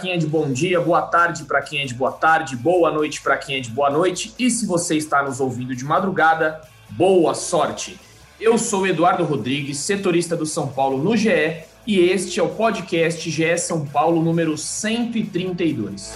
Quem 0.00 0.12
é 0.12 0.16
de 0.16 0.26
bom 0.26 0.50
dia, 0.50 0.80
boa 0.80 1.02
tarde 1.02 1.44
para 1.44 1.60
quem 1.60 1.82
é 1.82 1.84
de 1.84 1.92
boa 1.92 2.12
tarde, 2.12 2.56
boa 2.56 2.90
noite 2.90 3.20
para 3.20 3.36
quem 3.36 3.56
é 3.56 3.60
de 3.60 3.68
boa 3.68 3.90
noite. 3.90 4.32
E 4.38 4.50
se 4.50 4.64
você 4.64 4.96
está 4.96 5.22
nos 5.22 5.40
ouvindo 5.40 5.76
de 5.76 5.84
madrugada, 5.84 6.62
boa 6.88 7.34
sorte. 7.34 8.00
Eu 8.40 8.56
sou 8.56 8.86
Eduardo 8.86 9.24
Rodrigues, 9.24 9.76
setorista 9.78 10.34
do 10.34 10.46
São 10.46 10.68
Paulo 10.68 10.96
no 10.96 11.14
GE, 11.14 11.64
e 11.86 11.98
este 11.98 12.40
é 12.40 12.42
o 12.42 12.48
podcast 12.48 13.28
GE 13.30 13.58
São 13.58 13.84
Paulo 13.84 14.22
número 14.22 14.56
132. 14.56 16.14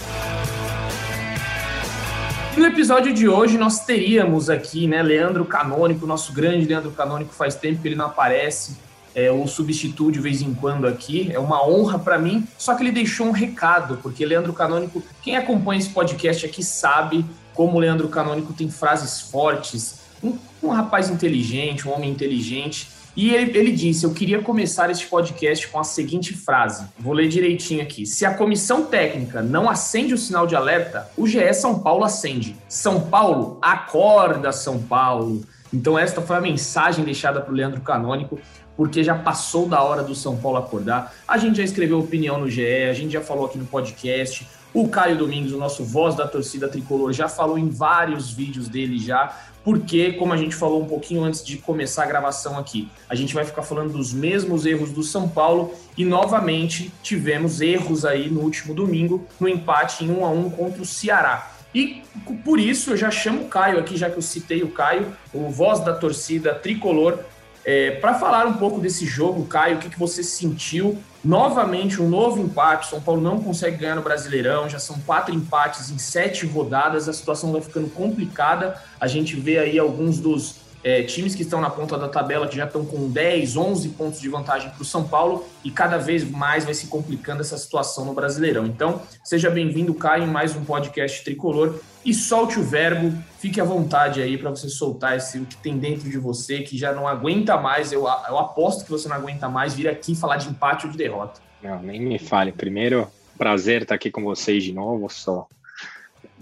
E 2.57 2.61
no 2.61 2.67
episódio 2.67 3.13
de 3.13 3.29
hoje 3.29 3.59
nós 3.59 3.85
teríamos 3.85 4.49
aqui, 4.49 4.87
né, 4.87 5.03
Leandro 5.03 5.45
Canônico, 5.45 6.07
nosso 6.07 6.33
grande 6.33 6.67
Leandro 6.67 6.93
Canônico, 6.93 7.35
faz 7.35 7.55
tempo 7.55 7.83
que 7.83 7.89
ele 7.89 7.97
não 7.97 8.07
aparece, 8.07 8.79
é, 9.15 9.31
substituto 9.47 10.13
de 10.13 10.21
vez 10.21 10.43
em 10.43 10.53
quando 10.53 10.87
aqui. 10.87 11.31
É 11.33 11.39
uma 11.39 11.67
honra 11.67 11.99
para 11.99 12.19
mim. 12.19 12.47
Só 12.59 12.75
que 12.75 12.83
ele 12.83 12.93
deixou 12.93 13.27
um 13.29 13.33
recado, 13.33 13.99
porque 14.03 14.25
Leandro 14.25 14.53
Canônico, 14.53 15.03
quem 15.23 15.37
acompanha 15.37 15.79
esse 15.79 15.91
podcast 15.91 16.45
aqui 16.45 16.63
sabe 16.63 17.25
como 17.55 17.79
Leandro 17.79 18.09
Canônico 18.09 18.53
tem 18.53 18.69
frases 18.69 19.21
fortes. 19.21 20.01
Um, 20.23 20.37
um 20.63 20.69
rapaz 20.69 21.09
inteligente, 21.09 21.87
um 21.89 21.93
homem 21.93 22.11
inteligente. 22.11 22.89
E 23.17 23.33
ele, 23.33 23.57
ele 23.57 23.73
disse: 23.73 24.05
Eu 24.05 24.13
queria 24.13 24.41
começar 24.43 24.91
este 24.91 25.07
podcast 25.07 25.69
com 25.69 25.79
a 25.79 25.85
seguinte 25.85 26.35
frase. 26.35 26.85
Vou 26.99 27.13
ler 27.13 27.29
direitinho 27.29 27.83
aqui. 27.83 28.05
Se 28.05 28.27
a 28.27 28.35
comissão 28.35 28.87
técnica 28.87 29.41
não 29.41 29.71
acende 29.71 30.13
o 30.13 30.19
sinal 30.19 30.47
de 30.47 30.57
alerta, 30.57 31.09
o 31.17 31.27
GE 31.27 31.53
São 31.55 31.79
Paulo 31.79 32.05
acende. 32.05 32.57
São 32.69 33.03
Paulo, 33.03 33.59
acorda, 33.63 34.51
São 34.51 34.81
Paulo. 34.83 35.45
Então, 35.73 35.99
esta 35.99 36.21
foi 36.21 36.37
a 36.37 36.41
mensagem 36.41 37.05
deixada 37.05 37.41
para 37.41 37.53
o 37.53 37.57
Leandro 37.57 37.81
Canônico 37.81 38.39
porque 38.77 39.03
já 39.05 39.15
passou 39.15 39.69
da 39.69 39.83
hora 39.83 40.03
do 40.03 40.15
São 40.15 40.37
Paulo 40.37 40.59
acordar. 40.59 41.15
A 41.27 41.39
gente 41.39 41.59
já 41.59 41.65
escreveu 41.65 41.99
opinião 41.99 42.39
no 42.39 42.49
GE, 42.51 42.85
a 42.89 42.93
gente 42.93 43.13
já 43.13 43.21
falou 43.21 43.47
aqui 43.47 43.59
no 43.59 43.67
podcast. 43.67 44.47
O 44.73 44.89
Caio 44.89 45.17
Domingos, 45.17 45.53
o 45.53 45.57
nosso 45.57 45.85
voz 45.85 46.17
da 46.17 46.27
torcida 46.27 46.69
tricolor, 46.69 47.13
já 47.13 47.29
falou 47.29 47.57
em 47.57 47.69
vários 47.69 48.33
vídeos 48.33 48.69
dele 48.69 48.99
já, 48.99 49.33
porque, 49.63 50.13
como 50.15 50.33
a 50.33 50.37
gente 50.37 50.55
falou 50.55 50.83
um 50.83 50.87
pouquinho 50.87 51.23
antes 51.23 51.45
de 51.45 51.57
começar 51.57 52.03
a 52.03 52.07
gravação 52.07 52.59
aqui, 52.59 52.89
a 53.09 53.15
gente 53.15 53.33
vai 53.33 53.45
ficar 53.45 53.63
falando 53.63 53.93
dos 53.93 54.13
mesmos 54.13 54.67
erros 54.67 54.91
do 54.91 55.03
São 55.03 55.29
Paulo 55.29 55.73
e 55.97 56.05
novamente 56.05 56.93
tivemos 57.03 57.61
erros 57.61 58.05
aí 58.05 58.29
no 58.29 58.41
último 58.41 58.75
domingo, 58.75 59.25
no 59.39 59.49
empate 59.49 60.05
em 60.05 60.11
1 60.11 60.25
a 60.25 60.31
1 60.31 60.51
contra 60.51 60.83
o 60.83 60.85
Ceará. 60.85 61.53
E 61.75 62.03
por 62.45 62.61
isso 62.61 62.91
eu 62.91 62.97
já 62.97 63.11
chamo 63.11 63.43
o 63.43 63.49
Caio 63.49 63.81
aqui, 63.81 63.97
já 63.97 64.11
que 64.11 64.17
eu 64.17 64.23
citei 64.23 64.63
o 64.63 64.69
Caio, 64.69 65.17
o 65.33 65.51
voz 65.51 65.81
da 65.81 65.93
torcida 65.93 66.55
tricolor, 66.55 67.19
é, 67.65 67.93
para 67.93 68.15
falar 68.15 68.47
um 68.47 68.55
pouco 68.55 68.79
desse 68.79 69.07
jogo, 69.07 69.47
Caio, 69.47 69.77
o 69.77 69.79
que, 69.81 69.89
que 69.89 69.99
você 69.99 70.23
sentiu? 70.23 70.99
Novamente, 71.25 72.03
um 72.03 72.09
novo 72.09 72.41
empate. 72.41 72.89
São 72.89 73.01
Paulo 73.01 73.23
não 73.23 73.41
consegue 73.41 73.79
ganhar 73.79 73.95
no 73.95 74.03
Brasileirão. 74.03 74.69
Já 74.69 74.79
são 74.79 74.99
quatro 75.07 75.35
empates 75.35 75.91
em 75.91 75.97
sete 75.97 76.45
rodadas. 76.45 77.09
A 77.09 77.13
situação 77.13 77.53
vai 77.53 77.63
ficando 77.63 77.89
complicada. 77.89 78.79
A 79.01 79.07
gente 79.07 79.35
vê 79.35 79.59
aí 79.59 79.79
alguns 79.79 80.19
dos 80.19 80.57
é, 80.85 81.03
times 81.03 81.35
que 81.35 81.41
estão 81.41 81.63
na 81.63 81.71
ponta 81.71 81.97
da 81.97 82.09
tabela 82.09 82.47
que 82.47 82.55
já 82.55 82.67
estão 82.67 82.85
com 82.85 83.09
10, 83.09 83.57
11 83.57 83.89
pontos 83.91 84.21
de 84.21 84.29
vantagem 84.29 84.69
para 84.69 84.83
o 84.83 84.85
São 84.85 85.03
Paulo 85.03 85.47
e 85.65 85.71
cada 85.71 85.97
vez 85.97 86.23
mais 86.31 86.67
vai 86.67 86.75
se 86.75 86.89
complicando 86.89 87.41
essa 87.41 87.57
situação 87.57 88.05
no 88.05 88.13
Brasileirão. 88.13 88.67
Então, 88.67 89.01
seja 89.25 89.49
bem-vindo, 89.49 89.95
Caio, 89.95 90.25
em 90.25 90.31
mais 90.31 90.55
um 90.55 90.63
podcast 90.63 91.25
tricolor 91.25 91.81
e 92.05 92.13
solte 92.13 92.61
o 92.61 92.63
verbo, 92.63 93.17
fique 93.45 93.61
à 93.61 93.65
vontade 93.65 94.23
aí 94.23 94.39
para 94.39 94.49
você 94.49 94.71
soltar 94.71 95.19
esse, 95.19 95.39
o 95.39 95.45
que 95.45 95.59
tem 95.59 95.77
dentro 95.77 96.09
de 96.09 96.17
você, 96.17 96.63
que 96.63 96.79
já 96.79 96.95
não 96.95 97.07
aguenta 97.07 97.59
mais. 97.59 97.93
Eu, 97.93 98.05
eu 98.05 98.39
aposto 98.39 98.87
que 98.87 98.91
você 98.91 99.07
não 99.07 99.17
aguenta 99.17 99.51
mais 99.51 99.75
vir 99.75 99.87
aqui 99.87 100.17
falar 100.17 100.39
de 100.39 100.49
empate 100.49 100.87
ou 100.87 100.93
de 100.93 100.97
derrota. 100.97 101.43
Não, 101.63 101.83
nem 101.83 102.01
me 102.01 102.19
fale. 102.19 102.53
Primeiro, 102.53 103.07
prazer 103.37 103.83
estar 103.83 103.97
aqui 103.97 104.11
com 104.11 104.23
vocês 104.25 104.65
de 104.65 104.73
novo. 104.73 105.11
Sou 105.11 105.47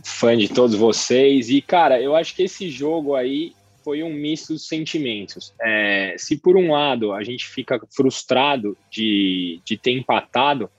fã 0.05 0.37
de 0.37 0.49
todos 0.49 0.77
vocês. 0.77 1.51
E, 1.51 1.61
cara, 1.61 2.01
eu 2.01 2.15
acho 2.15 2.37
que 2.37 2.45
esse 2.45 2.71
jogo 2.71 3.17
aí 3.17 3.53
foi 3.83 4.05
um 4.05 4.15
misto 4.15 4.55
de 4.55 4.61
sentimentos. 4.61 5.53
É, 5.61 6.15
se 6.17 6.37
por 6.37 6.57
um 6.57 6.71
lado 6.71 7.13
a 7.13 7.25
gente 7.25 7.49
fica 7.49 7.81
frustrado 7.91 8.79
de, 8.89 9.61
de 9.65 9.77
ter 9.77 9.91
empatado, 9.91 10.71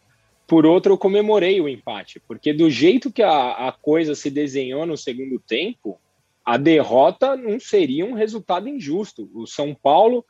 por 0.48 0.66
outro 0.66 0.94
eu 0.94 0.98
comemorei 0.98 1.60
o 1.60 1.68
empate, 1.68 2.22
porque 2.26 2.54
do 2.54 2.70
jeito 2.70 3.12
que 3.12 3.22
a, 3.22 3.68
a 3.68 3.74
coisa 3.74 4.16
se 4.16 4.30
desenhou 4.30 4.86
no 4.86 4.96
segundo 4.96 5.38
tempo, 5.38 6.00
a 6.46 6.58
derrota 6.58 7.36
não 7.36 7.60
seria 7.60 8.06
um 8.06 8.14
resultado 8.14 8.68
injusto. 8.68 9.30
O 9.34 9.46
São 9.46 9.74
Paulo 9.74 10.26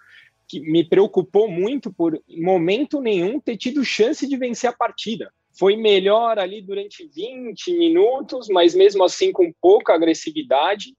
que 0.48 0.60
me 0.60 0.84
preocupou 0.84 1.48
muito 1.50 1.92
por 1.92 2.22
momento 2.30 3.02
nenhum 3.02 3.40
ter 3.40 3.58
tido 3.58 3.84
chance 3.84 4.28
de 4.28 4.38
vencer 4.38 4.70
a 4.70 4.74
partida. 4.74 5.34
Foi 5.58 5.76
melhor 5.76 6.38
ali 6.38 6.62
durante 6.62 7.08
20 7.08 7.78
minutos, 7.78 8.48
mas 8.50 8.76
mesmo 8.76 9.04
assim 9.04 9.32
com 9.32 9.52
pouca 9.62 9.94
agressividade 9.94 10.96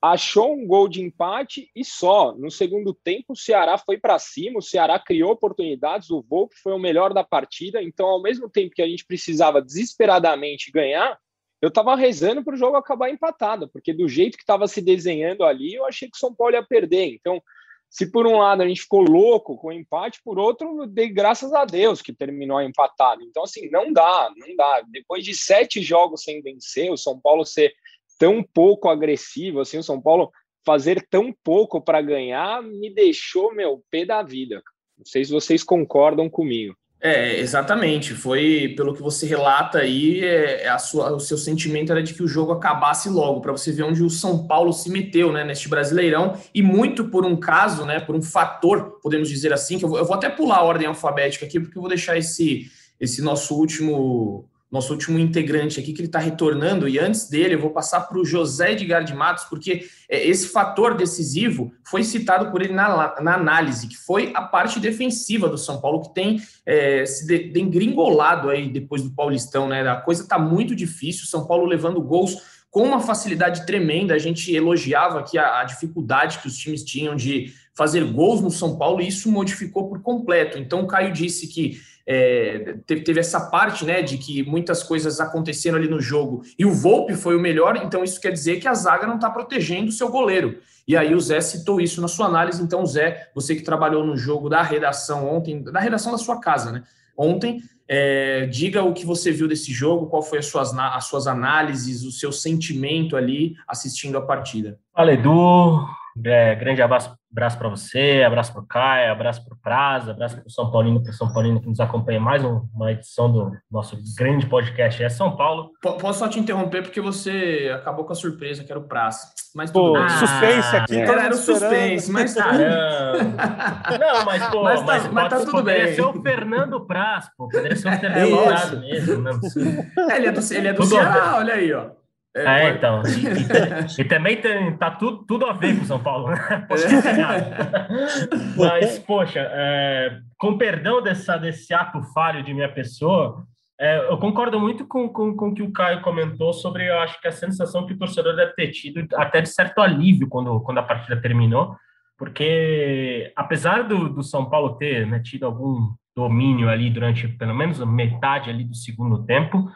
achou 0.00 0.52
um 0.52 0.66
gol 0.66 0.88
de 0.88 1.00
empate 1.00 1.70
e 1.76 1.84
só. 1.84 2.34
No 2.34 2.50
segundo 2.50 2.92
tempo, 2.92 3.34
o 3.34 3.36
Ceará 3.36 3.78
foi 3.78 3.96
para 3.98 4.18
cima, 4.18 4.58
o 4.58 4.62
Ceará 4.62 4.98
criou 4.98 5.30
oportunidades, 5.30 6.10
o 6.10 6.20
Volpe 6.20 6.56
foi 6.56 6.72
o 6.72 6.78
melhor 6.78 7.14
da 7.14 7.22
partida. 7.22 7.80
Então, 7.80 8.06
ao 8.06 8.20
mesmo 8.20 8.50
tempo 8.50 8.74
que 8.74 8.82
a 8.82 8.88
gente 8.88 9.06
precisava 9.06 9.62
desesperadamente 9.62 10.72
ganhar, 10.72 11.16
eu 11.62 11.68
estava 11.68 11.94
rezando 11.94 12.42
para 12.42 12.54
o 12.54 12.58
jogo 12.58 12.76
acabar 12.76 13.08
empatado, 13.08 13.68
porque 13.68 13.92
do 13.92 14.08
jeito 14.08 14.36
que 14.36 14.42
estava 14.42 14.66
se 14.66 14.82
desenhando 14.82 15.44
ali, 15.44 15.74
eu 15.74 15.86
achei 15.86 16.10
que 16.10 16.16
o 16.16 16.20
São 16.20 16.34
Paulo 16.34 16.54
ia 16.54 16.62
perder. 16.62 17.14
Então, 17.14 17.40
se 17.88 18.10
por 18.10 18.26
um 18.26 18.38
lado 18.38 18.62
a 18.62 18.68
gente 18.68 18.80
ficou 18.80 19.02
louco 19.02 19.56
com 19.56 19.68
o 19.68 19.72
empate, 19.72 20.20
por 20.24 20.40
outro, 20.40 20.86
dei 20.88 21.08
graças 21.08 21.52
a 21.52 21.64
Deus 21.64 22.02
que 22.02 22.12
terminou 22.12 22.60
empatado. 22.60 23.22
Então, 23.22 23.44
assim, 23.44 23.70
não 23.70 23.92
dá, 23.92 24.32
não 24.36 24.56
dá. 24.56 24.82
Depois 24.88 25.24
de 25.24 25.34
sete 25.36 25.80
jogos 25.80 26.24
sem 26.24 26.42
vencer, 26.42 26.90
o 26.90 26.96
São 26.96 27.20
Paulo 27.20 27.44
ser 27.44 27.72
tão 28.18 28.42
pouco 28.42 28.88
agressivo, 28.88 29.60
assim, 29.60 29.78
o 29.78 29.84
São 29.84 30.00
Paulo 30.00 30.32
fazer 30.66 31.06
tão 31.08 31.32
pouco 31.44 31.80
para 31.80 32.02
ganhar 32.02 32.60
me 32.62 32.92
deixou, 32.92 33.54
meu, 33.54 33.84
pé 33.88 34.04
da 34.04 34.20
vida. 34.22 34.60
Não 34.98 35.04
sei 35.04 35.24
se 35.24 35.30
vocês 35.30 35.62
concordam 35.62 36.28
comigo. 36.28 36.76
É, 37.04 37.40
exatamente. 37.40 38.14
Foi 38.14 38.72
pelo 38.76 38.94
que 38.94 39.02
você 39.02 39.26
relata 39.26 39.78
aí, 39.78 40.24
é, 40.24 40.62
é 40.62 40.68
a 40.68 40.78
sua, 40.78 41.12
o 41.12 41.18
seu 41.18 41.36
sentimento 41.36 41.90
era 41.90 42.00
de 42.00 42.14
que 42.14 42.22
o 42.22 42.28
jogo 42.28 42.52
acabasse 42.52 43.08
logo, 43.08 43.40
para 43.40 43.50
você 43.50 43.72
ver 43.72 43.82
onde 43.82 44.04
o 44.04 44.08
São 44.08 44.46
Paulo 44.46 44.72
se 44.72 44.88
meteu, 44.88 45.32
né, 45.32 45.42
neste 45.42 45.68
Brasileirão, 45.68 46.38
e 46.54 46.62
muito 46.62 47.08
por 47.08 47.26
um 47.26 47.34
caso, 47.34 47.84
né, 47.84 47.98
por 47.98 48.14
um 48.14 48.22
fator, 48.22 49.00
podemos 49.02 49.28
dizer 49.28 49.52
assim, 49.52 49.80
que 49.80 49.84
eu 49.84 49.88
vou, 49.88 49.98
eu 49.98 50.04
vou 50.04 50.14
até 50.14 50.30
pular 50.30 50.58
a 50.58 50.62
ordem 50.62 50.86
alfabética 50.86 51.44
aqui, 51.44 51.58
porque 51.58 51.76
eu 51.76 51.82
vou 51.82 51.88
deixar 51.88 52.16
esse, 52.16 52.70
esse 53.00 53.20
nosso 53.20 53.56
último 53.56 54.48
nosso 54.72 54.90
último 54.90 55.18
integrante 55.18 55.78
aqui, 55.78 55.92
que 55.92 56.00
ele 56.00 56.08
está 56.08 56.18
retornando, 56.18 56.88
e 56.88 56.98
antes 56.98 57.28
dele 57.28 57.54
eu 57.54 57.60
vou 57.60 57.70
passar 57.70 58.00
para 58.00 58.18
o 58.18 58.24
José 58.24 58.72
Edgar 58.72 59.04
de 59.04 59.14
Matos, 59.14 59.44
porque 59.44 59.84
é, 60.08 60.26
esse 60.26 60.48
fator 60.48 60.96
decisivo 60.96 61.70
foi 61.84 62.02
citado 62.02 62.50
por 62.50 62.62
ele 62.62 62.72
na, 62.72 63.20
na 63.20 63.34
análise, 63.34 63.86
que 63.86 63.96
foi 63.98 64.32
a 64.34 64.40
parte 64.40 64.80
defensiva 64.80 65.46
do 65.46 65.58
São 65.58 65.78
Paulo, 65.78 66.00
que 66.00 66.14
tem 66.14 66.40
é, 66.64 67.04
se 67.04 67.26
dengringolado 67.50 68.48
aí 68.48 68.70
depois 68.70 69.02
do 69.02 69.10
Paulistão, 69.10 69.68
né? 69.68 69.86
A 69.86 69.96
coisa 69.96 70.22
está 70.22 70.38
muito 70.38 70.74
difícil, 70.74 71.26
São 71.26 71.46
Paulo 71.46 71.66
levando 71.66 72.00
gols 72.00 72.38
com 72.72 72.82
uma 72.82 73.00
facilidade 73.00 73.66
tremenda. 73.66 74.14
A 74.14 74.18
gente 74.18 74.52
elogiava 74.52 75.20
aqui 75.20 75.36
a, 75.36 75.60
a, 75.60 75.64
dificuldade 75.64 76.38
que 76.38 76.48
os 76.48 76.56
times 76.56 76.82
tinham 76.82 77.14
de 77.14 77.52
fazer 77.74 78.02
gols 78.04 78.40
no 78.40 78.50
São 78.50 78.78
Paulo 78.78 79.02
e 79.02 79.08
isso 79.08 79.30
modificou 79.30 79.88
por 79.88 80.00
completo. 80.00 80.58
Então, 80.58 80.80
o 80.80 80.86
Caio 80.86 81.12
disse 81.12 81.46
que 81.46 81.78
é, 82.06 82.76
teve, 82.86 83.20
essa 83.20 83.40
parte 83.40 83.84
né, 83.84 84.02
de 84.02 84.18
que 84.18 84.42
muitas 84.42 84.82
coisas 84.82 85.20
aconteceram 85.20 85.78
ali 85.78 85.88
no 85.88 86.00
jogo 86.00 86.42
e 86.58 86.64
o 86.64 86.72
Volpe 86.72 87.14
foi 87.14 87.36
o 87.36 87.40
melhor, 87.40 87.76
então 87.76 88.02
isso 88.02 88.20
quer 88.20 88.32
dizer 88.32 88.58
que 88.60 88.68
a 88.68 88.74
zaga 88.74 89.06
não 89.06 89.16
está 89.16 89.30
protegendo 89.30 89.88
o 89.88 89.92
seu 89.92 90.08
goleiro. 90.08 90.58
E 90.86 90.96
aí 90.96 91.14
o 91.14 91.20
Zé 91.20 91.40
citou 91.40 91.80
isso 91.80 92.00
na 92.00 92.08
sua 92.08 92.26
análise. 92.26 92.60
Então, 92.60 92.84
Zé, 92.84 93.30
você 93.34 93.54
que 93.54 93.62
trabalhou 93.62 94.04
no 94.04 94.16
jogo 94.16 94.48
da 94.48 94.62
redação 94.62 95.32
ontem, 95.32 95.62
da 95.62 95.78
redação 95.78 96.10
da 96.10 96.18
sua 96.18 96.40
casa, 96.40 96.72
né? 96.72 96.82
Ontem, 97.16 97.62
é, 97.86 98.46
diga 98.46 98.82
o 98.82 98.92
que 98.92 99.06
você 99.06 99.30
viu 99.30 99.46
desse 99.46 99.72
jogo, 99.72 100.06
qual 100.06 100.22
foi 100.22 100.38
as 100.38 100.46
suas, 100.46 100.76
as 100.76 101.04
suas 101.04 101.26
análises, 101.26 102.02
o 102.02 102.10
seu 102.10 102.32
sentimento 102.32 103.16
ali 103.16 103.54
assistindo 103.68 104.18
a 104.18 104.22
partida. 104.22 104.78
Fala, 104.92 105.12
Edu. 105.12 105.86
É, 106.24 106.54
grande 106.54 106.82
abraço, 106.82 107.16
abraço 107.30 107.58
para 107.58 107.68
você, 107.68 108.22
abraço 108.26 108.52
para 108.52 108.62
o 108.62 108.66
Caio, 108.66 109.12
abraço 109.12 109.44
para 109.44 109.54
o 109.54 109.58
Prazo, 109.58 110.10
abraço 110.10 110.36
para 110.36 110.46
o 110.46 110.50
São 110.50 110.70
Paulino, 110.70 111.02
para 111.02 111.10
o 111.10 111.14
São 111.14 111.32
Paulino 111.32 111.60
que 111.60 111.68
nos 111.68 111.80
acompanha 111.80 112.20
mais 112.20 112.44
uma 112.44 112.92
edição 112.92 113.32
do 113.32 113.52
nosso 113.70 113.96
grande 114.16 114.46
podcast 114.46 115.02
é 115.02 115.08
São 115.08 115.34
Paulo. 115.36 115.70
Posso 115.80 116.18
só 116.18 116.28
te 116.28 116.38
interromper 116.38 116.82
porque 116.82 117.00
você 117.00 117.72
acabou 117.74 118.04
com 118.04 118.12
a 118.12 118.16
surpresa, 118.16 118.62
que 118.62 118.70
era 118.70 118.78
o 118.78 118.86
Prazo. 118.86 119.26
Mas 119.54 119.70
pô, 119.70 119.96
ah, 119.96 120.08
suspense 120.08 120.76
aqui. 120.76 120.96
Então 120.96 121.14
era 121.14 121.34
o 121.34 121.36
suspense, 121.36 122.10
mas 122.10 122.34
Não, 122.34 124.24
mas 124.24 124.46
pô, 124.48 124.62
mas, 124.64 124.80
tá, 124.80 124.86
mas, 124.86 125.08
mas 125.08 125.28
tá 125.28 125.38
tudo 125.38 125.52
poderia 125.52 125.86
bem. 125.86 125.94
ser 125.94 126.02
o 126.02 126.22
Fernando 126.22 126.86
Prazo, 126.86 127.30
pô, 127.36 127.48
poderia 127.48 127.76
ser 127.76 127.88
o 127.88 127.98
Fernando 127.98 128.44
Prazo 128.44 128.80
mesmo. 128.80 129.22
Não, 129.22 130.10
é, 130.10 130.16
ele 130.16 130.26
é 130.26 130.32
do, 130.32 130.54
ele 130.54 130.68
é 130.68 130.72
do 130.72 130.84
Ceará, 130.84 131.36
olha 131.36 131.54
aí, 131.54 131.72
ó. 131.72 132.01
É, 132.34 132.44
é 132.44 132.70
então. 132.70 133.02
E, 133.02 133.98
e, 133.98 134.00
e, 134.00 134.04
também 134.04 134.40
tem, 134.40 134.76
tá 134.76 134.90
tudo, 134.90 135.24
tudo 135.26 135.46
a 135.46 135.52
ver 135.52 135.78
com 135.78 135.84
São 135.84 136.02
Paulo, 136.02 136.30
né? 136.30 136.66
Mas, 138.56 138.98
poxa, 139.00 139.40
é, 139.52 140.18
com 140.38 140.56
perdão 140.56 141.02
dessa, 141.02 141.36
desse 141.36 141.74
ato 141.74 142.02
falho 142.14 142.42
de 142.42 142.54
minha 142.54 142.72
pessoa, 142.72 143.44
é, 143.78 143.98
eu 144.10 144.16
concordo 144.16 144.60
muito 144.60 144.86
com, 144.86 145.08
com, 145.08 145.36
com 145.36 145.48
o 145.48 145.54
que 145.54 145.62
o 145.62 145.72
Caio 145.72 146.00
comentou 146.02 146.52
sobre, 146.52 146.88
eu 146.88 146.98
acho 147.00 147.20
que 147.20 147.28
a 147.28 147.32
sensação 147.32 147.86
que 147.86 147.94
o 147.94 147.98
torcedor 147.98 148.34
deve 148.36 148.52
ter 148.54 148.68
tido, 148.68 149.06
até 149.14 149.40
de 149.40 149.48
certo 149.48 149.80
alívio 149.80 150.28
quando, 150.28 150.60
quando 150.60 150.78
a 150.78 150.82
partida 150.82 151.20
terminou, 151.20 151.76
porque 152.16 153.32
apesar 153.34 153.82
do, 153.82 154.08
do 154.08 154.22
São 154.22 154.48
Paulo 154.48 154.76
ter 154.76 155.06
né, 155.06 155.20
tido 155.20 155.44
algum 155.44 155.92
domínio 156.14 156.68
ali 156.68 156.90
durante 156.90 157.26
pelo 157.26 157.54
menos 157.54 157.80
metade 157.84 158.50
ali 158.50 158.62
do 158.62 158.74
segundo 158.74 159.24
tempo, 159.24 159.68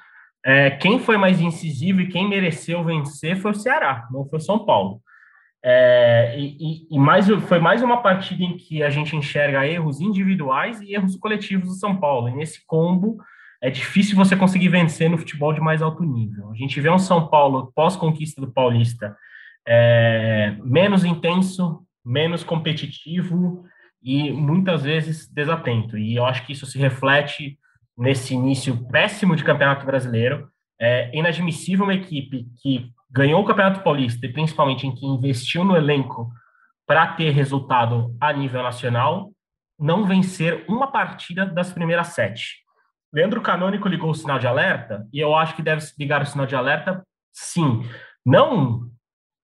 é, 0.47 0.71
quem 0.71 1.01
foi 1.01 1.17
mais 1.17 1.41
incisivo 1.41 2.01
e 2.01 2.07
quem 2.07 2.29
mereceu 2.29 2.85
vencer 2.85 3.37
foi 3.37 3.51
o 3.51 3.55
Ceará, 3.55 4.07
não 4.13 4.25
foi 4.25 4.39
o 4.39 4.43
São 4.43 4.65
Paulo. 4.65 5.03
É, 5.61 6.39
e, 6.39 6.87
e, 6.89 6.97
mais, 7.01 7.27
foi 7.49 7.59
mais 7.59 7.83
uma 7.83 8.01
partida 8.01 8.45
em 8.45 8.57
que 8.57 8.81
a 8.81 8.89
gente 8.89 9.17
enxerga 9.17 9.67
erros 9.67 10.01
individuais 10.01 10.81
e 10.81 10.95
erros 10.95 11.17
coletivos 11.17 11.67
do 11.67 11.75
São 11.75 11.97
Paulo. 11.97 12.29
E 12.29 12.35
nesse 12.37 12.65
combo 12.65 13.17
é 13.61 13.69
difícil 13.69 14.15
você 14.15 14.37
conseguir 14.37 14.69
vencer 14.69 15.11
no 15.11 15.19
futebol 15.19 15.53
de 15.53 15.61
mais 15.61 15.83
alto 15.83 16.05
nível. 16.05 16.53
A 16.53 16.55
gente 16.55 16.81
vê 16.81 16.89
um 16.89 16.99
São 16.99 17.27
Paulo 17.27 17.73
pós-conquista 17.75 18.41
do 18.41 18.53
Paulista 18.53 19.17
é, 19.67 20.55
menos 20.63 21.05
intenso, 21.05 21.85
menos 22.05 22.45
competitivo 22.45 23.65
e 24.01 24.31
muitas 24.31 24.85
vezes 24.85 25.27
desatento. 25.27 25.99
E 25.99 26.15
eu 26.15 26.25
acho 26.25 26.47
que 26.47 26.53
isso 26.53 26.67
se 26.67 26.79
reflete 26.79 27.59
nesse 27.97 28.35
início 28.35 28.87
péssimo 28.89 29.35
de 29.35 29.45
Campeonato 29.45 29.87
Brasileiro. 29.87 30.49
É 30.81 31.11
inadmissível 31.17 31.85
uma 31.85 31.95
equipe 31.95 32.47
que 32.61 32.91
ganhou 33.11 33.41
o 33.41 33.45
Campeonato 33.45 33.83
Paulista 33.83 34.27
e 34.27 34.33
principalmente 34.33 34.87
em 34.87 34.95
que 34.95 35.07
investiu 35.07 35.65
no 35.65 35.77
elenco 35.77 36.31
para 36.87 37.07
ter 37.09 37.31
resultado 37.31 38.15
a 38.21 38.33
nível 38.33 38.63
nacional, 38.63 39.31
não 39.79 40.07
vencer 40.07 40.65
uma 40.69 40.87
partida 40.87 41.47
das 41.47 41.73
primeiras 41.73 42.09
sete. 42.09 42.65
Leandro 43.13 43.41
Canônico 43.41 43.89
ligou 43.89 44.11
o 44.11 44.15
sinal 44.15 44.39
de 44.39 44.47
alerta 44.47 45.07
e 45.13 45.19
eu 45.19 45.35
acho 45.35 45.57
que 45.57 45.63
deve 45.63 45.85
ligar 45.99 46.23
o 46.23 46.27
sinal 46.27 46.47
de 46.47 46.55
alerta, 46.55 47.03
sim. 47.33 47.83
Não 48.25 48.91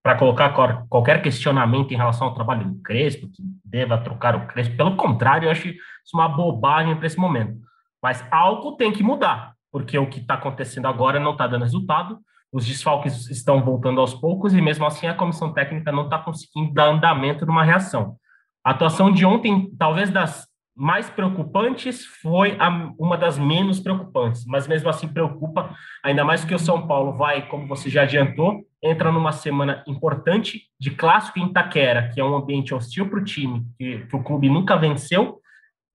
para 0.03 0.17
colocar 0.17 0.51
qualquer 0.89 1.23
questionamento 1.23 1.93
em 1.93 1.97
relação 1.97 2.27
ao 2.27 2.35
trabalho 2.35 2.69
do 2.69 2.83
Crespo, 2.83 3.29
que 3.29 3.43
deva 3.65 3.97
trocar 3.97 4.35
o 4.35 4.47
Crespo. 4.49 4.77
Pelo 4.77 4.97
contrário, 4.97 5.47
eu 5.47 5.51
acho 5.51 5.69
isso 5.69 5.81
uma 6.13 6.29
bobagem 6.29 6.97
para 6.97 7.07
esse 7.07 7.19
momento. 7.19 7.57
Mas 8.03 8.27
algo 8.31 8.77
tem 8.77 8.93
que 8.93 9.03
mudar, 9.03 9.55
porque 9.71 9.97
o 9.97 10.09
que 10.09 10.21
está 10.21 10.35
acontecendo 10.35 10.87
agora 10.87 11.21
não 11.21 11.33
está 11.33 11.47
dando 11.47 11.63
resultado, 11.63 12.19
os 12.53 12.67
desfalques 12.67 13.31
estão 13.31 13.65
voltando 13.65 14.01
aos 14.01 14.13
poucos 14.13 14.53
e 14.53 14.61
mesmo 14.61 14.85
assim 14.85 15.07
a 15.07 15.15
comissão 15.15 15.53
técnica 15.53 15.91
não 15.91 16.05
está 16.05 16.19
conseguindo 16.19 16.75
dar 16.75 16.89
andamento 16.89 17.47
numa 17.47 17.65
reação. 17.65 18.17
A 18.65 18.71
atuação 18.71 19.11
de 19.11 19.25
ontem, 19.25 19.71
talvez 19.79 20.11
das 20.11 20.47
mais 20.75 21.09
preocupantes, 21.09 22.05
foi 22.05 22.57
a, 22.59 22.69
uma 22.99 23.17
das 23.17 23.39
menos 23.39 23.81
preocupantes, 23.81 24.45
mas 24.47 24.67
mesmo 24.67 24.89
assim 24.89 25.09
preocupa, 25.09 25.75
ainda 26.03 26.25
mais 26.25 26.45
que 26.45 26.55
o 26.55 26.59
São 26.59 26.87
Paulo 26.87 27.17
vai, 27.17 27.47
como 27.49 27.67
você 27.67 27.91
já 27.91 28.03
adiantou, 28.03 28.61
entra 28.83 29.13
numa 29.13 29.33
semana 29.33 29.83
importante 29.87 30.63
de 30.79 30.91
clássico 30.91 31.39
em 31.39 31.47
Itaquera, 31.47 32.11
que 32.13 32.21
é 32.21 32.25
um 32.25 32.35
ambiente 32.35 32.75
hostil 32.75 33.09
para 33.09 33.19
o 33.19 33.25
time, 33.25 33.65
que, 33.79 34.07
que 34.07 34.17
o 34.17 34.23
clube 34.23 34.49
nunca 34.49 34.77
venceu, 34.77 35.42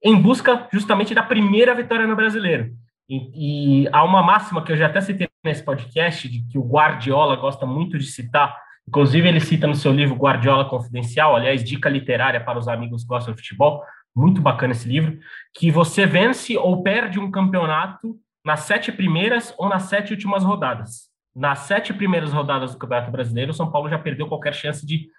em 0.08 0.16
busca 0.16 0.70
justamente 0.72 1.14
da 1.14 1.22
primeira 1.22 1.76
vitória 1.76 2.08
no 2.08 2.16
Brasileiro. 2.16 2.72
E, 3.10 3.84
e, 3.84 3.90
há 3.92 4.06
uma 4.06 4.24
máxima 4.24 4.64
que 4.64 4.72
eu 4.72 4.78
já 4.78 4.86
até 4.86 5.02
citei 5.02 5.28
nesse 5.44 5.62
podcast, 5.64 6.30
de 6.30 6.48
que 6.48 6.58
o 6.58 6.64
Guardiola 6.64 7.36
gosta 7.36 7.66
muito 7.66 7.98
de 7.98 8.06
citar, 8.06 8.58
inclusive 8.88 9.28
ele 9.28 9.42
cita 9.42 9.68
no 9.68 9.76
seu 9.76 9.92
livro 9.92 10.16
Guardiola 10.16 10.64
Confidencial, 10.64 11.36
aliás, 11.36 11.62
dica 11.62 11.90
literária 11.90 12.40
para 12.40 12.58
os 12.58 12.70
amigos 12.70 13.02
que 13.02 13.10
gostam 13.10 13.34
de 13.34 13.42
futebol, 13.42 13.84
muito 14.16 14.42
bacana 14.42 14.72
esse 14.72 14.88
livro, 14.88 15.20
que 15.54 15.70
você 15.70 16.06
vence 16.06 16.58
ou 16.58 16.82
perde 16.82 17.20
um 17.20 17.30
campeonato 17.30 18.16
nas 18.46 18.62
sete 18.62 18.94
primeiras 18.94 19.54
ou 19.58 19.68
nas 19.68 19.84
sete 19.84 20.14
últimas 20.14 20.42
rodadas. 20.42 21.10
Nas 21.36 21.60
sete 21.60 21.94
primeiras 21.94 22.32
rodadas 22.32 22.72
do 22.72 22.78
Campeonato 22.78 23.12
Brasileiro, 23.12 23.52
o 23.52 23.54
São 23.54 23.70
Paulo 23.70 23.90
já 23.90 24.00
perdeu 24.00 24.28
qualquer 24.28 24.54
chance 24.54 24.86
de, 24.86 25.10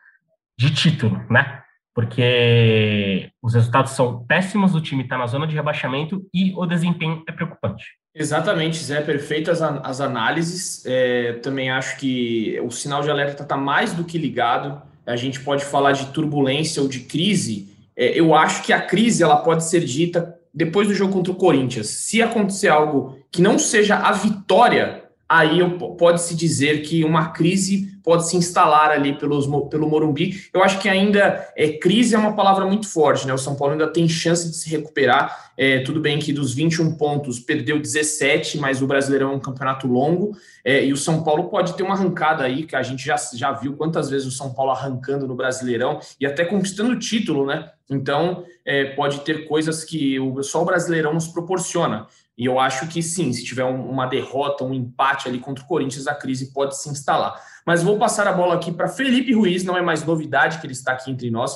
de 0.58 0.74
título, 0.74 1.22
né? 1.30 1.62
Porque 1.98 3.28
os 3.42 3.54
resultados 3.54 3.90
são 3.90 4.24
péssimos, 4.24 4.72
o 4.72 4.80
time 4.80 5.02
está 5.02 5.18
na 5.18 5.26
zona 5.26 5.48
de 5.48 5.56
rebaixamento 5.56 6.24
e 6.32 6.54
o 6.54 6.64
desempenho 6.64 7.24
é 7.26 7.32
preocupante. 7.32 7.84
Exatamente, 8.14 8.78
Zé, 8.84 9.00
perfeitas 9.00 9.60
as 9.60 10.00
análises. 10.00 10.86
É, 10.86 11.32
também 11.42 11.72
acho 11.72 11.96
que 11.96 12.56
o 12.62 12.70
sinal 12.70 13.02
de 13.02 13.10
alerta 13.10 13.42
está 13.42 13.56
mais 13.56 13.92
do 13.94 14.04
que 14.04 14.16
ligado. 14.16 14.80
A 15.04 15.16
gente 15.16 15.40
pode 15.40 15.64
falar 15.64 15.90
de 15.90 16.06
turbulência 16.12 16.80
ou 16.80 16.86
de 16.86 17.00
crise. 17.00 17.76
É, 17.96 18.16
eu 18.16 18.32
acho 18.32 18.62
que 18.62 18.72
a 18.72 18.80
crise 18.80 19.24
ela 19.24 19.38
pode 19.38 19.64
ser 19.64 19.80
dita 19.84 20.38
depois 20.54 20.86
do 20.86 20.94
jogo 20.94 21.14
contra 21.14 21.32
o 21.32 21.36
Corinthians. 21.36 21.88
Se 21.88 22.22
acontecer 22.22 22.68
algo 22.68 23.18
que 23.28 23.42
não 23.42 23.58
seja 23.58 23.96
a 23.96 24.12
vitória 24.12 25.02
aí 25.28 25.58
pode-se 25.98 26.34
dizer 26.34 26.82
que 26.82 27.04
uma 27.04 27.30
crise 27.30 27.97
pode 28.08 28.26
se 28.26 28.38
instalar 28.38 28.90
ali 28.90 29.18
pelos, 29.18 29.46
pelo 29.68 29.86
Morumbi. 29.86 30.48
Eu 30.50 30.64
acho 30.64 30.78
que 30.78 30.88
ainda 30.88 31.46
é, 31.54 31.68
crise 31.72 32.14
é 32.14 32.18
uma 32.18 32.34
palavra 32.34 32.64
muito 32.64 32.88
forte, 32.88 33.26
né? 33.26 33.34
O 33.34 33.38
São 33.38 33.54
Paulo 33.54 33.74
ainda 33.74 33.86
tem 33.86 34.08
chance 34.08 34.48
de 34.48 34.56
se 34.56 34.70
recuperar. 34.70 35.50
É, 35.58 35.80
tudo 35.80 36.00
bem 36.00 36.18
que 36.18 36.32
dos 36.32 36.54
21 36.54 36.96
pontos 36.96 37.38
perdeu 37.38 37.78
17, 37.78 38.56
mas 38.56 38.80
o 38.80 38.86
Brasileirão 38.86 39.32
é 39.32 39.36
um 39.36 39.38
campeonato 39.38 39.86
longo. 39.86 40.34
É, 40.64 40.82
e 40.86 40.90
o 40.90 40.96
São 40.96 41.22
Paulo 41.22 41.50
pode 41.50 41.76
ter 41.76 41.82
uma 41.82 41.92
arrancada 41.92 42.44
aí, 42.44 42.64
que 42.64 42.74
a 42.74 42.82
gente 42.82 43.04
já, 43.04 43.16
já 43.34 43.52
viu 43.52 43.76
quantas 43.76 44.08
vezes 44.08 44.26
o 44.26 44.30
São 44.30 44.54
Paulo 44.54 44.70
arrancando 44.70 45.28
no 45.28 45.34
Brasileirão 45.34 46.00
e 46.18 46.24
até 46.24 46.46
conquistando 46.46 46.92
o 46.92 46.98
título, 46.98 47.44
né? 47.44 47.70
Então, 47.90 48.42
é, 48.64 48.86
pode 48.86 49.20
ter 49.20 49.46
coisas 49.46 49.84
que 49.84 50.18
o, 50.18 50.42
só 50.42 50.62
o 50.62 50.64
Brasileirão 50.64 51.12
nos 51.12 51.28
proporciona. 51.28 52.06
E 52.38 52.44
eu 52.44 52.60
acho 52.60 52.86
que 52.86 53.02
sim, 53.02 53.32
se 53.32 53.44
tiver 53.44 53.64
um, 53.64 53.90
uma 53.90 54.06
derrota, 54.06 54.62
um 54.62 54.72
empate 54.72 55.26
ali 55.28 55.40
contra 55.40 55.64
o 55.64 55.66
Corinthians, 55.66 56.06
a 56.06 56.14
crise 56.14 56.52
pode 56.52 56.80
se 56.80 56.88
instalar. 56.88 57.34
Mas 57.68 57.82
vou 57.82 57.98
passar 57.98 58.26
a 58.26 58.32
bola 58.32 58.54
aqui 58.54 58.72
para 58.72 58.88
Felipe 58.88 59.34
Ruiz, 59.34 59.62
não 59.62 59.76
é 59.76 59.82
mais 59.82 60.02
novidade 60.02 60.58
que 60.58 60.64
ele 60.64 60.72
está 60.72 60.92
aqui 60.92 61.10
entre 61.10 61.30
nós, 61.30 61.54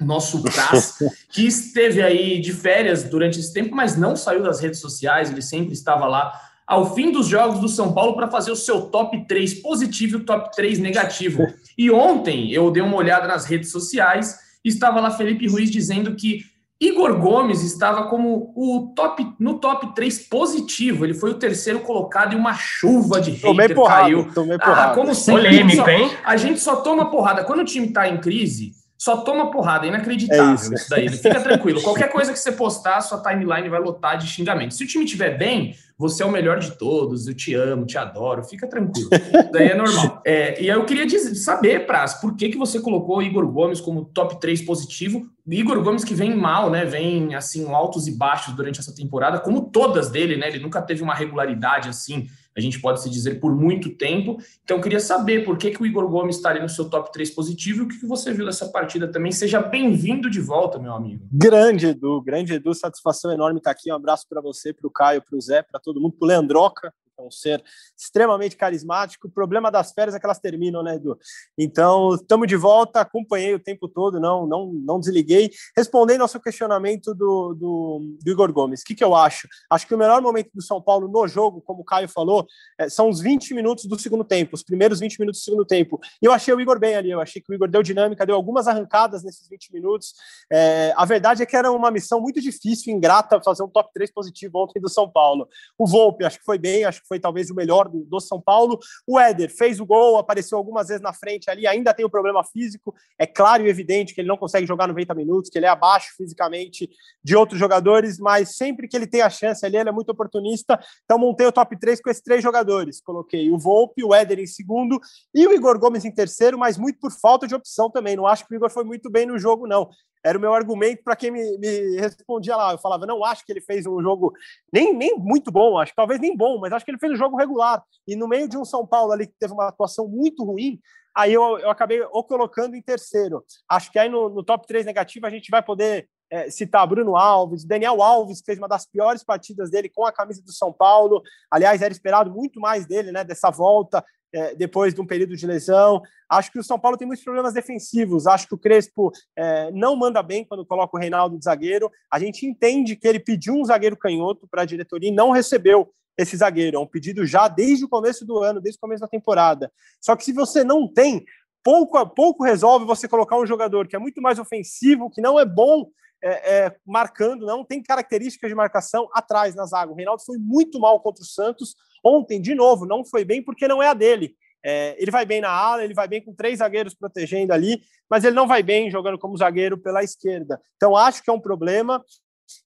nosso 0.00 0.42
Taz, 0.42 0.98
que 1.30 1.46
esteve 1.46 2.02
aí 2.02 2.40
de 2.40 2.52
férias 2.52 3.04
durante 3.04 3.38
esse 3.38 3.52
tempo, 3.52 3.72
mas 3.72 3.96
não 3.96 4.16
saiu 4.16 4.42
das 4.42 4.58
redes 4.58 4.80
sociais, 4.80 5.30
ele 5.30 5.40
sempre 5.40 5.72
estava 5.72 6.04
lá 6.06 6.32
ao 6.66 6.96
fim 6.96 7.12
dos 7.12 7.28
jogos 7.28 7.60
do 7.60 7.68
São 7.68 7.92
Paulo 7.92 8.16
para 8.16 8.28
fazer 8.28 8.50
o 8.50 8.56
seu 8.56 8.86
top 8.86 9.24
3 9.28 9.62
positivo 9.62 10.16
e 10.16 10.20
o 10.22 10.24
top 10.24 10.50
3 10.56 10.80
negativo. 10.80 11.46
E 11.78 11.90
ontem 11.90 12.52
eu 12.52 12.70
dei 12.70 12.82
uma 12.82 12.96
olhada 12.96 13.26
nas 13.26 13.46
redes 13.46 13.70
sociais, 13.70 14.36
estava 14.64 15.00
lá 15.00 15.12
Felipe 15.12 15.46
Ruiz 15.46 15.70
dizendo 15.70 16.14
que 16.16 16.44
Igor 16.82 17.16
Gomes 17.16 17.62
estava 17.62 18.08
como 18.08 18.52
o 18.56 18.92
top 18.96 19.34
no 19.38 19.60
top 19.60 19.94
3 19.94 20.26
positivo. 20.26 21.04
Ele 21.04 21.14
foi 21.14 21.30
o 21.30 21.34
terceiro 21.34 21.78
colocado 21.78 22.32
e 22.32 22.36
uma 22.36 22.54
chuva 22.54 23.20
de 23.20 23.30
hater 23.30 23.50
tomei 23.50 23.68
porrada, 23.68 24.02
caiu. 24.02 24.32
Tomei 24.34 24.56
ah, 24.56 24.58
porrada. 24.58 24.90
Ah, 24.90 24.94
como 24.96 25.14
sempre, 25.14 25.52
gente 25.52 25.76
só, 25.76 25.84
a 26.24 26.36
gente 26.36 26.60
só 26.60 26.76
toma 26.76 27.08
porrada. 27.08 27.44
Quando 27.44 27.60
o 27.60 27.64
time 27.64 27.86
está 27.86 28.08
em 28.08 28.18
crise, 28.18 28.72
só 29.02 29.16
toma 29.16 29.50
porrada. 29.50 29.84
É 29.84 29.88
inacreditável 29.88 30.52
é 30.52 30.54
isso. 30.54 30.74
isso 30.74 30.88
daí. 30.88 31.08
Fica 31.08 31.40
tranquilo. 31.40 31.82
Qualquer 31.82 32.08
coisa 32.08 32.32
que 32.32 32.38
você 32.38 32.52
postar, 32.52 33.00
sua 33.00 33.20
timeline 33.20 33.68
vai 33.68 33.80
lotar 33.80 34.16
de 34.16 34.28
xingamento. 34.28 34.74
Se 34.74 34.84
o 34.84 34.86
time 34.86 35.04
estiver 35.04 35.36
bem, 35.36 35.74
você 35.98 36.22
é 36.22 36.26
o 36.26 36.30
melhor 36.30 36.60
de 36.60 36.70
todos, 36.78 37.26
eu 37.26 37.34
te 37.34 37.52
amo, 37.52 37.84
te 37.84 37.98
adoro, 37.98 38.44
fica 38.44 38.64
tranquilo. 38.68 39.10
Daí 39.52 39.70
é 39.70 39.74
normal. 39.74 40.22
É, 40.24 40.62
e 40.62 40.68
eu 40.68 40.84
queria 40.84 41.04
dizer, 41.04 41.34
saber, 41.34 41.84
Praz, 41.84 42.14
por 42.14 42.36
que, 42.36 42.50
que 42.50 42.56
você 42.56 42.78
colocou 42.78 43.18
o 43.18 43.22
Igor 43.22 43.44
Gomes 43.48 43.80
como 43.80 44.04
top 44.04 44.40
3 44.40 44.62
positivo? 44.62 45.28
O 45.44 45.52
Igor 45.52 45.82
Gomes 45.82 46.04
que 46.04 46.14
vem 46.14 46.36
mal, 46.36 46.70
né? 46.70 46.84
Vem 46.84 47.34
assim, 47.34 47.68
altos 47.72 48.06
e 48.06 48.16
baixos 48.16 48.54
durante 48.54 48.78
essa 48.78 48.94
temporada, 48.94 49.40
como 49.40 49.62
todas 49.62 50.10
dele, 50.10 50.36
né? 50.36 50.46
Ele 50.46 50.60
nunca 50.60 50.80
teve 50.80 51.02
uma 51.02 51.14
regularidade 51.14 51.88
assim 51.88 52.28
a 52.56 52.60
gente 52.60 52.80
pode 52.80 53.02
se 53.02 53.10
dizer 53.10 53.40
por 53.40 53.54
muito 53.54 53.90
tempo. 53.90 54.38
Então, 54.64 54.80
queria 54.80 55.00
saber 55.00 55.44
por 55.44 55.56
que, 55.56 55.70
que 55.70 55.82
o 55.82 55.86
Igor 55.86 56.08
Gomes 56.08 56.36
está 56.36 56.50
ali 56.50 56.60
no 56.60 56.68
seu 56.68 56.88
top 56.88 57.12
3 57.12 57.30
positivo 57.30 57.82
e 57.82 57.82
o 57.84 57.88
que, 57.88 58.00
que 58.00 58.06
você 58.06 58.32
viu 58.32 58.44
dessa 58.44 58.68
partida 58.68 59.08
também. 59.08 59.32
Seja 59.32 59.60
bem-vindo 59.60 60.30
de 60.30 60.40
volta, 60.40 60.78
meu 60.78 60.92
amigo. 60.92 61.26
Grande, 61.32 61.86
Edu, 61.86 62.20
grande 62.20 62.54
Edu, 62.54 62.74
satisfação 62.74 63.32
enorme 63.32 63.58
estar 63.58 63.70
aqui. 63.70 63.90
Um 63.90 63.96
abraço 63.96 64.26
para 64.28 64.40
você, 64.40 64.72
para 64.72 64.86
o 64.86 64.90
Caio, 64.90 65.22
para 65.22 65.36
o 65.36 65.40
Zé, 65.40 65.62
para 65.62 65.80
todo 65.80 66.00
mundo, 66.00 66.14
para 66.18 66.26
o 66.26 66.28
Leandroca, 66.28 66.92
um 67.26 67.30
ser 67.30 67.62
extremamente 67.98 68.56
carismático. 68.56 69.28
O 69.28 69.30
problema 69.30 69.70
das 69.70 69.92
férias 69.92 70.14
é 70.14 70.20
que 70.20 70.26
elas 70.26 70.38
terminam, 70.38 70.82
né, 70.82 70.96
Edu? 70.96 71.18
Então, 71.56 72.14
estamos 72.14 72.46
de 72.46 72.56
volta, 72.56 73.00
acompanhei 73.00 73.54
o 73.54 73.60
tempo 73.60 73.88
todo, 73.88 74.20
não 74.20 74.46
não, 74.46 74.72
não 74.72 75.00
desliguei. 75.00 75.50
Respondendo 75.76 76.22
ao 76.22 76.28
seu 76.28 76.40
questionamento 76.40 77.14
do, 77.14 77.54
do, 77.54 78.16
do 78.22 78.30
Igor 78.30 78.52
Gomes, 78.52 78.82
o 78.82 78.84
que, 78.84 78.94
que 78.94 79.04
eu 79.04 79.14
acho? 79.14 79.48
Acho 79.70 79.86
que 79.86 79.94
o 79.94 79.98
melhor 79.98 80.20
momento 80.20 80.50
do 80.54 80.62
São 80.62 80.80
Paulo 80.80 81.08
no 81.08 81.26
jogo, 81.26 81.60
como 81.60 81.82
o 81.82 81.84
Caio 81.84 82.08
falou, 82.08 82.46
é, 82.78 82.88
são 82.88 83.08
os 83.08 83.20
20 83.20 83.54
minutos 83.54 83.86
do 83.86 83.98
segundo 83.98 84.24
tempo, 84.24 84.54
os 84.54 84.62
primeiros 84.62 85.00
20 85.00 85.18
minutos 85.18 85.40
do 85.40 85.44
segundo 85.44 85.64
tempo. 85.64 86.00
E 86.20 86.26
eu 86.26 86.32
achei 86.32 86.52
o 86.52 86.60
Igor 86.60 86.78
bem 86.78 86.94
ali, 86.94 87.10
eu 87.10 87.20
achei 87.20 87.40
que 87.40 87.50
o 87.50 87.54
Igor 87.54 87.68
deu 87.68 87.82
dinâmica, 87.82 88.26
deu 88.26 88.34
algumas 88.34 88.68
arrancadas 88.68 89.22
nesses 89.22 89.48
20 89.48 89.72
minutos. 89.72 90.14
É, 90.52 90.92
a 90.96 91.04
verdade 91.04 91.42
é 91.42 91.46
que 91.46 91.56
era 91.56 91.70
uma 91.70 91.90
missão 91.90 92.20
muito 92.20 92.40
difícil, 92.40 92.94
ingrata, 92.94 93.40
fazer 93.42 93.62
um 93.62 93.68
top 93.68 93.90
3 93.94 94.12
positivo 94.12 94.58
ontem 94.58 94.80
do 94.80 94.88
São 94.88 95.08
Paulo. 95.10 95.48
O 95.78 95.86
Volpe, 95.86 96.24
acho 96.24 96.38
que 96.38 96.44
foi 96.44 96.58
bem, 96.58 96.84
acho 96.84 97.00
que 97.00 97.08
foi 97.12 97.20
talvez 97.20 97.50
o 97.50 97.54
melhor 97.54 97.90
do, 97.90 98.04
do 98.04 98.20
São 98.20 98.40
Paulo. 98.40 98.78
O 99.06 99.20
Éder 99.20 99.54
fez 99.54 99.78
o 99.78 99.84
gol, 99.84 100.16
apareceu 100.16 100.56
algumas 100.56 100.88
vezes 100.88 101.02
na 101.02 101.12
frente 101.12 101.50
ali, 101.50 101.66
ainda 101.66 101.92
tem 101.92 102.06
o 102.06 102.08
um 102.08 102.10
problema 102.10 102.42
físico. 102.42 102.94
É 103.18 103.26
claro 103.26 103.66
e 103.66 103.68
evidente 103.68 104.14
que 104.14 104.22
ele 104.22 104.28
não 104.28 104.38
consegue 104.38 104.66
jogar 104.66 104.88
90 104.88 105.14
minutos, 105.14 105.50
que 105.50 105.58
ele 105.58 105.66
é 105.66 105.68
abaixo 105.68 106.14
fisicamente 106.16 106.88
de 107.22 107.36
outros 107.36 107.60
jogadores, 107.60 108.18
mas 108.18 108.56
sempre 108.56 108.88
que 108.88 108.96
ele 108.96 109.06
tem 109.06 109.20
a 109.20 109.28
chance 109.28 109.64
ali, 109.66 109.76
ele 109.76 109.90
é 109.90 109.92
muito 109.92 110.08
oportunista. 110.10 110.80
Então 111.04 111.18
montei 111.18 111.46
o 111.46 111.52
top 111.52 111.78
3 111.78 112.00
com 112.00 112.08
esses 112.08 112.22
três 112.22 112.42
jogadores. 112.42 113.02
Coloquei 113.02 113.50
o 113.50 113.58
Volpe, 113.58 114.02
o 114.02 114.14
Éder 114.14 114.38
em 114.38 114.46
segundo 114.46 114.98
e 115.34 115.46
o 115.46 115.52
Igor 115.52 115.78
Gomes 115.78 116.06
em 116.06 116.10
terceiro, 116.10 116.58
mas 116.58 116.78
muito 116.78 116.98
por 116.98 117.12
falta 117.12 117.46
de 117.46 117.54
opção 117.54 117.90
também. 117.90 118.16
Não 118.16 118.26
acho 118.26 118.46
que 118.46 118.54
o 118.54 118.56
Igor 118.56 118.70
foi 118.70 118.84
muito 118.84 119.10
bem 119.10 119.26
no 119.26 119.38
jogo, 119.38 119.66
não 119.66 119.90
era 120.24 120.38
o 120.38 120.40
meu 120.40 120.54
argumento 120.54 121.02
para 121.02 121.16
quem 121.16 121.30
me, 121.30 121.58
me, 121.58 121.96
respondia 122.00 122.56
lá. 122.56 122.72
Eu 122.72 122.78
falava, 122.78 123.06
não 123.06 123.24
acho 123.24 123.44
que 123.44 123.52
ele 123.52 123.60
fez 123.60 123.86
um 123.86 124.00
jogo 124.00 124.32
nem, 124.72 124.94
nem 124.94 125.18
muito 125.18 125.50
bom, 125.50 125.78
acho 125.78 125.92
talvez 125.94 126.20
nem 126.20 126.36
bom, 126.36 126.58
mas 126.60 126.72
acho 126.72 126.84
que 126.84 126.90
ele 126.90 126.98
fez 126.98 127.12
um 127.12 127.16
jogo 127.16 127.36
regular. 127.36 127.82
E 128.06 128.14
no 128.14 128.28
meio 128.28 128.48
de 128.48 128.56
um 128.56 128.64
São 128.64 128.86
Paulo 128.86 129.12
ali 129.12 129.26
que 129.26 129.34
teve 129.38 129.52
uma 129.52 129.68
atuação 129.68 130.06
muito 130.08 130.44
ruim, 130.44 130.80
aí 131.14 131.32
eu, 131.32 131.58
eu 131.58 131.70
acabei 131.70 132.00
o 132.00 132.24
colocando 132.24 132.74
em 132.74 132.82
terceiro. 132.82 133.44
Acho 133.68 133.90
que 133.90 133.98
aí 133.98 134.08
no, 134.08 134.28
no 134.28 134.44
top 134.44 134.66
3 134.66 134.86
negativo 134.86 135.26
a 135.26 135.30
gente 135.30 135.50
vai 135.50 135.62
poder 135.62 136.08
é, 136.32 136.48
citar 136.48 136.86
Bruno 136.86 137.14
Alves, 137.14 137.62
Daniel 137.62 138.02
Alves, 138.02 138.40
que 138.40 138.46
fez 138.46 138.58
uma 138.58 138.66
das 138.66 138.86
piores 138.86 139.22
partidas 139.22 139.70
dele 139.70 139.90
com 139.90 140.06
a 140.06 140.12
camisa 140.12 140.42
do 140.42 140.50
São 140.50 140.72
Paulo. 140.72 141.22
Aliás, 141.50 141.82
era 141.82 141.92
esperado 141.92 142.30
muito 142.30 142.58
mais 142.58 142.86
dele, 142.86 143.12
né, 143.12 143.22
dessa 143.22 143.50
volta 143.50 144.02
é, 144.32 144.54
depois 144.54 144.94
de 144.94 145.00
um 145.02 145.06
período 145.06 145.36
de 145.36 145.46
lesão. 145.46 146.00
Acho 146.30 146.50
que 146.50 146.58
o 146.58 146.64
São 146.64 146.78
Paulo 146.78 146.96
tem 146.96 147.06
muitos 147.06 147.22
problemas 147.22 147.52
defensivos. 147.52 148.26
Acho 148.26 148.48
que 148.48 148.54
o 148.54 148.58
Crespo 148.58 149.12
é, 149.36 149.70
não 149.72 149.94
manda 149.94 150.22
bem 150.22 150.42
quando 150.42 150.64
coloca 150.64 150.96
o 150.96 150.98
Reinaldo 151.00 151.38
de 151.38 151.44
zagueiro. 151.44 151.90
A 152.10 152.18
gente 152.18 152.46
entende 152.46 152.96
que 152.96 153.06
ele 153.06 153.20
pediu 153.20 153.54
um 153.54 153.64
zagueiro 153.66 153.96
canhoto 153.96 154.48
para 154.50 154.62
a 154.62 154.64
diretoria 154.64 155.10
e 155.10 155.14
não 155.14 155.32
recebeu 155.32 155.92
esse 156.16 156.34
zagueiro. 156.34 156.78
É 156.78 156.80
um 156.80 156.86
pedido 156.86 157.26
já 157.26 157.46
desde 157.46 157.84
o 157.84 157.88
começo 157.90 158.24
do 158.24 158.38
ano, 158.38 158.58
desde 158.58 158.78
o 158.78 158.80
começo 158.80 159.02
da 159.02 159.08
temporada. 159.08 159.70
Só 160.00 160.16
que 160.16 160.24
se 160.24 160.32
você 160.32 160.64
não 160.64 160.88
tem, 160.88 161.26
pouco 161.62 161.98
a 161.98 162.06
pouco 162.06 162.42
resolve 162.42 162.86
você 162.86 163.06
colocar 163.06 163.38
um 163.38 163.46
jogador 163.46 163.86
que 163.86 163.96
é 163.96 163.98
muito 163.98 164.22
mais 164.22 164.38
ofensivo, 164.38 165.10
que 165.10 165.20
não 165.20 165.38
é 165.38 165.44
bom 165.44 165.90
é, 166.22 166.66
é, 166.66 166.76
marcando, 166.86 167.44
não 167.44 167.64
tem 167.64 167.82
características 167.82 168.48
de 168.48 168.54
marcação 168.54 169.08
atrás 169.12 169.54
na 169.54 169.66
zaga. 169.66 169.92
O 169.92 169.96
Reinaldo 169.96 170.22
foi 170.24 170.38
muito 170.38 170.78
mal 170.78 171.00
contra 171.00 171.22
o 171.22 171.26
Santos. 171.26 171.74
Ontem, 172.04 172.40
de 172.40 172.54
novo, 172.54 172.86
não 172.86 173.04
foi 173.04 173.24
bem 173.24 173.42
porque 173.42 173.66
não 173.66 173.82
é 173.82 173.88
a 173.88 173.94
dele. 173.94 174.36
É, 174.64 174.94
ele 174.98 175.10
vai 175.10 175.26
bem 175.26 175.40
na 175.40 175.50
ala, 175.50 175.82
ele 175.82 175.94
vai 175.94 176.06
bem 176.06 176.22
com 176.22 176.32
três 176.32 176.60
zagueiros 176.60 176.94
protegendo 176.94 177.52
ali, 177.52 177.82
mas 178.08 178.24
ele 178.24 178.36
não 178.36 178.46
vai 178.46 178.62
bem 178.62 178.90
jogando 178.90 179.18
como 179.18 179.36
zagueiro 179.36 179.76
pela 179.76 180.04
esquerda. 180.04 180.60
Então, 180.76 180.96
acho 180.96 181.22
que 181.22 181.30
é 181.30 181.32
um 181.32 181.40
problema. 181.40 182.02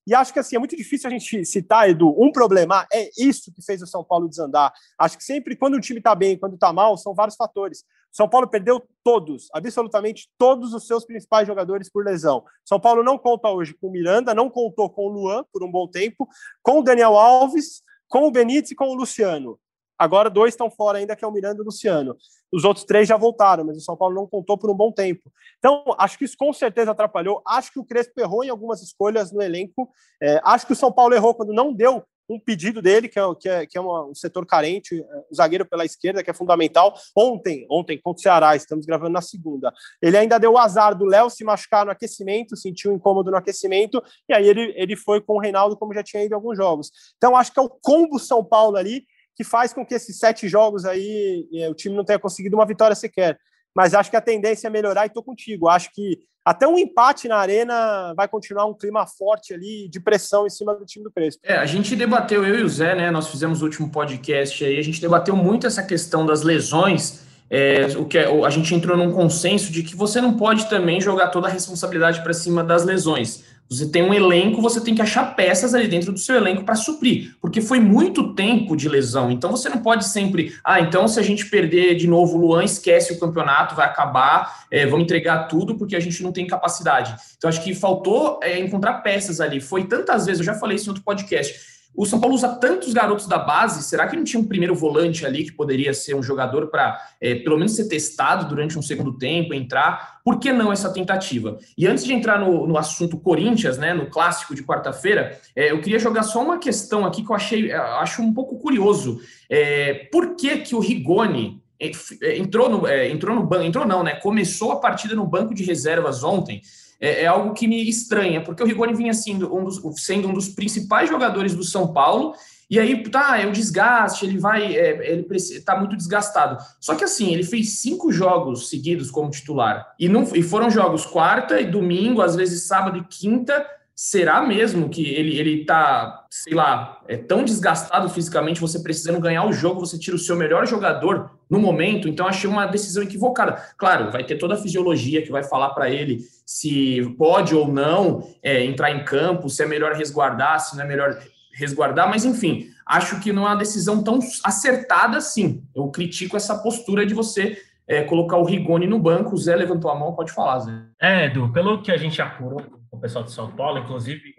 E 0.06 0.14
acho 0.14 0.32
que 0.32 0.38
assim 0.38 0.56
é 0.56 0.58
muito 0.58 0.76
difícil 0.76 1.08
a 1.08 1.10
gente 1.10 1.44
citar, 1.44 1.88
Edu, 1.88 2.14
um 2.18 2.30
problema. 2.30 2.86
É 2.92 3.08
isso 3.16 3.52
que 3.54 3.64
fez 3.64 3.80
o 3.80 3.86
São 3.86 4.04
Paulo 4.04 4.28
desandar. 4.28 4.72
Acho 4.98 5.16
que 5.16 5.25
sempre, 5.25 5.56
quando 5.56 5.75
o 5.75 5.80
time 5.80 5.98
está 5.98 6.14
bem, 6.14 6.36
quando 6.36 6.54
está 6.54 6.72
mal, 6.72 6.96
são 6.98 7.14
vários 7.14 7.36
fatores. 7.36 7.84
São 8.16 8.26
Paulo 8.26 8.49
perdeu 8.49 8.82
todos, 9.04 9.49
absolutamente 9.52 10.30
todos 10.38 10.73
os 10.73 10.87
seus 10.87 11.04
principais 11.04 11.46
jogadores 11.46 11.90
por 11.90 12.02
lesão. 12.02 12.42
São 12.64 12.80
Paulo 12.80 13.04
não 13.04 13.18
conta 13.18 13.50
hoje 13.50 13.75
com 13.75 13.88
o 13.88 13.90
Miranda, 13.90 14.32
não 14.32 14.49
contou 14.49 14.88
com 14.88 15.02
o 15.02 15.08
Luan 15.11 15.44
por 15.52 15.62
um 15.62 15.70
bom 15.70 15.87
tempo, 15.87 16.26
com 16.62 16.78
o 16.78 16.82
Daniel 16.82 17.14
Alves, 17.14 17.82
com 18.08 18.26
o 18.26 18.30
Benítez 18.30 18.70
e 18.70 18.75
com 18.75 18.88
o 18.88 18.94
Luciano. 18.94 19.61
Agora 19.99 20.30
dois 20.30 20.54
estão 20.54 20.70
fora 20.70 20.96
ainda, 20.96 21.14
que 21.14 21.26
é 21.26 21.28
o 21.28 21.30
Miranda 21.30 21.58
e 21.58 21.61
o 21.61 21.66
Luciano. 21.66 22.16
Os 22.50 22.64
outros 22.64 22.87
três 22.87 23.06
já 23.06 23.18
voltaram, 23.18 23.66
mas 23.66 23.76
o 23.76 23.82
São 23.82 23.99
Paulo 23.99 24.14
não 24.14 24.26
contou 24.26 24.56
por 24.56 24.70
um 24.70 24.75
bom 24.75 24.90
tempo. 24.90 25.30
Então, 25.58 25.85
acho 25.99 26.16
que 26.16 26.25
isso 26.25 26.38
com 26.38 26.54
certeza 26.54 26.92
atrapalhou. 26.92 27.42
Acho 27.46 27.70
que 27.70 27.78
o 27.78 27.85
Crespo 27.85 28.18
errou 28.18 28.42
em 28.42 28.49
algumas 28.49 28.80
escolhas 28.80 29.30
no 29.30 29.42
elenco. 29.42 29.90
É, 30.23 30.40
acho 30.42 30.66
que 30.66 30.73
o 30.73 30.76
São 30.76 30.90
Paulo 30.90 31.12
errou 31.12 31.35
quando 31.35 31.52
não 31.52 31.70
deu 31.70 32.02
um 32.28 32.38
pedido 32.40 32.83
dele, 32.83 33.09
que 33.09 33.18
é, 33.18 33.23
que 33.38 33.49
é, 33.49 33.66
que 33.66 33.78
é 33.78 33.80
uma, 33.80 34.06
um 34.06 34.14
setor 34.14 34.45
carente, 34.47 35.00
é, 35.00 35.04
o 35.30 35.35
zagueiro 35.35 35.64
pela 35.64 35.85
esquerda, 35.85 36.23
que 36.23 36.30
é 36.30 36.35
fundamental. 36.35 36.95
Ontem, 37.16 37.66
ontem 37.71 38.00
contra 38.00 38.18
o 38.18 38.23
Ceará, 38.23 38.56
estamos 38.56 38.85
gravando 38.87 39.12
na 39.12 39.21
segunda. 39.21 39.73
Ele 40.02 40.16
ainda 40.16 40.38
deu 40.38 40.52
o 40.52 40.59
azar 40.59 40.97
do 40.97 41.04
Léo 41.04 41.30
se 41.30 41.45
machucar 41.45 41.85
no 41.85 41.92
aquecimento, 41.92 42.56
sentiu 42.56 42.92
um 42.92 42.97
incômodo 42.97 43.30
no 43.30 43.37
aquecimento, 43.37 44.02
e 44.28 44.35
aí 44.35 44.47
ele, 44.47 44.73
ele 44.76 44.97
foi 44.97 45.21
com 45.21 45.35
o 45.35 45.40
Reinaldo, 45.40 45.76
como 45.76 45.95
já 45.95 46.02
tinha 46.02 46.25
ido 46.25 46.33
em 46.33 46.35
alguns 46.35 46.56
jogos. 46.56 46.90
Então, 47.16 47.37
acho 47.37 47.52
que 47.52 47.61
é 47.61 47.62
o 47.62 47.68
combo 47.68 48.18
São 48.18 48.45
Paulo 48.45 48.76
ali 48.76 49.04
que 49.37 49.45
faz 49.45 49.73
com 49.73 49.85
que 49.85 49.95
esses 49.95 50.18
sete 50.18 50.49
jogos 50.49 50.87
aí 50.87 51.47
o 51.71 51.75
time 51.75 51.95
não 51.95 52.06
tenha 52.06 52.18
conseguido 52.18 52.56
uma 52.56 52.64
vitória 52.64 52.97
sequer. 52.97 53.38
Mas 53.75 53.92
acho 53.92 54.11
que 54.11 54.16
a 54.16 54.23
tendência 54.23 54.68
é 54.68 54.71
melhorar 54.71 55.04
e 55.04 55.09
estou 55.09 55.23
contigo. 55.23 55.68
Acho 55.68 55.90
que 55.92 56.18
até 56.46 56.64
um 56.68 56.78
empate 56.78 57.26
na 57.26 57.38
arena 57.38 58.14
vai 58.16 58.28
continuar 58.28 58.66
um 58.66 58.72
clima 58.72 59.04
forte 59.04 59.52
ali 59.52 59.88
de 59.88 59.98
pressão 59.98 60.46
em 60.46 60.50
cima 60.50 60.76
do 60.76 60.86
time 60.86 61.02
do 61.02 61.10
Crespo. 61.10 61.42
É, 61.44 61.56
a 61.56 61.66
gente 61.66 61.96
debateu, 61.96 62.46
eu 62.46 62.60
e 62.60 62.62
o 62.62 62.68
Zé, 62.68 62.94
né? 62.94 63.10
Nós 63.10 63.26
fizemos 63.26 63.62
o 63.62 63.64
último 63.64 63.90
podcast 63.90 64.64
aí, 64.64 64.78
a 64.78 64.82
gente 64.82 65.00
debateu 65.00 65.34
muito 65.34 65.66
essa 65.66 65.82
questão 65.82 66.24
das 66.24 66.42
lesões. 66.42 67.25
É, 67.48 67.86
o 67.96 68.04
que 68.04 68.18
é, 68.18 68.44
a 68.44 68.50
gente 68.50 68.74
entrou 68.74 68.96
num 68.96 69.12
consenso 69.12 69.70
de 69.70 69.82
que 69.82 69.94
você 69.94 70.20
não 70.20 70.34
pode 70.34 70.68
também 70.68 71.00
jogar 71.00 71.28
toda 71.28 71.46
a 71.46 71.50
responsabilidade 71.50 72.22
para 72.22 72.32
cima 72.32 72.64
das 72.64 72.84
lesões. 72.84 73.44
Você 73.68 73.88
tem 73.88 74.02
um 74.02 74.14
elenco, 74.14 74.62
você 74.62 74.80
tem 74.80 74.94
que 74.94 75.02
achar 75.02 75.34
peças 75.34 75.74
ali 75.74 75.88
dentro 75.88 76.12
do 76.12 76.18
seu 76.20 76.36
elenco 76.36 76.64
para 76.64 76.76
suprir, 76.76 77.34
porque 77.40 77.60
foi 77.60 77.80
muito 77.80 78.32
tempo 78.32 78.76
de 78.76 78.88
lesão. 78.88 79.28
Então 79.30 79.50
você 79.50 79.68
não 79.68 79.78
pode 79.78 80.06
sempre, 80.06 80.54
ah, 80.64 80.80
então 80.80 81.08
se 81.08 81.18
a 81.18 81.22
gente 81.22 81.46
perder 81.46 81.96
de 81.96 82.06
novo 82.06 82.36
o 82.36 82.40
Luan, 82.40 82.62
esquece 82.62 83.12
o 83.12 83.18
campeonato, 83.18 83.74
vai 83.74 83.86
acabar, 83.86 84.66
é, 84.70 84.86
vamos 84.86 85.04
entregar 85.04 85.48
tudo 85.48 85.76
porque 85.76 85.96
a 85.96 86.00
gente 86.00 86.22
não 86.22 86.30
tem 86.30 86.46
capacidade. 86.46 87.16
Então 87.36 87.50
acho 87.50 87.62
que 87.62 87.74
faltou 87.74 88.38
é, 88.40 88.56
encontrar 88.60 88.94
peças 89.02 89.40
ali. 89.40 89.60
Foi 89.60 89.84
tantas 89.84 90.26
vezes, 90.26 90.40
eu 90.40 90.46
já 90.46 90.54
falei 90.54 90.76
isso 90.76 90.86
em 90.86 90.90
outro 90.90 91.02
podcast 91.02 91.75
o 91.94 92.04
São 92.04 92.20
Paulo 92.20 92.34
usa 92.34 92.48
tantos 92.56 92.92
garotos 92.92 93.26
da 93.26 93.38
base, 93.38 93.82
será 93.82 94.06
que 94.06 94.16
não 94.16 94.24
tinha 94.24 94.40
um 94.40 94.46
primeiro 94.46 94.74
volante 94.74 95.24
ali 95.24 95.44
que 95.44 95.52
poderia 95.52 95.94
ser 95.94 96.14
um 96.14 96.22
jogador 96.22 96.66
para, 96.68 97.00
é, 97.20 97.36
pelo 97.36 97.56
menos, 97.56 97.74
ser 97.74 97.88
testado 97.88 98.48
durante 98.48 98.78
um 98.78 98.82
segundo 98.82 99.16
tempo, 99.16 99.54
entrar? 99.54 100.20
Por 100.22 100.38
que 100.38 100.52
não 100.52 100.70
essa 100.70 100.92
tentativa? 100.92 101.58
E 101.76 101.86
antes 101.86 102.04
de 102.04 102.12
entrar 102.12 102.38
no, 102.38 102.66
no 102.66 102.76
assunto 102.76 103.18
Corinthians, 103.18 103.78
né, 103.78 103.94
no 103.94 104.10
clássico 104.10 104.54
de 104.54 104.62
quarta-feira, 104.62 105.40
é, 105.54 105.70
eu 105.70 105.80
queria 105.80 105.98
jogar 105.98 106.22
só 106.22 106.42
uma 106.42 106.58
questão 106.58 107.06
aqui 107.06 107.24
que 107.24 107.30
eu 107.30 107.36
achei, 107.36 107.70
é, 107.70 107.76
acho 107.76 108.20
um 108.20 108.32
pouco 108.32 108.58
curioso. 108.58 109.20
É, 109.48 110.08
por 110.12 110.36
que, 110.36 110.58
que 110.58 110.74
o 110.74 110.80
Rigoni 110.80 111.62
é, 111.80 111.90
é, 112.22 112.38
entrou 112.38 112.68
no, 112.68 112.88
entrou 112.88 113.34
no 113.34 113.46
banco, 113.46 113.64
entrou 113.64 113.86
não, 113.86 114.02
né? 114.02 114.16
Começou 114.16 114.72
a 114.72 114.80
partida 114.80 115.14
no 115.14 115.26
banco 115.26 115.54
de 115.54 115.64
reservas 115.64 116.22
ontem 116.22 116.60
é, 117.00 117.22
é, 117.22 117.26
algo 117.26 117.52
que 117.54 117.66
me 117.66 117.88
estranha, 117.88 118.42
porque 118.42 118.62
o 118.62 118.66
Rigoni 118.66 118.94
vinha 118.94 119.14
sendo 119.14 119.54
um, 119.54 119.64
dos, 119.64 119.80
sendo 119.96 120.28
um 120.28 120.32
dos 120.32 120.48
principais 120.48 121.08
jogadores 121.08 121.54
do 121.54 121.62
São 121.62 121.92
Paulo, 121.92 122.34
e 122.68 122.80
aí, 122.80 123.00
tá, 123.04 123.38
é 123.38 123.46
o 123.46 123.52
desgaste, 123.52 124.26
ele 124.26 124.38
vai, 124.38 124.74
é, 124.76 125.12
ele 125.12 125.24
tá 125.64 125.78
muito 125.78 125.96
desgastado. 125.96 126.58
Só 126.80 126.96
que 126.96 127.04
assim, 127.04 127.32
ele 127.32 127.44
fez 127.44 127.78
cinco 127.78 128.10
jogos 128.10 128.68
seguidos 128.68 129.10
como 129.10 129.30
titular, 129.30 129.94
e, 129.98 130.08
não, 130.08 130.24
e 130.34 130.42
foram 130.42 130.70
jogos 130.70 131.06
quarta 131.06 131.60
e 131.60 131.70
domingo, 131.70 132.22
às 132.22 132.34
vezes 132.34 132.64
sábado 132.64 132.98
e 132.98 133.04
quinta, 133.04 133.64
será 133.96 134.42
mesmo 134.42 134.90
que 134.90 135.02
ele, 135.14 135.38
ele 135.38 135.64
tá, 135.64 136.26
sei 136.30 136.52
lá, 136.52 137.00
é 137.08 137.16
tão 137.16 137.42
desgastado 137.42 138.10
fisicamente, 138.10 138.60
você 138.60 138.78
precisando 138.80 139.18
ganhar 139.18 139.46
o 139.46 139.52
jogo, 139.54 139.80
você 139.80 139.98
tira 139.98 140.14
o 140.14 140.18
seu 140.18 140.36
melhor 140.36 140.66
jogador 140.66 141.30
no 141.48 141.58
momento? 141.58 142.06
Então, 142.06 142.28
achei 142.28 142.48
uma 142.48 142.66
decisão 142.66 143.02
equivocada. 143.02 143.54
Claro, 143.78 144.12
vai 144.12 144.22
ter 144.22 144.36
toda 144.36 144.52
a 144.52 144.58
fisiologia 144.58 145.22
que 145.22 145.32
vai 145.32 145.42
falar 145.42 145.70
para 145.70 145.88
ele 145.88 146.20
se 146.44 147.14
pode 147.16 147.54
ou 147.54 147.66
não 147.66 148.22
é, 148.42 148.62
entrar 148.62 148.90
em 148.90 149.02
campo, 149.02 149.48
se 149.48 149.62
é 149.62 149.66
melhor 149.66 149.94
resguardar, 149.94 150.60
se 150.60 150.76
não 150.76 150.84
é 150.84 150.86
melhor 150.86 151.18
resguardar, 151.54 152.06
mas 152.06 152.26
enfim, 152.26 152.66
acho 152.84 153.18
que 153.20 153.32
não 153.32 153.44
é 153.44 153.50
uma 153.50 153.56
decisão 153.56 154.02
tão 154.02 154.18
acertada 154.44 155.16
assim. 155.16 155.64
Eu 155.74 155.88
critico 155.88 156.36
essa 156.36 156.58
postura 156.58 157.06
de 157.06 157.14
você 157.14 157.56
é, 157.88 158.02
colocar 158.02 158.36
o 158.36 158.44
Rigoni 158.44 158.86
no 158.86 158.98
banco. 158.98 159.34
O 159.34 159.38
Zé 159.38 159.56
levantou 159.56 159.90
a 159.90 159.94
mão, 159.94 160.14
pode 160.14 160.32
falar, 160.32 160.58
Zé. 160.58 160.72
É, 161.00 161.26
Edu, 161.26 161.50
pelo 161.50 161.80
que 161.80 161.90
a 161.90 161.96
gente 161.96 162.20
apurou 162.20 162.60
o 162.96 163.00
pessoal 163.00 163.24
de 163.24 163.32
São 163.32 163.54
Paulo, 163.54 163.78
inclusive, 163.78 164.34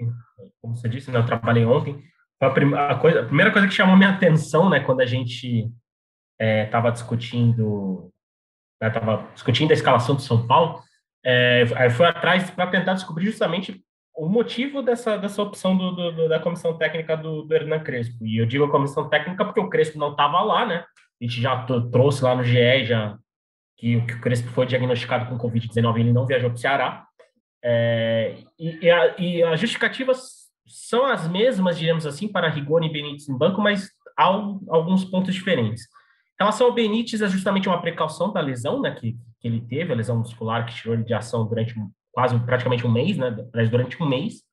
como 0.62 0.76
você 0.76 0.90
disse, 0.90 1.12
né, 1.12 1.20
eu 1.20 1.26
trabalhei 1.26 1.66
ontem, 1.66 2.04
a, 2.40 2.50
primeira 2.50 2.96
coisa, 2.96 3.22
a 3.22 3.26
primeira 3.26 3.52
coisa 3.52 3.68
que 3.68 3.74
chamou 3.74 3.96
minha 3.96 4.12
atenção, 4.12 4.70
né, 4.70 4.80
quando 4.80 5.02
a 5.02 5.06
gente 5.06 5.72
estava 6.40 6.90
é, 6.90 6.92
discutindo, 6.92 8.12
estava 8.82 9.18
né, 9.18 9.28
discutindo 9.34 9.72
a 9.72 9.74
escalação 9.74 10.16
do 10.16 10.22
São 10.22 10.46
Paulo, 10.46 10.82
é, 11.26 11.66
aí 11.76 11.90
foi 11.90 12.06
atrás 12.06 12.50
para 12.50 12.68
tentar 12.68 12.94
descobrir 12.94 13.26
justamente 13.26 13.84
o 14.16 14.28
motivo 14.28 14.82
dessa, 14.82 15.18
dessa 15.18 15.42
opção 15.42 15.78
do, 15.78 15.92
do, 15.92 16.30
da 16.30 16.40
comissão 16.40 16.76
técnica 16.76 17.16
do, 17.16 17.44
do 17.44 17.54
Hernan 17.54 17.80
Crespo. 17.80 18.26
E 18.26 18.38
eu 18.38 18.46
digo 18.48 18.64
a 18.66 18.72
comissão 18.72 19.08
técnica 19.08 19.46
porque 19.46 19.60
o 19.60 19.70
Crespo 19.70 20.00
não 20.00 20.12
estava 20.12 20.42
lá, 20.42 20.66
né? 20.66 20.86
A 21.22 21.24
gente 21.24 21.40
já 21.40 21.66
trouxe 21.92 22.24
lá 22.24 22.36
no 22.36 22.44
GE 22.44 22.86
já 22.86 23.18
que, 23.78 24.02
que 24.02 24.14
o 24.14 24.22
Crespo 24.22 24.50
foi 24.50 24.66
diagnosticado 24.66 25.28
com 25.28 25.38
Covid-19 25.38 25.98
e 25.98 26.00
ele 26.00 26.14
não 26.14 26.26
viajou 26.26 26.50
para 26.50 26.56
o 26.56 26.60
Ceará. 26.60 27.07
É, 27.64 28.38
e, 28.58 28.86
e, 28.86 28.90
a, 28.90 29.16
e 29.18 29.44
as 29.44 29.60
justificativas 29.60 30.48
são 30.66 31.06
as 31.06 31.28
mesmas, 31.28 31.78
digamos 31.78 32.06
assim, 32.06 32.28
para 32.28 32.50
Rigoni 32.50 32.88
e 32.88 32.92
Benítez 32.92 33.30
em 33.30 33.38
banco, 33.38 33.62
mas 33.62 33.90
há 34.18 34.26
alguns 34.26 35.06
pontos 35.06 35.34
diferentes. 35.34 35.84
Em 35.84 36.44
relação 36.44 36.68
ao 36.68 36.74
Benítez, 36.74 37.22
é 37.22 37.28
justamente 37.28 37.68
uma 37.68 37.82
precaução 37.82 38.32
da 38.32 38.42
lesão 38.42 38.82
né, 38.82 38.92
que, 38.92 39.18
que 39.40 39.48
ele 39.48 39.62
teve, 39.62 39.92
a 39.92 39.96
lesão 39.96 40.18
muscular 40.18 40.66
que 40.66 40.76
tirou 40.76 40.94
ele 40.94 41.04
de 41.04 41.14
ação 41.14 41.48
durante 41.48 41.74
quase 42.12 42.38
praticamente 42.40 42.86
um 42.86 42.92
mês, 42.92 43.18
né, 43.18 43.32
durante 43.70 44.02
um 44.02 44.08
mês. 44.08 44.44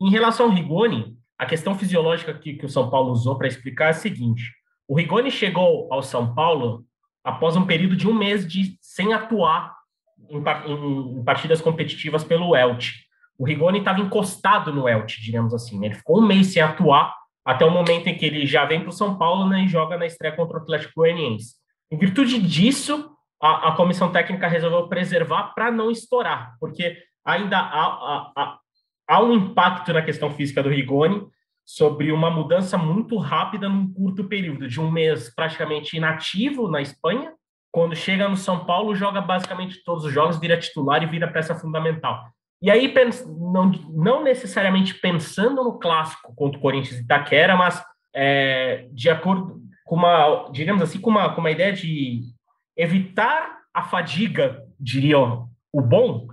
Em 0.00 0.10
relação 0.10 0.46
ao 0.46 0.52
Rigoni, 0.52 1.16
a 1.38 1.46
questão 1.46 1.78
fisiológica 1.78 2.34
que, 2.34 2.54
que 2.54 2.66
o 2.66 2.68
São 2.68 2.90
Paulo 2.90 3.12
usou 3.12 3.36
para 3.36 3.48
explicar 3.48 3.86
é 3.86 3.90
a 3.90 3.94
seguinte: 3.94 4.52
o 4.88 4.96
Rigoni 4.96 5.30
chegou 5.30 5.92
ao 5.92 6.02
São 6.02 6.34
Paulo 6.34 6.84
após 7.22 7.56
um 7.56 7.66
período 7.66 7.96
de 7.96 8.08
um 8.08 8.14
mês 8.14 8.46
de 8.46 8.76
sem 8.80 9.12
atuar 9.12 9.74
em, 10.30 11.22
partidas 11.24 11.60
competitivas 11.60 12.24
pelo 12.24 12.56
Elche. 12.56 13.04
O 13.38 13.44
Rigoni 13.44 13.78
estava 13.78 14.00
encostado 14.00 14.72
no 14.72 14.88
Elche, 14.88 15.20
digamos 15.20 15.52
assim. 15.52 15.78
Né? 15.78 15.86
Ele 15.86 15.94
ficou 15.94 16.20
um 16.20 16.26
mês 16.26 16.48
sem 16.48 16.62
atuar 16.62 17.14
até 17.44 17.64
o 17.64 17.70
momento 17.70 18.06
em 18.06 18.16
que 18.16 18.24
ele 18.24 18.46
já 18.46 18.64
vem 18.64 18.80
para 18.80 18.88
o 18.88 18.92
São 18.92 19.18
Paulo 19.18 19.48
né, 19.48 19.64
e 19.64 19.68
joga 19.68 19.98
na 19.98 20.06
estreia 20.06 20.34
contra 20.34 20.58
o 20.58 20.62
Atlético 20.62 20.94
Goianiense. 20.96 21.56
Em 21.90 21.98
virtude 21.98 22.40
disso, 22.40 23.10
a, 23.40 23.68
a 23.68 23.72
comissão 23.72 24.10
técnica 24.10 24.48
resolveu 24.48 24.88
preservar 24.88 25.52
para 25.54 25.70
não 25.70 25.90
estourar, 25.90 26.56
porque 26.58 26.96
ainda 27.24 27.58
há, 27.58 28.32
há, 28.34 28.58
há, 29.08 29.22
um 29.22 29.34
impacto 29.34 29.92
na 29.92 30.00
questão 30.00 30.30
física 30.30 30.62
do 30.62 30.70
Rigoni 30.70 31.26
sobre 31.64 32.10
uma 32.10 32.30
mudança 32.30 32.78
muito 32.78 33.16
rápida 33.18 33.68
num 33.68 33.92
curto 33.92 34.24
período, 34.24 34.66
de 34.66 34.80
um 34.80 34.90
mês 34.90 35.34
praticamente 35.34 35.96
inativo 35.96 36.68
na 36.68 36.80
Espanha, 36.80 37.32
quando 37.74 37.96
chega 37.96 38.28
no 38.28 38.36
São 38.36 38.64
Paulo, 38.64 38.94
joga 38.94 39.20
basicamente 39.20 39.82
todos 39.82 40.04
os 40.04 40.12
jogos, 40.12 40.38
vira 40.38 40.56
titular 40.56 41.02
e 41.02 41.06
vira 41.06 41.26
peça 41.26 41.56
fundamental. 41.56 42.24
E 42.62 42.70
aí, 42.70 42.94
não, 43.26 43.72
não 43.90 44.22
necessariamente 44.22 44.94
pensando 44.94 45.64
no 45.64 45.76
clássico 45.76 46.32
contra 46.36 46.56
o 46.56 46.62
Corinthians 46.62 47.00
e 47.00 47.02
Itaquera, 47.02 47.56
mas 47.56 47.84
é, 48.14 48.86
de 48.92 49.10
acordo 49.10 49.60
com 49.84 49.96
uma, 49.96 50.48
digamos 50.52 50.82
assim, 50.82 51.00
com 51.00 51.10
uma, 51.10 51.34
com 51.34 51.40
uma 51.40 51.50
ideia 51.50 51.72
de 51.72 52.20
evitar 52.76 53.58
a 53.74 53.82
fadiga, 53.82 54.62
diria 54.78 55.18
o 55.18 55.80
bom, 55.82 56.28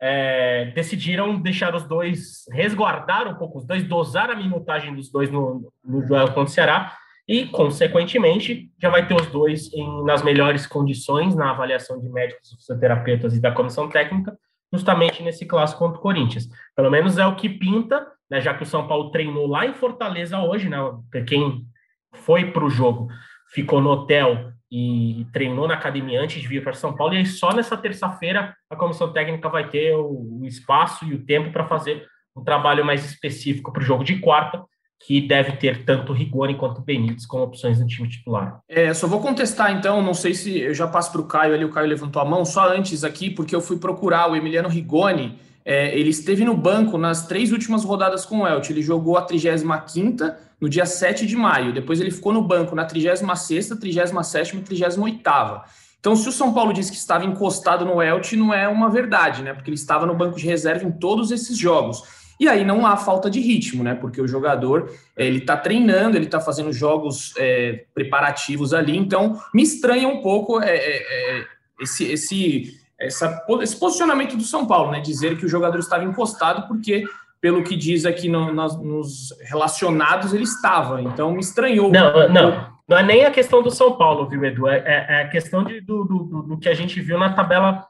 é, 0.00 0.66
decidiram 0.76 1.40
deixar 1.40 1.74
os 1.74 1.82
dois, 1.82 2.44
resguardar 2.52 3.26
um 3.26 3.34
pouco 3.34 3.58
os 3.58 3.66
dois, 3.66 3.82
dosar 3.82 4.30
a 4.30 4.36
minutagem 4.36 4.94
dos 4.94 5.10
dois 5.10 5.28
no, 5.28 5.72
no 5.84 6.06
contra 6.06 6.40
o 6.40 6.46
Ceará, 6.46 6.96
e, 7.26 7.46
consequentemente, 7.46 8.70
já 8.80 8.90
vai 8.90 9.06
ter 9.06 9.14
os 9.14 9.26
dois 9.26 9.72
em, 9.72 10.04
nas 10.04 10.22
melhores 10.22 10.66
condições 10.66 11.34
na 11.34 11.50
avaliação 11.50 12.00
de 12.00 12.08
médicos, 12.08 12.50
fisioterapeutas 12.50 13.34
e 13.34 13.40
da 13.40 13.52
comissão 13.52 13.88
técnica, 13.88 14.36
justamente 14.72 15.22
nesse 15.22 15.46
clássico 15.46 15.78
contra 15.78 15.98
o 15.98 16.02
Corinthians. 16.02 16.48
Pelo 16.76 16.90
menos 16.90 17.16
é 17.18 17.26
o 17.26 17.36
que 17.36 17.48
pinta, 17.48 18.06
né, 18.30 18.40
já 18.40 18.52
que 18.52 18.62
o 18.62 18.66
São 18.66 18.86
Paulo 18.86 19.10
treinou 19.10 19.46
lá 19.46 19.64
em 19.66 19.74
Fortaleza 19.74 20.38
hoje, 20.38 20.68
né, 20.68 20.78
quem 21.26 21.64
foi 22.12 22.50
para 22.50 22.64
o 22.64 22.70
jogo 22.70 23.08
ficou 23.52 23.80
no 23.80 23.90
hotel 23.90 24.52
e 24.70 25.26
treinou 25.32 25.68
na 25.68 25.74
academia 25.74 26.20
antes 26.20 26.42
de 26.42 26.48
vir 26.48 26.62
para 26.62 26.72
São 26.72 26.94
Paulo, 26.94 27.14
e 27.14 27.18
aí 27.18 27.26
só 27.26 27.54
nessa 27.54 27.76
terça-feira 27.76 28.54
a 28.68 28.76
comissão 28.76 29.12
técnica 29.12 29.48
vai 29.48 29.68
ter 29.68 29.94
o, 29.94 30.40
o 30.40 30.44
espaço 30.44 31.04
e 31.04 31.14
o 31.14 31.24
tempo 31.24 31.52
para 31.52 31.66
fazer 31.66 32.06
um 32.36 32.42
trabalho 32.42 32.84
mais 32.84 33.04
específico 33.04 33.72
para 33.72 33.82
o 33.82 33.84
jogo 33.84 34.02
de 34.02 34.18
quarta, 34.18 34.64
que 35.06 35.20
deve 35.20 35.52
ter 35.52 35.84
tanto 35.84 36.12
Rigoni 36.12 36.54
quanto 36.54 36.80
Benítez 36.80 37.26
como 37.26 37.44
opções 37.44 37.78
no 37.78 37.86
time 37.86 38.08
titular. 38.08 38.60
É, 38.68 38.92
só 38.94 39.06
vou 39.06 39.20
contestar 39.20 39.70
então, 39.72 40.02
não 40.02 40.14
sei 40.14 40.34
se 40.34 40.58
eu 40.58 40.74
já 40.74 40.86
passo 40.86 41.12
para 41.12 41.20
o 41.20 41.26
Caio 41.26 41.54
ali, 41.54 41.64
o 41.64 41.70
Caio 41.70 41.88
levantou 41.88 42.22
a 42.22 42.24
mão, 42.24 42.44
só 42.44 42.68
antes 42.72 43.04
aqui, 43.04 43.28
porque 43.28 43.54
eu 43.54 43.60
fui 43.60 43.76
procurar 43.76 44.30
o 44.30 44.36
Emiliano 44.36 44.68
Rigoni, 44.68 45.38
é, 45.64 45.98
ele 45.98 46.10
esteve 46.10 46.44
no 46.44 46.56
banco 46.56 46.96
nas 46.96 47.26
três 47.26 47.52
últimas 47.52 47.84
rodadas 47.84 48.24
com 48.24 48.40
o 48.40 48.46
Elche, 48.46 48.72
ele 48.72 48.82
jogou 48.82 49.16
a 49.16 49.26
35ª 49.26 50.36
no 50.60 50.68
dia 50.68 50.86
7 50.86 51.26
de 51.26 51.36
maio, 51.36 51.72
depois 51.72 52.00
ele 52.00 52.10
ficou 52.10 52.32
no 52.32 52.42
banco 52.42 52.74
na 52.74 52.86
36ª, 52.86 53.78
37ª 53.78 54.54
e 54.54 54.62
38ª. 54.62 55.62
Então, 56.04 56.14
se 56.14 56.28
o 56.28 56.32
São 56.32 56.52
Paulo 56.52 56.74
disse 56.74 56.90
que 56.92 56.98
estava 56.98 57.24
encostado 57.24 57.82
no 57.82 58.02
Elche, 58.02 58.36
não 58.36 58.52
é 58.52 58.68
uma 58.68 58.90
verdade, 58.90 59.42
né? 59.42 59.54
Porque 59.54 59.70
ele 59.70 59.76
estava 59.76 60.04
no 60.04 60.14
banco 60.14 60.36
de 60.36 60.44
reserva 60.44 60.84
em 60.84 60.92
todos 60.92 61.30
esses 61.30 61.56
jogos. 61.56 62.02
E 62.38 62.48
aí 62.48 62.64
não 62.64 62.86
há 62.86 62.96
falta 62.96 63.30
de 63.30 63.40
ritmo, 63.40 63.82
né? 63.84 63.94
Porque 63.94 64.20
o 64.20 64.28
jogador 64.28 64.90
ele 65.16 65.38
está 65.38 65.56
treinando, 65.56 66.16
ele 66.16 66.26
está 66.26 66.40
fazendo 66.40 66.72
jogos 66.72 67.32
é, 67.38 67.84
preparativos 67.94 68.74
ali. 68.74 68.96
Então 68.96 69.40
me 69.52 69.62
estranha 69.62 70.08
um 70.08 70.20
pouco 70.20 70.60
é, 70.60 70.76
é, 70.76 70.96
é, 71.38 71.46
esse, 71.80 72.04
esse, 72.12 72.80
essa, 72.98 73.44
esse 73.60 73.76
posicionamento 73.76 74.36
do 74.36 74.42
São 74.42 74.66
Paulo, 74.66 74.90
né? 74.90 75.00
Dizer 75.00 75.38
que 75.38 75.46
o 75.46 75.48
jogador 75.48 75.78
estava 75.78 76.04
encostado, 76.04 76.66
porque 76.66 77.04
pelo 77.40 77.62
que 77.62 77.76
diz 77.76 78.06
aqui 78.06 78.28
no, 78.28 78.52
nos, 78.52 78.80
nos 78.80 79.34
relacionados 79.42 80.32
ele 80.32 80.44
estava. 80.44 81.02
Então 81.02 81.32
me 81.32 81.40
estranhou. 81.40 81.90
Não, 81.90 82.28
não. 82.28 82.74
Não 82.86 82.98
é 82.98 83.02
nem 83.02 83.24
a 83.24 83.30
questão 83.30 83.62
do 83.62 83.70
São 83.70 83.96
Paulo, 83.96 84.28
viu, 84.28 84.44
Edu? 84.44 84.68
É, 84.68 84.82
é 84.84 85.22
a 85.22 85.28
questão 85.28 85.64
de, 85.64 85.80
do, 85.80 86.04
do, 86.04 86.42
do 86.42 86.58
que 86.58 86.68
a 86.68 86.74
gente 86.74 87.00
viu 87.00 87.18
na 87.18 87.32
tabela 87.32 87.86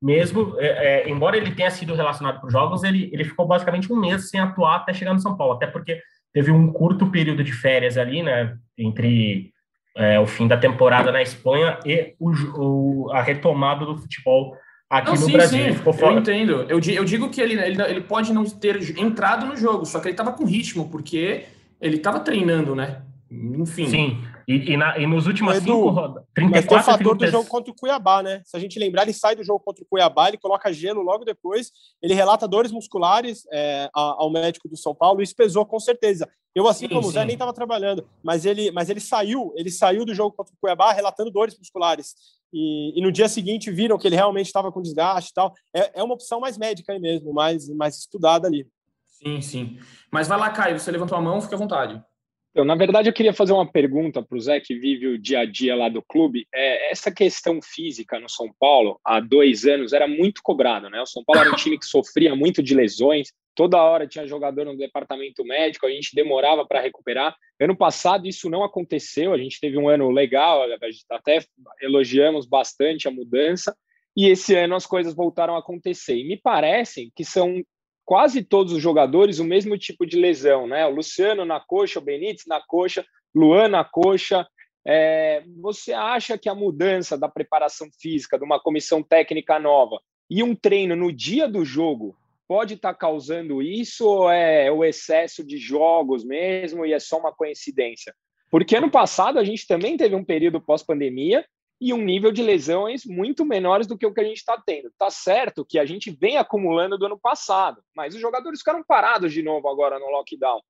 mesmo, 0.00 0.54
é, 0.58 0.66
é, 0.66 1.10
embora 1.10 1.36
ele 1.36 1.50
tenha 1.50 1.70
sido 1.70 1.94
relacionado 1.94 2.40
para 2.40 2.46
os 2.46 2.52
jogos, 2.52 2.84
ele, 2.84 3.10
ele 3.12 3.24
ficou 3.24 3.46
basicamente 3.46 3.92
um 3.92 3.98
mês 3.98 4.30
sem 4.30 4.40
atuar 4.40 4.76
até 4.76 4.92
chegar 4.92 5.12
no 5.12 5.20
São 5.20 5.36
Paulo, 5.36 5.54
até 5.54 5.66
porque 5.66 6.00
teve 6.32 6.50
um 6.52 6.72
curto 6.72 7.10
período 7.10 7.42
de 7.42 7.52
férias 7.52 7.98
ali, 7.98 8.22
né, 8.22 8.56
entre 8.76 9.52
é, 9.96 10.20
o 10.20 10.26
fim 10.26 10.46
da 10.46 10.56
temporada 10.56 11.10
na 11.10 11.20
Espanha 11.20 11.78
e 11.84 12.14
o, 12.20 12.30
o, 12.30 13.10
a 13.12 13.20
retomada 13.20 13.84
do 13.84 13.96
futebol 13.96 14.56
aqui 14.88 15.06
não, 15.06 15.14
no 15.14 15.26
sim, 15.26 15.32
Brasil. 15.32 15.74
Sim, 15.74 15.80
eu 16.00 16.12
entendo. 16.12 16.52
Eu, 16.68 16.80
eu 16.80 17.04
digo 17.04 17.28
que 17.28 17.40
ele, 17.40 17.60
ele, 17.60 17.82
ele 17.82 18.00
pode 18.02 18.32
não 18.32 18.44
ter 18.44 18.98
entrado 18.98 19.46
no 19.46 19.56
jogo, 19.56 19.84
só 19.84 19.98
que 19.98 20.06
ele 20.06 20.12
estava 20.12 20.32
com 20.32 20.44
ritmo, 20.44 20.88
porque 20.88 21.46
ele 21.80 21.96
estava 21.96 22.20
treinando, 22.20 22.74
né? 22.74 23.02
Enfim. 23.30 23.86
Sim. 23.88 24.22
E, 24.48 24.72
e, 24.72 24.76
na, 24.78 24.96
e 24.96 25.06
nos 25.06 25.26
últimos 25.26 25.56
Edu, 25.56 25.64
cinco 25.64 25.90
rodadas. 25.90 26.24
Mas 26.50 26.64
tem 26.64 26.78
o 26.78 26.82
fator 26.82 27.18
30... 27.18 27.26
do 27.26 27.30
jogo 27.30 27.48
contra 27.50 27.70
o 27.70 27.76
Cuiabá, 27.76 28.22
né? 28.22 28.40
Se 28.46 28.56
a 28.56 28.60
gente 28.60 28.78
lembrar, 28.78 29.02
ele 29.02 29.12
sai 29.12 29.36
do 29.36 29.44
jogo 29.44 29.60
contra 29.60 29.84
o 29.84 29.86
Cuiabá, 29.86 30.28
ele 30.28 30.38
coloca 30.38 30.72
gelo 30.72 31.02
logo 31.02 31.22
depois, 31.22 31.70
ele 32.00 32.14
relata 32.14 32.48
dores 32.48 32.72
musculares 32.72 33.46
é, 33.52 33.90
ao 33.92 34.30
médico 34.30 34.66
do 34.66 34.74
São 34.74 34.94
Paulo, 34.94 35.20
isso 35.20 35.36
pesou 35.36 35.66
com 35.66 35.78
certeza. 35.78 36.26
Eu, 36.54 36.66
assim 36.66 36.88
sim, 36.88 36.94
como 36.94 37.06
o 37.06 37.10
Zé, 37.10 37.26
nem 37.26 37.34
estava 37.34 37.52
trabalhando, 37.52 38.08
mas 38.24 38.46
ele, 38.46 38.70
mas 38.70 38.88
ele 38.88 39.00
saiu, 39.00 39.52
ele 39.54 39.70
saiu 39.70 40.06
do 40.06 40.14
jogo 40.14 40.34
contra 40.34 40.54
o 40.54 40.56
Cuiabá 40.58 40.92
relatando 40.92 41.30
dores 41.30 41.58
musculares. 41.58 42.14
E, 42.50 42.98
e 42.98 43.02
no 43.02 43.12
dia 43.12 43.28
seguinte 43.28 43.70
viram 43.70 43.98
que 43.98 44.08
ele 44.08 44.16
realmente 44.16 44.46
estava 44.46 44.72
com 44.72 44.80
desgaste 44.80 45.30
e 45.30 45.34
tal. 45.34 45.52
É, 45.76 46.00
é 46.00 46.02
uma 46.02 46.14
opção 46.14 46.40
mais 46.40 46.56
médica 46.56 46.94
aí 46.94 46.98
mesmo, 46.98 47.34
mais, 47.34 47.68
mais 47.68 47.98
estudada 47.98 48.48
ali. 48.48 48.66
Sim, 49.06 49.42
sim. 49.42 49.78
Mas 50.10 50.26
vai 50.26 50.38
lá, 50.38 50.48
Caio, 50.48 50.78
você 50.78 50.90
levantou 50.90 51.18
a 51.18 51.20
mão, 51.20 51.38
fica 51.38 51.54
à 51.54 51.58
vontade. 51.58 52.02
Então, 52.50 52.64
na 52.64 52.74
verdade, 52.74 53.08
eu 53.08 53.12
queria 53.12 53.32
fazer 53.32 53.52
uma 53.52 53.70
pergunta 53.70 54.22
para 54.22 54.36
o 54.36 54.40
Zé, 54.40 54.58
que 54.58 54.74
vive 54.74 55.06
o 55.06 55.18
dia 55.18 55.40
a 55.40 55.44
dia 55.44 55.76
lá 55.76 55.88
do 55.88 56.02
clube. 56.02 56.46
É, 56.52 56.90
essa 56.90 57.10
questão 57.12 57.60
física 57.62 58.18
no 58.18 58.28
São 58.28 58.50
Paulo, 58.58 58.98
há 59.04 59.20
dois 59.20 59.64
anos, 59.64 59.92
era 59.92 60.08
muito 60.08 60.40
cobrada, 60.42 60.88
né? 60.88 61.00
O 61.00 61.06
São 61.06 61.22
Paulo 61.24 61.42
era 61.42 61.52
um 61.52 61.56
time 61.56 61.78
que 61.78 61.86
sofria 61.86 62.34
muito 62.34 62.62
de 62.62 62.74
lesões, 62.74 63.28
toda 63.54 63.82
hora 63.82 64.06
tinha 64.06 64.26
jogador 64.26 64.64
no 64.64 64.76
departamento 64.76 65.44
médico, 65.44 65.86
a 65.86 65.90
gente 65.90 66.14
demorava 66.14 66.66
para 66.66 66.80
recuperar. 66.80 67.36
Ano 67.60 67.76
passado, 67.76 68.26
isso 68.26 68.48
não 68.48 68.64
aconteceu, 68.64 69.32
a 69.32 69.38
gente 69.38 69.60
teve 69.60 69.76
um 69.76 69.88
ano 69.88 70.10
legal, 70.10 70.62
até 71.10 71.40
elogiamos 71.82 72.46
bastante 72.46 73.06
a 73.06 73.10
mudança, 73.10 73.76
e 74.16 74.28
esse 74.28 74.54
ano 74.54 74.74
as 74.74 74.86
coisas 74.86 75.14
voltaram 75.14 75.54
a 75.54 75.58
acontecer. 75.58 76.16
E 76.16 76.26
me 76.26 76.36
parecem 76.36 77.12
que 77.14 77.24
são 77.24 77.62
quase 78.08 78.42
todos 78.42 78.72
os 78.72 78.82
jogadores 78.82 79.38
o 79.38 79.44
mesmo 79.44 79.76
tipo 79.76 80.06
de 80.06 80.18
lesão, 80.18 80.66
né? 80.66 80.86
O 80.86 80.94
Luciano 80.94 81.44
na 81.44 81.60
coxa, 81.60 81.98
o 81.98 82.02
Benítez 82.02 82.44
na 82.46 82.58
coxa, 82.58 83.04
Luan 83.34 83.68
na 83.68 83.84
coxa. 83.84 84.48
É, 84.86 85.44
você 85.60 85.92
acha 85.92 86.38
que 86.38 86.48
a 86.48 86.54
mudança 86.54 87.18
da 87.18 87.28
preparação 87.28 87.86
física, 88.00 88.38
de 88.38 88.44
uma 88.46 88.58
comissão 88.58 89.02
técnica 89.02 89.58
nova 89.58 90.00
e 90.30 90.42
um 90.42 90.54
treino 90.54 90.96
no 90.96 91.12
dia 91.12 91.46
do 91.46 91.66
jogo 91.66 92.16
pode 92.48 92.74
estar 92.74 92.94
tá 92.94 92.98
causando 92.98 93.60
isso 93.60 94.06
ou 94.08 94.30
é 94.30 94.72
o 94.72 94.82
excesso 94.82 95.44
de 95.44 95.58
jogos 95.58 96.24
mesmo 96.24 96.86
e 96.86 96.94
é 96.94 96.98
só 96.98 97.18
uma 97.18 97.34
coincidência? 97.34 98.14
Porque 98.50 98.74
ano 98.74 98.90
passado 98.90 99.38
a 99.38 99.44
gente 99.44 99.66
também 99.66 99.98
teve 99.98 100.14
um 100.14 100.24
período 100.24 100.62
pós-pandemia 100.62 101.44
e 101.80 101.92
um 101.92 102.02
nível 102.02 102.32
de 102.32 102.42
lesões 102.42 103.04
muito 103.04 103.44
menores 103.44 103.86
do 103.86 103.96
que 103.96 104.06
o 104.06 104.12
que 104.12 104.20
a 104.20 104.24
gente 104.24 104.38
está 104.38 104.60
tendo. 104.64 104.90
Tá 104.98 105.10
certo 105.10 105.64
que 105.64 105.78
a 105.78 105.84
gente 105.84 106.10
vem 106.10 106.36
acumulando 106.36 106.98
do 106.98 107.06
ano 107.06 107.18
passado, 107.18 107.82
mas 107.94 108.14
os 108.14 108.20
jogadores 108.20 108.60
ficaram 108.60 108.82
parados 108.82 109.32
de 109.32 109.42
novo 109.42 109.68
agora 109.68 109.98
no 109.98 110.10
lockdown. 110.10 110.60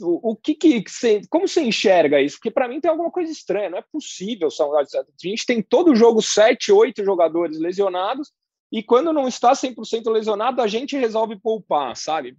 O, 0.00 0.32
o 0.32 0.36
que, 0.36 0.54
que 0.54 0.82
como 1.28 1.46
você 1.46 1.62
enxerga 1.62 2.20
isso? 2.20 2.36
Porque 2.36 2.50
para 2.50 2.68
mim 2.68 2.80
tem 2.80 2.90
alguma 2.90 3.10
coisa 3.10 3.30
estranha, 3.30 3.68
não 3.68 3.78
é 3.78 3.84
possível. 3.92 4.48
A 4.48 5.28
gente 5.28 5.44
tem 5.44 5.60
todo 5.60 5.94
jogo 5.94 6.22
sete, 6.22 6.72
oito 6.72 7.04
jogadores 7.04 7.58
lesionados 7.58 8.32
e 8.72 8.82
quando 8.82 9.12
não 9.12 9.28
está 9.28 9.52
100% 9.52 10.10
lesionado, 10.10 10.62
a 10.62 10.66
gente 10.66 10.96
resolve 10.96 11.38
poupar, 11.38 11.94
sabe? 11.94 12.34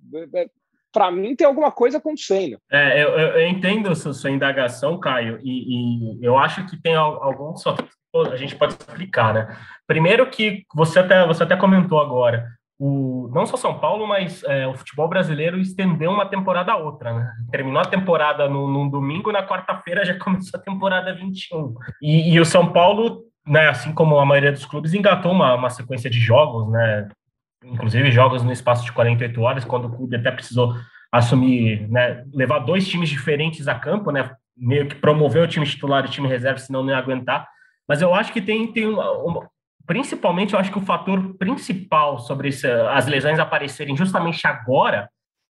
Para 0.91 1.11
mim 1.11 1.35
tem 1.35 1.45
alguma 1.45 1.71
coisa 1.71 1.99
acontecendo. 1.99 2.57
É, 2.71 3.03
eu, 3.03 3.09
eu 3.09 3.47
entendo 3.47 3.89
a 3.89 3.95
sua, 3.95 4.13
sua 4.13 4.31
indagação, 4.31 4.99
Caio, 4.99 5.39
e, 5.43 6.17
e, 6.17 6.25
eu 6.25 6.35
acho 6.35 6.65
que 6.65 6.81
tem 6.81 6.95
alguns 6.95 7.61
a 8.21 8.35
gente 8.35 8.55
pode 8.55 8.73
explicar, 8.73 9.33
né? 9.33 9.57
Primeiro 9.87 10.29
que 10.29 10.63
você 10.73 10.99
até, 10.99 11.25
você 11.25 11.43
até 11.43 11.55
comentou 11.55 11.99
agora, 11.99 12.47
o, 12.79 13.29
não 13.33 13.45
só 13.45 13.55
São 13.55 13.79
Paulo, 13.79 14.05
mas 14.07 14.43
é, 14.43 14.67
o 14.67 14.73
futebol 14.73 15.07
brasileiro 15.07 15.59
estendeu 15.59 16.11
uma 16.11 16.25
temporada 16.25 16.71
a 16.71 16.77
outra, 16.77 17.13
né? 17.13 17.31
Terminou 17.51 17.81
a 17.81 17.85
temporada 17.85 18.49
no, 18.49 18.67
num 18.67 18.89
domingo, 18.89 19.31
na 19.31 19.45
quarta-feira 19.45 20.03
já 20.03 20.17
começou 20.19 20.59
a 20.59 20.63
temporada 20.63 21.13
21. 21.13 21.73
E, 22.01 22.33
e 22.33 22.39
o 22.39 22.45
São 22.45 22.71
Paulo, 22.71 23.21
né, 23.47 23.69
assim 23.69 23.93
como 23.93 24.17
a 24.17 24.25
maioria 24.25 24.51
dos 24.51 24.65
clubes, 24.65 24.93
engatou 24.93 25.31
uma, 25.31 25.55
uma 25.55 25.69
sequência 25.69 26.09
de 26.09 26.19
jogos, 26.19 26.69
né? 26.71 27.07
Inclusive 27.63 28.11
jogos 28.11 28.43
no 28.43 28.51
espaço 28.51 28.83
de 28.83 28.91
48 28.91 29.41
horas, 29.41 29.63
quando 29.63 29.85
o 29.85 29.95
clube 29.95 30.17
até 30.17 30.31
precisou 30.31 30.75
assumir, 31.11 31.87
né, 31.89 32.23
levar 32.33 32.59
dois 32.59 32.87
times 32.87 33.07
diferentes 33.07 33.67
a 33.67 33.75
campo, 33.75 34.11
né? 34.11 34.31
Meio 34.57 34.87
que 34.87 34.95
promover 34.95 35.43
o 35.43 35.47
time 35.47 35.65
titular 35.65 36.03
e 36.03 36.07
o 36.07 36.11
time 36.11 36.27
reserva, 36.27 36.59
senão 36.59 36.83
não 36.83 36.89
ia 36.89 36.97
aguentar. 36.97 37.47
Mas 37.87 38.01
eu 38.01 38.13
acho 38.13 38.31
que 38.31 38.41
tem, 38.41 38.71
tem 38.71 38.87
uma, 38.87 39.11
uma, 39.11 39.49
principalmente, 39.85 40.53
eu 40.53 40.59
acho 40.59 40.71
que 40.71 40.77
o 40.77 40.85
fator 40.85 41.35
principal 41.37 42.19
sobre 42.19 42.49
esse, 42.49 42.67
as 42.67 43.07
lesões 43.07 43.39
aparecerem 43.39 43.95
justamente 43.95 44.45
agora 44.47 45.09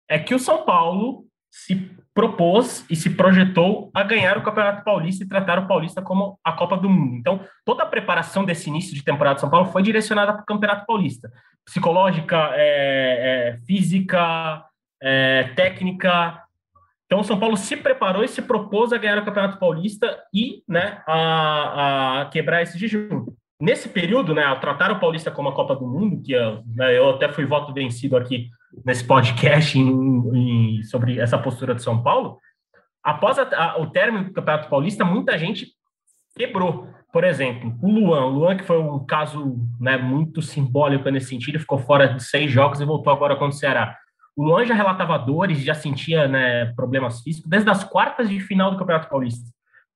é 0.09 0.19
que 0.19 0.35
o 0.35 0.39
São 0.39 0.65
Paulo 0.65 1.25
se 1.51 1.91
propôs 2.15 2.85
e 2.91 2.97
se 2.97 3.11
projetou 3.11 3.91
a 3.95 4.03
ganhar 4.03 4.37
o 4.37 4.43
Campeonato 4.43 4.85
Paulista 4.85 5.25
e 5.25 5.29
tratar 5.29 5.59
o 5.59 5.67
Paulista 5.67 6.03
como 6.03 6.39
a 6.45 6.53
Copa 6.53 6.77
do 6.77 6.89
Mundo. 6.89 7.17
Então, 7.17 7.41
toda 7.65 7.83
a 7.83 7.87
preparação 7.87 8.45
desse 8.45 8.69
início 8.69 8.95
de 8.95 9.05
temporada 9.05 9.37
de 9.37 9.41
São 9.41 9.51
Paulo 9.51 9.71
foi 9.71 9.83
direcionada 9.83 10.33
para 10.33 10.43
o 10.43 10.47
Campeonato 10.47 10.87
Paulista. 10.87 11.31
Psicológica, 11.65 12.51
é, 12.55 13.55
é, 13.55 13.59
física, 13.67 14.65
é, 15.03 15.45
técnica, 15.55 16.43
então, 17.13 17.21
o 17.21 17.25
São 17.25 17.39
Paulo 17.39 17.59
se 17.59 17.77
preparou 17.77 18.25
e 18.25 18.29
se 18.29 18.41
propôs 18.41 18.91
a 18.91 18.97
ganhar 18.97 19.19
o 19.19 19.25
Campeonato 19.27 19.59
Paulista 19.59 20.19
e 20.33 20.63
né, 20.67 21.03
a, 21.07 22.23
a 22.23 22.25
quebrar 22.31 22.63
esse 22.63 22.79
jejum. 22.79 23.27
Nesse 23.61 23.87
período, 23.91 24.35
né, 24.35 24.43
ao 24.43 24.59
tratar 24.59 24.91
o 24.91 24.99
Paulista 24.99 25.31
como 25.31 25.51
a 25.51 25.55
Copa 25.55 25.77
do 25.77 25.87
Mundo, 25.87 26.23
que 26.23 26.33
eu, 26.33 26.63
né, 26.75 26.97
eu 26.97 27.11
até 27.11 27.29
fui 27.29 27.45
voto 27.45 27.71
vencido 27.75 28.17
aqui 28.17 28.49
nesse 28.83 29.05
podcast 29.05 29.79
em, 29.79 29.91
em, 30.79 30.83
sobre 30.85 31.21
essa 31.21 31.37
postura 31.37 31.75
de 31.75 31.83
São 31.83 32.03
Paulo, 32.03 32.39
após 33.05 33.39
a, 33.39 33.43
a, 33.43 33.79
o 33.79 33.91
término 33.91 34.25
do 34.25 34.33
Campeonato 34.33 34.71
Paulista, 34.71 35.05
muita 35.05 35.37
gente 35.37 35.67
quebrou. 36.35 36.89
Por 37.13 37.25
exemplo, 37.25 37.77
o 37.83 37.91
Luan, 37.91 38.25
o 38.25 38.31
Luan 38.31 38.57
que 38.57 38.65
foi 38.65 38.79
um 38.79 39.05
caso 39.05 39.59
né, 39.79 39.99
muito 39.99 40.41
simbólico 40.41 41.11
nesse 41.11 41.27
sentido, 41.27 41.61
ficou 41.61 41.77
fora 41.77 42.07
de 42.07 42.25
seis 42.25 42.51
jogos 42.51 42.81
e 42.81 42.87
voltou 42.87 43.13
agora 43.13 43.37
contra 43.37 43.55
o 43.55 43.59
Ceará. 43.59 43.99
O 44.37 44.45
Luan 44.45 44.65
já 44.65 44.75
relatava 44.75 45.19
dores, 45.19 45.59
já 45.63 45.75
sentia 45.75 46.27
né, 46.27 46.67
problemas 46.75 47.21
físicos 47.21 47.49
desde 47.49 47.71
as 47.71 47.85
quartas 47.85 48.29
de 48.29 48.41
final 48.41 48.71
do 48.71 48.79
Campeonato 48.79 49.09
Paulista, 49.09 49.51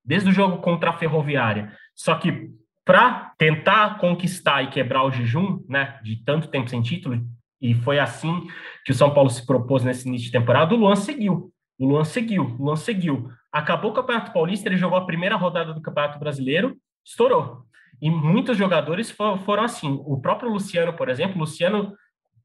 desde 0.05 0.29
o 0.29 0.33
jogo 0.33 0.59
contra 0.59 0.91
a 0.91 0.93
Ferroviária. 0.93 1.73
Só 1.95 2.15
que 2.17 2.51
para 2.85 3.33
tentar 3.37 3.99
conquistar 3.99 4.63
e 4.63 4.69
quebrar 4.69 5.03
o 5.05 5.11
jejum, 5.11 5.65
né, 5.69 5.99
de 6.03 6.23
tanto 6.25 6.49
tempo 6.49 6.69
sem 6.69 6.83
título, 6.83 7.21
e 7.61 7.75
foi 7.75 7.99
assim 7.99 8.47
que 8.85 8.93
o 8.93 8.95
São 8.95 9.13
Paulo 9.13 9.31
se 9.31 9.45
propôs 9.45 9.83
nesse 9.83 10.07
início 10.07 10.27
de 10.27 10.33
temporada, 10.33 10.75
o 10.75 10.79
Luan 10.79 10.95
seguiu. 10.95 11.51
O 11.79 11.87
Luan 11.87 12.05
seguiu, 12.05 12.57
o 12.59 12.65
Luan 12.65 12.77
seguiu. 12.77 13.31
Acabou 13.51 13.91
o 13.91 13.95
Campeonato 13.95 14.33
Paulista, 14.33 14.69
ele 14.69 14.77
jogou 14.77 14.99
a 14.99 15.07
primeira 15.07 15.37
rodada 15.37 15.73
do 15.73 15.81
Campeonato 15.81 16.19
Brasileiro, 16.19 16.77
estourou. 17.05 17.63
E 18.01 18.11
muitos 18.11 18.57
jogadores 18.57 19.11
foram 19.11 19.65
assim. 19.65 19.99
O 20.05 20.21
próprio 20.21 20.51
Luciano, 20.51 20.93
por 20.93 21.09
exemplo, 21.09 21.39
Luciano 21.39 21.95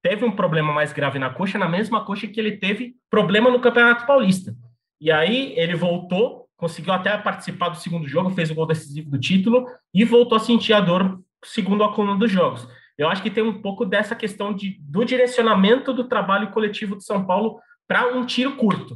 teve 0.02 0.26
um 0.26 0.32
problema 0.32 0.74
mais 0.74 0.92
grave 0.92 1.20
na 1.20 1.30
coxa, 1.30 1.58
na 1.58 1.70
mesma 1.70 2.04
coxa 2.04 2.28
que 2.28 2.40
ele 2.40 2.58
teve 2.58 2.96
problema 3.10 3.50
no 3.50 3.60
Campeonato 3.60 4.06
Paulista. 4.06 4.56
E 5.00 5.12
aí 5.12 5.54
ele 5.58 5.76
voltou, 5.76 6.48
conseguiu 6.58 6.94
até 6.94 7.18
participar 7.18 7.70
do 7.70 7.78
segundo 7.78 8.08
jogo, 8.08 8.30
fez 8.32 8.52
o 8.52 8.56
gol 8.56 8.66
decisivo 8.66 9.10
do 9.10 9.20
título 9.20 9.66
e 9.94 10.04
voltou 10.06 10.36
a 10.36 10.40
sentir 10.40 10.74
a 10.74 10.80
dor 10.80 11.20
segundo 11.44 11.84
a 11.84 11.94
coluna 11.94 12.18
dos 12.18 12.32
jogos. 12.32 12.68
Eu 12.98 13.10
acho 13.10 13.24
que 13.24 13.32
tem 13.32 13.44
um 13.44 13.62
pouco 13.62 13.86
dessa 13.86 14.16
questão 14.16 14.54
de, 14.54 14.78
do 14.82 15.04
direcionamento 15.04 15.92
do 15.92 16.08
trabalho 16.08 16.52
coletivo 16.52 16.96
de 16.96 17.04
São 17.04 17.26
Paulo 17.26 17.60
para 17.88 18.16
um 18.16 18.26
tiro 18.26 18.56
curto. 18.56 18.96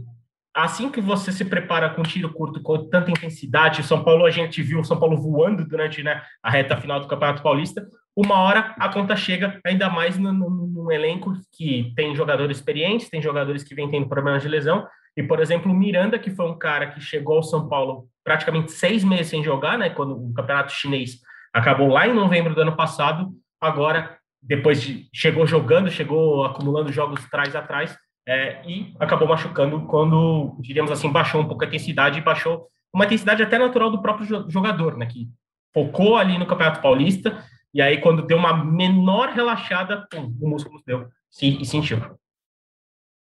Assim 0.54 0.90
que 0.90 1.02
você 1.02 1.32
se 1.32 1.44
prepara 1.44 1.90
com 1.90 2.02
um 2.02 2.06
tiro 2.06 2.32
curto 2.32 2.62
com 2.62 2.88
tanta 2.88 3.12
intensidade, 3.12 3.84
São 3.84 4.04
Paulo 4.04 4.26
a 4.26 4.32
gente 4.32 4.62
viu 4.62 4.84
São 4.84 4.98
Paulo 4.98 5.18
voando 5.18 5.68
durante 5.68 6.02
né, 6.02 6.22
a 6.42 6.50
reta 6.50 6.78
final 6.78 7.00
do 7.00 7.08
Campeonato 7.08 7.44
Paulista, 7.44 7.86
uma 8.16 8.40
hora 8.40 8.74
a 8.80 8.88
conta 8.88 9.16
chega, 9.16 9.60
ainda 9.66 9.90
mais 9.90 10.18
num 10.18 10.90
elenco 10.92 11.34
que 11.52 11.92
tem 11.96 12.16
jogadores 12.16 12.58
experientes, 12.58 13.10
tem 13.10 13.22
jogadores 13.22 13.64
que 13.64 13.76
vêm 13.76 13.92
tendo 13.92 14.08
problemas 14.08 14.42
de 14.42 14.48
lesão. 14.48 14.88
E, 15.18 15.24
por 15.24 15.40
exemplo, 15.40 15.72
o 15.72 15.76
Miranda, 15.76 16.18
que 16.18 16.30
foi 16.30 16.50
um 16.50 16.58
cara 16.58 16.88
que 16.88 17.02
chegou 17.02 17.38
ao 17.38 17.44
São 17.44 17.68
Paulo 17.68 18.08
praticamente 18.24 18.72
seis 18.72 19.04
meses 19.04 19.28
sem 19.28 19.44
jogar, 19.44 19.78
né? 19.78 19.90
Quando 19.90 20.16
o 20.16 20.34
campeonato 20.34 20.72
chinês 20.72 21.20
acabou 21.54 21.90
lá 21.90 22.08
em 22.08 22.14
novembro 22.14 22.56
do 22.56 22.62
ano 22.62 22.76
passado, 22.76 23.32
agora, 23.60 24.18
depois 24.42 24.82
de. 24.82 25.08
chegou 25.14 25.46
jogando, 25.46 25.92
chegou 25.92 26.46
acumulando 26.46 26.92
jogos 26.92 27.24
trás 27.30 27.56
a 27.56 27.62
trás, 27.62 27.98
é, 28.28 28.62
e 28.66 28.94
acabou 29.00 29.28
machucando 29.28 29.82
quando, 29.88 30.56
diríamos 30.60 30.92
assim, 30.92 31.12
baixou 31.12 31.42
um 31.42 31.48
pouco 31.48 31.64
a 31.64 31.68
intensidade 31.68 32.18
e 32.18 32.24
baixou 32.24 32.68
uma 32.94 33.06
intensidade 33.06 33.44
até 33.44 33.58
natural 33.58 33.92
do 33.92 34.02
próprio 34.02 34.50
jogador, 34.50 34.98
né? 34.98 35.06
Que 35.06 35.28
focou 35.74 36.18
ali 36.18 36.38
no 36.38 36.46
Campeonato 36.46 36.82
Paulista 36.82 37.44
e 37.76 37.82
aí, 37.82 38.00
quando 38.00 38.26
deu 38.26 38.38
uma 38.38 38.64
menor 38.64 39.32
relaxada, 39.34 40.08
pum, 40.10 40.34
o 40.42 40.48
músculo 40.48 40.82
deu 40.86 41.10
e 41.42 41.66
sentiu. 41.66 41.98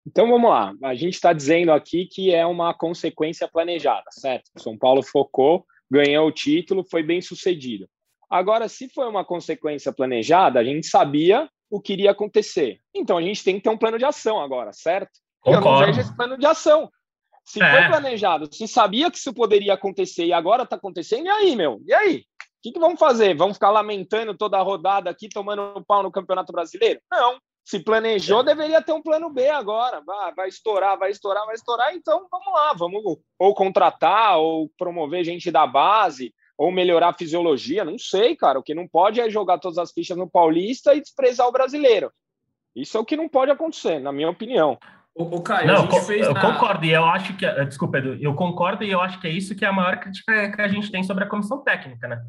Então 0.07 0.29
vamos 0.29 0.49
lá. 0.49 0.73
A 0.81 0.95
gente 0.95 1.15
está 1.15 1.33
dizendo 1.33 1.73
aqui 1.73 2.05
que 2.05 2.33
é 2.33 2.45
uma 2.45 2.73
consequência 2.73 3.49
planejada, 3.49 4.05
certo? 4.11 4.49
São 4.57 4.77
Paulo 4.77 5.03
focou, 5.03 5.65
ganhou 5.91 6.25
o 6.25 6.31
título, 6.31 6.85
foi 6.89 7.03
bem 7.03 7.19
sucedido. 7.21 7.85
Agora, 8.29 8.69
se 8.69 8.87
foi 8.87 9.09
uma 9.09 9.25
consequência 9.25 9.91
planejada, 9.91 10.57
a 10.57 10.63
gente 10.63 10.87
sabia 10.87 11.49
o 11.69 11.81
que 11.81 11.91
iria 11.91 12.11
acontecer. 12.11 12.79
Então 12.95 13.17
a 13.17 13.21
gente 13.21 13.43
tem 13.43 13.57
que 13.57 13.63
ter 13.63 13.69
um 13.69 13.77
plano 13.77 13.97
de 13.97 14.05
ação 14.05 14.39
agora, 14.39 14.71
certo? 14.71 15.19
Concordo. 15.41 15.67
Eu 15.67 15.71
não 15.71 15.85
vejo 15.85 15.99
esse 15.99 16.15
plano 16.15 16.37
de 16.37 16.45
ação. 16.45 16.89
Se 17.43 17.61
é. 17.61 17.71
foi 17.71 17.87
planejado, 17.89 18.47
se 18.55 18.69
sabia 18.69 19.11
que 19.11 19.17
isso 19.17 19.33
poderia 19.33 19.73
acontecer 19.73 20.23
e 20.23 20.31
agora 20.31 20.63
está 20.63 20.77
acontecendo, 20.77 21.25
e 21.25 21.29
aí, 21.29 21.55
meu? 21.57 21.81
E 21.85 21.93
aí? 21.93 22.23
O 22.59 22.61
que, 22.61 22.73
que 22.73 22.79
vamos 22.79 22.99
fazer? 22.99 23.33
Vamos 23.35 23.55
ficar 23.55 23.71
lamentando 23.71 24.35
toda 24.35 24.57
a 24.57 24.61
rodada 24.61 25.09
aqui, 25.09 25.29
tomando 25.29 25.81
pau 25.87 26.03
no 26.03 26.11
Campeonato 26.11 26.51
Brasileiro? 26.51 26.99
Não. 27.09 27.37
Se 27.63 27.79
planejou, 27.79 28.43
deveria 28.43 28.81
ter 28.81 28.91
um 28.91 29.01
plano 29.01 29.29
B 29.29 29.47
agora. 29.47 30.01
Vai, 30.05 30.33
vai 30.33 30.49
estourar, 30.49 30.97
vai 30.97 31.09
estourar, 31.09 31.45
vai 31.45 31.55
estourar. 31.55 31.95
Então, 31.95 32.27
vamos 32.29 32.53
lá. 32.53 32.73
Vamos 32.73 33.01
ou 33.39 33.53
contratar, 33.53 34.39
ou 34.39 34.69
promover 34.77 35.23
gente 35.23 35.49
da 35.49 35.65
base, 35.65 36.33
ou 36.57 36.69
melhorar 36.69 37.09
a 37.09 37.17
fisiologia. 37.17 37.85
Não 37.85 37.97
sei, 37.97 38.35
cara. 38.35 38.59
O 38.59 38.63
que 38.63 38.75
não 38.75 38.87
pode 38.87 39.21
é 39.21 39.29
jogar 39.29 39.59
todas 39.59 39.77
as 39.77 39.93
fichas 39.93 40.17
no 40.17 40.29
Paulista 40.29 40.93
e 40.93 40.99
desprezar 40.99 41.47
o 41.47 41.53
brasileiro. 41.53 42.11
Isso 42.75 42.97
é 42.97 42.99
o 42.99 43.05
que 43.05 43.15
não 43.15 43.29
pode 43.29 43.51
acontecer, 43.51 43.99
na 43.99 44.11
minha 44.11 44.29
opinião. 44.29 44.77
O, 45.15 45.23
o 45.23 45.41
Caio, 45.41 45.67
não, 45.67 45.87
eu 46.09 46.33
na... 46.33 46.41
concordo 46.41 46.85
e 46.85 46.91
eu 46.91 47.03
acho 47.03 47.35
que, 47.35 47.45
desculpa, 47.65 47.97
Edu, 47.97 48.17
eu 48.21 48.33
concordo 48.35 48.83
e 48.83 48.89
eu 48.89 49.01
acho 49.01 49.19
que 49.19 49.27
é 49.27 49.29
isso 49.29 49.55
que 49.55 49.65
é 49.65 49.67
a 49.67 49.73
maior 49.73 49.99
crítica 49.99 50.51
que 50.51 50.61
a 50.61 50.67
gente 50.67 50.89
tem 50.89 51.03
sobre 51.03 51.23
a 51.23 51.27
comissão 51.27 51.61
técnica, 51.61 52.07
né? 52.07 52.23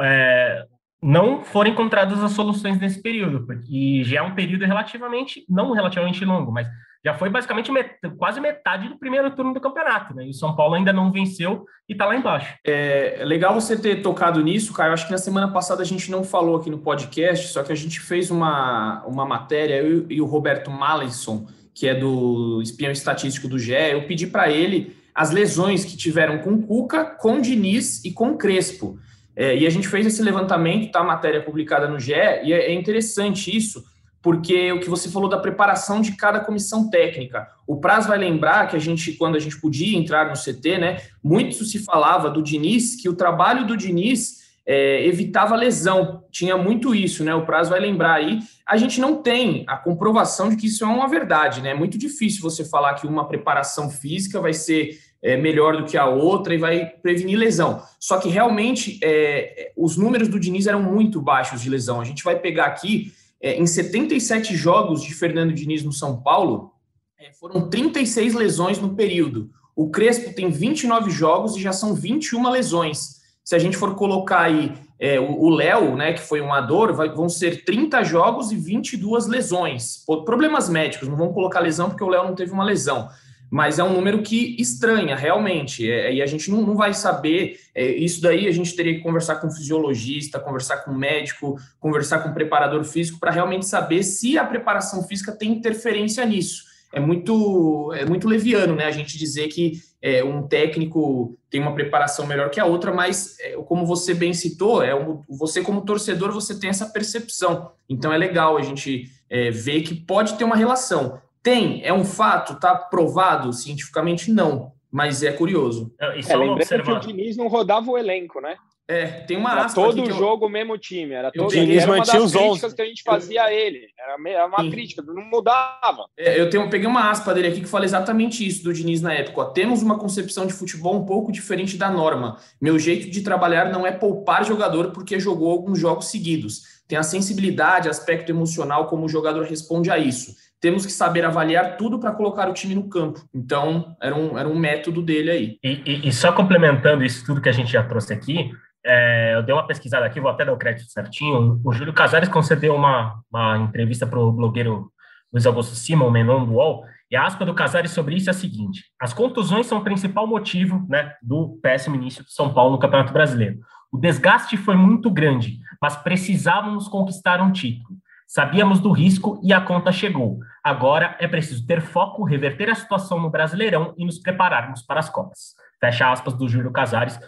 É, 0.00 0.66
não 1.02 1.42
foram 1.42 1.70
encontradas 1.70 2.22
as 2.22 2.32
soluções 2.32 2.78
nesse 2.78 3.02
período, 3.02 3.44
porque 3.44 4.02
já 4.04 4.20
é 4.20 4.22
um 4.22 4.34
período 4.34 4.64
relativamente, 4.64 5.44
não 5.48 5.72
relativamente 5.72 6.24
longo, 6.24 6.52
mas 6.52 6.68
já 7.04 7.14
foi 7.14 7.28
basicamente 7.28 7.72
met 7.72 7.96
quase 8.16 8.40
metade 8.40 8.88
do 8.88 8.96
primeiro 8.96 9.28
turno 9.34 9.52
do 9.52 9.60
campeonato, 9.60 10.14
né? 10.14 10.24
E 10.26 10.30
o 10.30 10.34
São 10.34 10.54
Paulo 10.54 10.74
ainda 10.74 10.92
não 10.92 11.10
venceu 11.10 11.66
e 11.88 11.94
está 11.94 12.06
lá 12.06 12.14
embaixo. 12.14 12.54
É 12.64 13.22
legal 13.24 13.52
você 13.52 13.76
ter 13.76 14.02
tocado 14.02 14.40
nisso, 14.40 14.72
Caio. 14.72 14.92
Acho 14.92 15.06
que 15.06 15.12
na 15.12 15.18
semana 15.18 15.48
passada 15.48 15.82
a 15.82 15.84
gente 15.84 16.08
não 16.10 16.22
falou 16.22 16.56
aqui 16.56 16.70
no 16.70 16.78
podcast, 16.78 17.48
só 17.48 17.64
que 17.64 17.72
a 17.72 17.76
gente 17.76 17.98
fez 17.98 18.30
uma, 18.30 19.04
uma 19.04 19.26
matéria, 19.26 19.82
eu 19.82 20.06
e 20.08 20.20
o 20.20 20.26
Roberto 20.26 20.70
Malison, 20.70 21.46
que 21.74 21.88
é 21.88 21.94
do 21.94 22.60
espião 22.62 22.92
estatístico 22.92 23.48
do 23.48 23.58
GE, 23.58 23.72
eu 23.72 24.06
pedi 24.06 24.28
para 24.28 24.48
ele 24.48 24.96
as 25.12 25.32
lesões 25.32 25.84
que 25.84 25.96
tiveram 25.96 26.38
com 26.38 26.62
Cuca, 26.62 27.04
com 27.04 27.40
Diniz 27.40 28.04
e 28.04 28.12
com 28.12 28.36
Crespo. 28.36 28.98
É, 29.34 29.56
e 29.56 29.66
a 29.66 29.70
gente 29.70 29.88
fez 29.88 30.06
esse 30.06 30.22
levantamento, 30.22 30.92
tá? 30.92 31.00
A 31.00 31.04
matéria 31.04 31.42
publicada 31.42 31.88
no 31.88 31.98
GE, 31.98 32.12
e 32.12 32.52
é, 32.52 32.70
é 32.70 32.72
interessante 32.72 33.54
isso, 33.54 33.82
porque 34.20 34.70
o 34.72 34.78
que 34.78 34.88
você 34.88 35.08
falou 35.08 35.28
da 35.28 35.38
preparação 35.38 36.00
de 36.00 36.12
cada 36.12 36.38
comissão 36.40 36.88
técnica. 36.88 37.48
O 37.66 37.80
Praz 37.80 38.06
vai 38.06 38.18
lembrar 38.18 38.68
que 38.68 38.76
a 38.76 38.78
gente, 38.78 39.12
quando 39.14 39.36
a 39.36 39.40
gente 39.40 39.60
podia 39.60 39.98
entrar 39.98 40.28
no 40.28 40.34
CT, 40.34 40.78
né, 40.78 41.00
muito 41.22 41.64
se 41.64 41.80
falava 41.80 42.30
do 42.30 42.42
Diniz, 42.42 42.94
que 42.94 43.08
o 43.08 43.16
trabalho 43.16 43.66
do 43.66 43.76
Diniz 43.76 44.42
é, 44.64 45.04
evitava 45.06 45.56
lesão, 45.56 46.22
tinha 46.30 46.56
muito 46.56 46.94
isso, 46.94 47.24
né? 47.24 47.34
O 47.34 47.44
Praz 47.44 47.68
vai 47.68 47.80
lembrar 47.80 48.14
aí. 48.14 48.38
A 48.64 48.76
gente 48.76 49.00
não 49.00 49.20
tem 49.20 49.64
a 49.66 49.76
comprovação 49.76 50.48
de 50.48 50.56
que 50.56 50.66
isso 50.66 50.84
é 50.84 50.86
uma 50.86 51.08
verdade, 51.08 51.60
né? 51.60 51.70
É 51.70 51.74
muito 51.74 51.98
difícil 51.98 52.42
você 52.42 52.64
falar 52.64 52.94
que 52.94 53.06
uma 53.06 53.26
preparação 53.26 53.90
física 53.90 54.40
vai 54.40 54.52
ser 54.52 54.96
é, 55.22 55.36
melhor 55.36 55.76
do 55.76 55.84
que 55.84 55.96
a 55.96 56.06
outra 56.06 56.54
e 56.54 56.58
vai 56.58 56.84
prevenir 56.84 57.38
lesão. 57.38 57.82
Só 58.00 58.18
que 58.18 58.28
realmente 58.28 58.98
é, 59.02 59.72
os 59.76 59.96
números 59.96 60.28
do 60.28 60.40
Diniz 60.40 60.66
eram 60.66 60.82
muito 60.82 61.20
baixos 61.20 61.62
de 61.62 61.70
lesão. 61.70 62.00
A 62.00 62.04
gente 62.04 62.24
vai 62.24 62.38
pegar 62.38 62.66
aqui, 62.66 63.12
é, 63.40 63.54
em 63.54 63.66
77 63.66 64.56
jogos 64.56 65.02
de 65.02 65.14
Fernando 65.14 65.52
Diniz 65.52 65.84
no 65.84 65.92
São 65.92 66.20
Paulo, 66.20 66.72
é, 67.18 67.32
foram 67.32 67.70
36 67.70 68.34
lesões 68.34 68.78
no 68.78 68.96
período. 68.96 69.50
O 69.76 69.90
Crespo 69.90 70.34
tem 70.34 70.50
29 70.50 71.10
jogos 71.10 71.56
e 71.56 71.62
já 71.62 71.72
são 71.72 71.94
21 71.94 72.50
lesões. 72.50 73.22
Se 73.44 73.54
a 73.54 73.58
gente 73.58 73.76
for 73.76 73.94
colocar 73.94 74.42
aí 74.42 74.72
é, 74.98 75.18
o 75.18 75.48
Léo, 75.50 75.96
né, 75.96 76.12
que 76.12 76.20
foi 76.20 76.40
um 76.40 76.52
ador, 76.52 76.92
vai, 76.94 77.08
vão 77.08 77.28
ser 77.28 77.64
30 77.64 78.04
jogos 78.04 78.52
e 78.52 78.56
22 78.56 79.26
lesões. 79.26 80.04
Problemas 80.24 80.68
médicos, 80.68 81.08
não 81.08 81.16
vamos 81.16 81.34
colocar 81.34 81.58
lesão 81.58 81.88
porque 81.88 82.04
o 82.04 82.08
Léo 82.08 82.24
não 82.24 82.34
teve 82.34 82.52
uma 82.52 82.64
lesão. 82.64 83.08
Mas 83.52 83.78
é 83.78 83.84
um 83.84 83.92
número 83.92 84.22
que 84.22 84.56
estranha, 84.58 85.14
realmente. 85.14 85.90
É, 85.90 86.14
e 86.14 86.22
a 86.22 86.26
gente 86.26 86.50
não, 86.50 86.62
não 86.62 86.74
vai 86.74 86.94
saber. 86.94 87.60
É, 87.74 87.84
isso 87.84 88.22
daí 88.22 88.48
a 88.48 88.50
gente 88.50 88.74
teria 88.74 88.94
que 88.94 89.00
conversar 89.00 89.36
com 89.36 89.48
um 89.48 89.50
fisiologista, 89.50 90.40
conversar 90.40 90.78
com 90.78 90.90
um 90.90 90.96
médico, 90.96 91.58
conversar 91.78 92.20
com 92.20 92.30
um 92.30 92.34
preparador 92.34 92.82
físico 92.82 93.20
para 93.20 93.30
realmente 93.30 93.66
saber 93.66 94.02
se 94.04 94.38
a 94.38 94.44
preparação 94.46 95.02
física 95.02 95.32
tem 95.32 95.52
interferência 95.52 96.24
nisso 96.24 96.72
é 96.92 97.00
muito, 97.00 97.92
é 97.94 98.04
muito 98.04 98.28
leviano, 98.28 98.76
né? 98.76 98.84
A 98.84 98.90
gente 98.90 99.18
dizer 99.18 99.48
que 99.48 99.80
é, 100.00 100.22
um 100.22 100.46
técnico 100.46 101.38
tem 101.48 101.60
uma 101.60 101.74
preparação 101.74 102.26
melhor 102.26 102.50
que 102.50 102.60
a 102.60 102.66
outra, 102.66 102.92
mas 102.92 103.38
é, 103.40 103.52
como 103.64 103.86
você 103.86 104.12
bem 104.12 104.34
citou, 104.34 104.82
é 104.82 104.94
um, 104.94 105.22
você 105.26 105.62
como 105.62 105.86
torcedor 105.86 106.30
você 106.32 106.58
tem 106.58 106.68
essa 106.68 106.86
percepção. 106.86 107.72
Então 107.88 108.12
é 108.12 108.18
legal 108.18 108.58
a 108.58 108.62
gente 108.62 109.10
é, 109.30 109.50
ver 109.50 109.80
que 109.80 109.94
pode 109.94 110.34
ter 110.34 110.44
uma 110.44 110.56
relação. 110.56 111.18
Tem, 111.42 111.84
é 111.84 111.92
um 111.92 112.04
fato, 112.04 112.60
tá 112.60 112.74
provado 112.74 113.52
cientificamente 113.52 114.30
não, 114.30 114.72
mas 114.90 115.22
é 115.22 115.32
curioso. 115.32 115.92
É, 116.00 116.18
e 116.18 116.22
só 116.22 116.34
é, 116.34 116.36
lembrando 116.36 116.82
que 116.82 116.90
o 116.90 117.00
Diniz 117.00 117.36
não 117.36 117.48
rodava 117.48 117.90
o 117.90 117.98
elenco, 117.98 118.40
né? 118.40 118.56
É, 118.88 119.06
tem 119.06 119.36
uma 119.36 119.52
era 119.52 119.72
todo 119.72 120.00
eu... 120.00 120.12
jogo 120.12 120.46
o 120.46 120.48
mesmo 120.48 120.76
time. 120.76 121.14
Era 121.14 121.30
todo 121.30 121.54
era 121.54 121.86
uma 121.86 122.04
das 122.04 122.32
críticas 122.32 122.74
que 122.74 122.82
a 122.82 122.84
gente 122.84 123.02
fazia 123.02 123.44
a 123.44 123.52
ele. 123.52 123.88
Era 123.98 124.46
uma 124.46 124.60
Sim. 124.60 124.70
crítica, 124.70 125.02
não 125.02 125.24
mudava. 125.24 126.06
É, 126.16 126.38
eu 126.38 126.50
tenho, 126.50 126.68
peguei 126.68 126.86
uma 126.86 127.10
aspa 127.10 127.32
dele 127.32 127.48
aqui 127.48 127.60
que 127.60 127.68
fala 127.68 127.84
exatamente 127.84 128.46
isso 128.46 128.62
do 128.64 128.72
Diniz 128.72 129.00
na 129.00 129.14
época. 129.14 129.40
Ó, 129.40 129.44
Temos 129.46 129.82
uma 129.82 129.98
concepção 129.98 130.46
de 130.46 130.52
futebol 130.52 130.94
um 130.94 131.06
pouco 131.06 131.32
diferente 131.32 131.76
da 131.76 131.90
norma. 131.90 132.36
Meu 132.60 132.78
jeito 132.78 133.08
de 133.08 133.22
trabalhar 133.22 133.70
não 133.72 133.86
é 133.86 133.92
poupar 133.92 134.44
jogador 134.44 134.90
porque 134.90 135.18
jogou 135.18 135.50
alguns 135.50 135.78
jogos 135.78 136.10
seguidos. 136.10 136.82
Tem 136.86 136.98
a 136.98 137.02
sensibilidade, 137.02 137.88
aspecto 137.88 138.30
emocional, 138.30 138.88
como 138.88 139.06
o 139.06 139.08
jogador 139.08 139.46
responde 139.46 139.90
a 139.90 139.96
isso. 139.96 140.34
Temos 140.62 140.86
que 140.86 140.92
saber 140.92 141.24
avaliar 141.24 141.76
tudo 141.76 141.98
para 141.98 142.12
colocar 142.12 142.48
o 142.48 142.54
time 142.54 142.74
no 142.74 142.88
campo. 142.88 143.20
Então, 143.34 143.96
era 144.00 144.14
um, 144.14 144.38
era 144.38 144.48
um 144.48 144.56
método 144.56 145.02
dele 145.02 145.30
aí. 145.30 145.58
E, 145.62 145.82
e, 145.84 146.08
e 146.08 146.12
só 146.12 146.32
complementando 146.32 147.04
isso 147.04 147.26
tudo 147.26 147.40
que 147.40 147.48
a 147.48 147.52
gente 147.52 147.72
já 147.72 147.82
trouxe 147.82 148.14
aqui, 148.14 148.52
é, 148.84 149.34
eu 149.34 149.42
dei 149.42 149.54
uma 149.54 149.66
pesquisada 149.66 150.06
aqui, 150.06 150.20
vou 150.20 150.30
até 150.30 150.44
dar 150.44 150.52
o 150.52 150.56
crédito 150.58 150.90
certinho. 150.90 151.60
O 151.64 151.72
Júlio 151.72 151.92
Casares 151.92 152.28
concedeu 152.28 152.74
uma, 152.74 153.20
uma 153.30 153.58
entrevista 153.58 154.06
para 154.06 154.18
o 154.18 154.32
blogueiro 154.32 154.90
Luiz 155.32 155.46
Augusto 155.46 155.74
Simon, 155.74 156.10
Menon 156.10 156.44
do 156.44 156.52
UOL, 156.52 156.84
e 157.10 157.16
a 157.16 157.24
aspa 157.24 157.44
do 157.44 157.54
Casares 157.54 157.90
sobre 157.90 158.14
isso 158.16 158.30
é 158.30 158.32
a 158.32 158.34
seguinte: 158.34 158.84
as 159.00 159.12
contusões 159.12 159.66
são 159.66 159.78
o 159.78 159.84
principal 159.84 160.26
motivo 160.26 160.86
né, 160.88 161.14
do 161.22 161.58
péssimo 161.62 161.96
início 161.96 162.22
do 162.22 162.30
São 162.30 162.52
Paulo 162.54 162.72
no 162.72 162.78
Campeonato 162.78 163.12
Brasileiro. 163.12 163.58
O 163.90 163.98
desgaste 163.98 164.56
foi 164.56 164.74
muito 164.74 165.10
grande, 165.10 165.58
mas 165.80 165.96
precisávamos 165.96 166.88
conquistar 166.88 167.40
um 167.40 167.52
título. 167.52 167.96
Sabíamos 168.26 168.80
do 168.80 168.90
risco 168.90 169.38
e 169.44 169.52
a 169.52 169.60
conta 169.60 169.92
chegou. 169.92 170.38
Agora 170.62 171.16
é 171.18 171.26
preciso 171.26 171.66
ter 171.66 171.80
foco, 171.80 172.24
reverter 172.24 172.70
a 172.70 172.74
situação 172.74 173.20
no 173.20 173.30
Brasileirão 173.30 173.94
e 173.96 174.04
nos 174.04 174.18
prepararmos 174.18 174.82
para 174.82 175.00
as 175.00 175.10
Copas 175.10 175.54
fecha 175.82 176.12
aspas, 176.12 176.34
do 176.34 176.48
Júlio 176.48 176.70
Casares, 176.70 177.18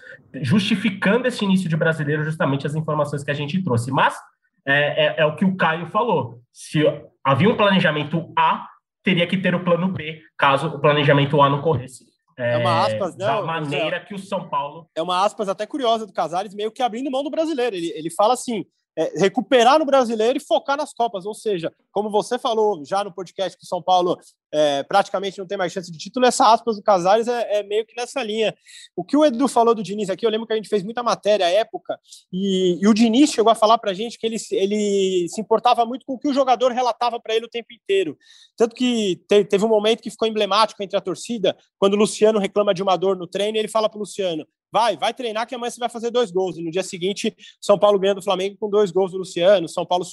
justificando 0.41 1.27
esse 1.27 1.45
início 1.45 1.69
de 1.69 1.77
brasileiro 1.77 2.23
justamente 2.23 2.65
as 2.65 2.77
informações 2.77 3.25
que 3.25 3.31
a 3.31 3.35
gente 3.35 3.61
trouxe. 3.65 3.91
Mas 3.91 4.17
é, 4.65 5.07
é, 5.07 5.15
é, 5.19 5.27
o 5.27 5.35
que 5.35 5.45
o 5.45 5.57
Caio 5.57 5.89
falou. 5.89 6.41
Se 6.53 6.85
havia 7.25 7.49
um 7.49 7.57
planejamento 7.57 8.33
A, 8.39 8.69
teria 9.03 9.27
que 9.27 9.37
ter 9.37 9.57
o 9.57 9.65
plano 9.65 9.89
B, 9.89 10.23
caso 10.39 10.69
o 10.69 10.81
planejamento 10.81 11.43
A 11.43 11.51
não 11.51 11.61
corresse. 11.61 12.05
É, 12.39 12.55
é 12.55 12.57
uma 12.59 12.87
aspas, 12.87 13.17
não, 13.17 13.27
da 13.27 13.43
maneira 13.43 14.01
que 14.01 14.15
o 14.15 14.19
São 14.19 14.49
Paulo. 14.49 14.89
É 14.95 15.03
uma 15.03 15.25
aspas 15.25 15.49
até 15.49 15.67
curiosa 15.67 16.07
do 16.07 16.13
Casares, 16.13 16.55
meio 16.55 16.71
que 16.71 16.83
abrindo 16.83 17.11
mão 17.11 17.25
do 17.25 17.31
brasileiro. 17.31 17.75
Ele, 17.75 17.93
ele 17.95 18.11
fala 18.11 18.35
assim: 18.35 18.65
é, 18.97 19.19
recuperar 19.19 19.79
no 19.79 19.85
brasileiro 19.85 20.39
e 20.39 20.41
focar 20.41 20.77
nas 20.77 20.93
Copas. 20.93 21.27
Ou 21.27 21.35
seja, 21.35 21.73
como 21.91 22.11
você 22.11 22.39
falou 22.39 22.85
já 22.85 23.03
no 23.03 23.13
podcast 23.13 23.59
que 23.59 23.65
o 23.65 23.69
São 23.69 23.83
Paulo 23.83 24.19
é, 24.53 24.85
praticamente 24.85 25.39
não 25.39 25.47
tem 25.47 25.59
mais 25.59 25.73
chance 25.73 25.91
de 25.91 25.99
título, 25.99 26.25
essa 26.27 26.53
aspas 26.53 26.77
do 26.77 26.83
Casares 26.83 27.27
é, 27.27 27.59
é, 27.59 27.63
meio 27.65 27.85
que 27.85 27.97
nessa 27.97 28.23
linha. 28.23 28.55
O 28.95 29.03
que 29.03 29.17
o 29.17 29.25
Edu 29.25 29.49
falou 29.49 29.75
do 29.75 29.83
Diniz 29.83 30.09
aqui, 30.09 30.25
eu 30.25 30.31
lembro 30.31 30.47
que 30.47 30.53
a 30.53 30.57
gente 30.57 30.69
fez 30.69 30.85
muita 30.85 31.03
matéria 31.03 31.47
à 31.47 31.51
época, 31.51 31.99
e, 32.33 32.79
e 32.81 32.87
o 32.87 32.95
Diniz 32.95 33.31
chegou 33.31 33.51
a 33.51 33.55
falar 33.57 33.79
para 33.79 33.91
a 33.91 33.95
gente 33.95 34.17
que 34.17 34.25
ele, 34.25 34.37
ele 34.53 35.27
se 35.29 35.41
importava 35.41 35.85
muito 35.85 36.07
com 36.07 36.15
o 36.15 36.19
que 36.19 36.29
o 36.29 36.33
jogador 36.33 36.71
relatava 36.71 37.19
para 37.19 37.35
ele 37.35 37.47
o 37.47 37.51
tempo 37.51 37.73
inteiro. 37.73 38.17
Tanto 38.57 38.77
que 38.77 39.17
te, 39.29 39.45
teve 39.45 39.65
um 39.65 39.69
momento 39.69 40.01
que 40.01 40.11
ficou 40.11 40.29
emblemático 40.29 40.81
entre 40.85 40.97
a 40.97 41.01
torcida, 41.01 41.57
quando 41.77 41.95
o 41.95 41.99
Luciano 41.99 42.39
reclama 42.39 42.73
de 42.73 42.83
uma 42.83 42.97
dor 42.97 43.17
no 43.17 43.27
treino, 43.27 43.57
e 43.57 43.59
ele 43.59 43.69
fala 43.69 43.89
para 43.89 43.97
o 43.97 44.01
Luciano: 44.01 44.47
vai, 44.75 44.97
vai 44.97 45.15
treinar 45.15 45.47
que 45.47 45.55
amanhã 45.55 45.71
você 45.71 45.79
vai 45.79 45.89
fazer 45.89 46.11
dois 46.11 46.33
gols. 46.33 46.59
E 46.59 46.63
no 46.63 46.69
dia 46.69 46.83
seguinte, 46.83 47.33
São 47.61 47.79
Paulo 47.79 47.97
ganha 47.97 48.13
do 48.13 48.21
Flamengo 48.21 48.57
com 48.59 48.69
dois 48.69 48.91
gols 48.91 49.13
do 49.13 49.19
Luciano, 49.19 49.69
São 49.69 49.87
Paulo 49.87 50.05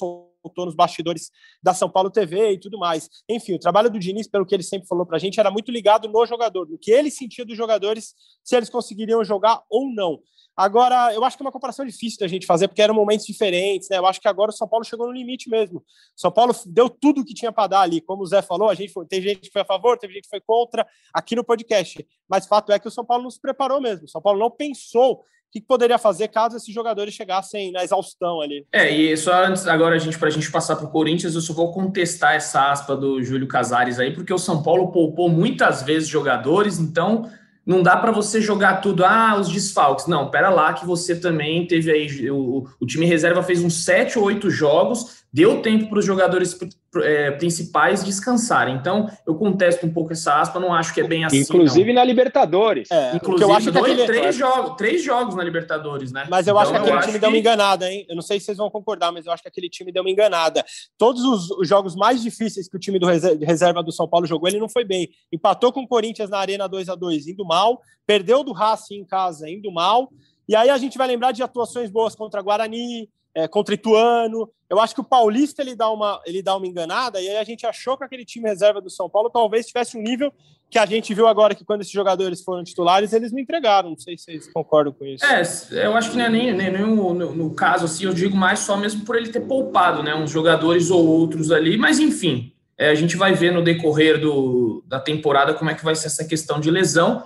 soltou 0.42 0.66
nos 0.66 0.76
bastidores 0.76 1.32
da 1.62 1.74
São 1.74 1.90
Paulo 1.90 2.10
TV 2.10 2.54
e 2.54 2.60
tudo 2.60 2.78
mais. 2.78 3.10
Enfim, 3.30 3.54
o 3.54 3.60
trabalho 3.60 3.90
do 3.90 4.00
Diniz, 4.00 4.28
pelo 4.28 4.46
que 4.46 4.56
ele 4.56 4.64
sempre 4.64 4.88
falou 4.88 5.06
pra 5.06 5.20
gente, 5.20 5.40
era 5.40 5.52
muito 5.52 5.72
ligado 5.72 6.08
no 6.10 6.26
jogador, 6.26 6.68
no 6.68 6.78
que 6.78 6.92
ele 6.92 7.12
sentia 7.12 7.46
dos 7.46 7.56
jogadores, 7.56 8.14
se 8.44 8.56
eles 8.56 8.70
conseguiriam 8.70 9.24
jogar 9.24 9.62
ou 9.70 9.90
não. 9.94 10.20
Agora, 10.56 11.14
eu 11.14 11.24
acho 11.24 11.38
que 11.38 11.44
é 11.44 11.46
uma 11.46 11.52
comparação 11.52 11.86
difícil 11.86 12.20
da 12.20 12.28
gente 12.28 12.46
fazer, 12.46 12.68
porque 12.68 12.82
eram 12.82 12.94
momentos 12.94 13.26
diferentes, 13.26 13.88
né? 13.90 13.98
Eu 13.98 14.06
acho 14.06 14.20
que 14.20 14.28
agora 14.28 14.52
o 14.52 14.54
São 14.54 14.68
Paulo 14.68 14.84
chegou 14.84 15.08
no 15.08 15.14
limite 15.14 15.50
mesmo. 15.50 15.84
São 16.16 16.32
Paulo 16.32 16.54
deu 16.66 16.90
tudo 16.90 17.22
o 17.22 17.26
que 17.26 17.34
tinha 17.34 17.52
para 17.52 17.68
dar 17.68 17.82
ali. 17.82 18.02
Como 18.02 18.22
o 18.22 18.26
Zé 18.26 18.42
falou, 18.42 18.70
a 18.70 18.76
gente 18.76 18.92
foi, 18.92 19.06
tem 19.06 19.22
gente 19.22 19.40
que 19.40 19.52
foi 19.52 19.62
a 19.62 19.66
favor, 19.66 19.98
teve 19.98 20.14
gente 20.14 20.24
que 20.24 20.30
foi 20.30 20.42
contra 20.42 20.86
aqui 21.14 21.36
no 21.36 21.44
podcast. 21.44 22.06
Mas 22.30 22.46
fato 22.48 22.72
é 22.72 22.80
que 22.80 22.88
o 22.88 22.92
São 22.92 23.06
Paulo 23.06 23.24
não 23.24 23.32
se 23.32 23.40
preparou 23.40 23.80
mesmo. 23.80 24.06
O 24.06 24.10
São 24.10 24.22
Paulo 24.22 24.40
não 24.40 24.52
pensou 24.52 25.24
o 25.52 25.60
que 25.60 25.62
poderia 25.62 25.98
fazer 25.98 26.30
caso 26.30 26.56
esses 26.56 26.74
jogadores 26.74 27.14
chegassem 27.14 27.74
na 27.74 27.84
exaustão 27.84 28.40
ali. 28.40 28.66
É, 28.72 28.90
e 28.90 29.16
só 29.18 29.44
antes, 29.44 29.68
agora, 29.68 29.96
a 29.96 30.00
gente, 30.00 30.18
para 30.18 30.30
a 30.30 30.32
gente 30.32 30.50
passar 30.50 30.78
para 30.78 30.86
o 30.86 30.90
Corinthians, 30.90 31.36
eu 31.36 31.42
só 31.42 31.54
vou 31.54 31.74
contestar 31.74 32.36
essa 32.36 32.72
aspa 32.72 32.96
do 32.96 33.22
Júlio 33.22 33.48
Casares 33.50 34.00
aí, 34.00 34.14
porque 34.14 34.34
o 34.34 34.38
São 34.38 34.64
Paulo 34.64 34.94
poupou 34.94 35.28
muitas 35.28 35.84
vezes 35.84 36.08
jogadores, 36.08 36.80
então 36.80 37.30
não 37.66 37.84
dá 37.84 37.98
para 37.98 38.12
você 38.14 38.42
jogar 38.42 38.78
tudo, 38.78 39.04
ah, 39.04 39.38
os 39.38 39.50
desfalques. 39.50 40.08
Não, 40.08 40.32
pera 40.32 40.50
lá 40.50 40.74
que 40.74 40.86
você 40.86 41.20
também 41.20 41.68
teve 41.68 41.92
aí, 41.92 42.32
o, 42.32 42.66
o 42.80 42.86
time 42.86 43.06
reserva 43.06 43.44
fez 43.44 43.62
uns 43.62 43.84
sete 43.84 44.18
ou 44.18 44.26
oito 44.26 44.50
jogos, 44.50 45.21
deu 45.34 45.62
tempo 45.62 45.90
para 45.90 46.00
os 46.00 46.06
jogadores 46.06 46.58
é, 46.98 47.32
principais 47.32 48.04
descansarem. 48.04 48.76
Então, 48.76 49.10
eu 49.26 49.36
contesto 49.36 49.86
um 49.86 49.94
pouco 49.94 50.12
essa 50.12 50.42
aspa, 50.42 50.60
não 50.60 50.74
acho 50.74 50.94
que 50.94 51.00
é 51.00 51.08
bem 51.08 51.24
assim. 51.24 51.40
Inclusive 51.40 51.88
não. 51.94 52.02
na 52.02 52.04
Libertadores. 52.04 52.92
É, 52.92 53.16
Inclusive, 53.16 53.50
eu 53.50 53.56
acho 53.56 53.66
que 53.68 53.72
dois, 53.72 53.94
aquele... 53.94 54.06
três, 54.06 54.36
jogos, 54.36 54.76
três 54.76 55.04
jogos 55.04 55.36
na 55.36 55.44
Libertadores, 55.44 56.12
né? 56.12 56.28
Mas 56.30 56.48
eu 56.48 56.52
então, 56.52 56.62
acho 56.62 56.72
que 56.72 56.78
aquele 56.78 57.00
time 57.00 57.14
que... 57.14 57.20
deu 57.20 57.30
uma 57.30 57.38
enganada, 57.38 57.90
hein? 57.90 58.06
Eu 58.10 58.16
não 58.16 58.22
sei 58.22 58.40
se 58.40 58.48
vocês 58.48 58.58
vão 58.58 58.70
concordar, 58.70 59.12
mas 59.12 59.26
eu 59.26 59.32
acho 59.32 59.42
que 59.42 59.50
aquele 59.50 59.70
time 59.70 59.92
deu 59.92 60.04
uma 60.04 60.10
enganada. 60.10 60.66
Todos 60.98 61.24
os, 61.24 61.50
os 61.52 61.68
jogos 61.68 61.96
mais 61.96 62.22
difíceis 62.22 62.68
que 62.68 62.76
o 62.76 62.80
time 62.80 63.00
do 63.00 63.08
reserva 63.08 63.82
do 63.82 63.92
São 63.92 64.08
Paulo 64.08 64.26
jogou, 64.26 64.50
ele 64.50 64.60
não 64.60 64.70
foi 64.70 64.84
bem. 64.84 65.10
Empatou 65.32 65.72
com 65.72 65.82
o 65.82 65.88
Corinthians 65.88 66.30
na 66.30 66.40
Arena 66.40 66.68
2 66.68 66.90
a 66.90 66.96
2 66.96 67.28
indo 67.28 67.46
mal, 67.46 67.82
perdeu 68.06 68.44
do 68.44 68.52
Racing 68.52 68.96
em 68.96 69.06
casa, 69.06 69.50
indo 69.50 69.72
mal. 69.72 70.10
E 70.48 70.56
aí 70.56 70.70
a 70.70 70.78
gente 70.78 70.98
vai 70.98 71.08
lembrar 71.08 71.32
de 71.32 71.42
atuações 71.42 71.90
boas 71.90 72.16
contra 72.16 72.42
Guarani, 72.42 73.08
é, 73.36 73.48
contra 73.48 73.76
Ituano. 73.76 74.50
Eu 74.70 74.80
acho 74.80 74.96
que 74.96 75.02
o 75.02 75.06
Paulista 75.06 75.62
ele 75.62 75.76
dá, 75.76 75.90
uma, 75.90 76.22
ele 76.26 76.42
dá 76.42 76.56
uma 76.56 76.66
enganada, 76.66 77.20
e 77.20 77.28
aí 77.28 77.38
a 77.38 77.44
gente 77.44 77.66
achou 77.66 77.98
que 77.98 78.04
aquele 78.04 78.24
time 78.24 78.48
reserva 78.48 78.80
do 78.80 78.90
São 78.90 79.10
Paulo 79.10 79.30
talvez 79.30 79.66
tivesse 79.66 79.98
um 79.98 80.02
nível 80.02 80.32
que 80.70 80.80
a 80.80 80.86
gente 80.86 81.14
viu 81.14 81.28
agora 81.28 81.54
que 81.54 81.66
quando 81.66 81.82
esses 81.82 81.92
jogadores 81.92 82.42
foram 82.42 82.64
titulares, 82.64 83.12
eles 83.12 83.34
não 83.34 83.40
entregaram. 83.40 83.90
Não 83.90 84.00
sei 84.00 84.18
se 84.18 84.24
vocês 84.24 84.54
concordam 84.54 84.94
com 84.94 85.06
isso. 85.06 85.26
É, 85.26 85.42
eu 85.86 85.94
acho 85.98 86.12
que 86.12 86.18
não 86.18 86.24
é 86.24 86.30
nem, 86.30 86.54
nem, 86.54 86.72
nem 86.72 86.82
no, 86.82 87.14
no, 87.14 87.36
no, 87.36 87.54
caso 87.54 87.84
assim, 87.84 88.06
eu 88.06 88.14
digo 88.14 88.38
mais 88.38 88.60
só 88.60 88.78
mesmo 88.78 89.04
por 89.04 89.18
ele 89.18 89.28
ter 89.28 89.42
poupado, 89.42 90.02
né? 90.02 90.16
Uns 90.16 90.32
jogadores 90.32 90.90
ou 90.90 91.06
outros 91.06 91.52
ali, 91.52 91.78
mas 91.78 92.00
enfim, 92.00 92.54
é, 92.78 92.90
a 92.90 92.96
gente 92.96 93.18
vai 93.18 93.34
ver 93.34 93.52
no 93.52 93.62
decorrer 93.62 94.18
do, 94.18 94.82
da 94.88 95.00
temporada 95.00 95.54
como 95.54 95.70
é 95.70 95.76
que 95.76 95.84
vai 95.84 95.94
ser 95.94 96.08
essa 96.08 96.24
questão 96.24 96.58
de 96.58 96.72
lesão. 96.72 97.22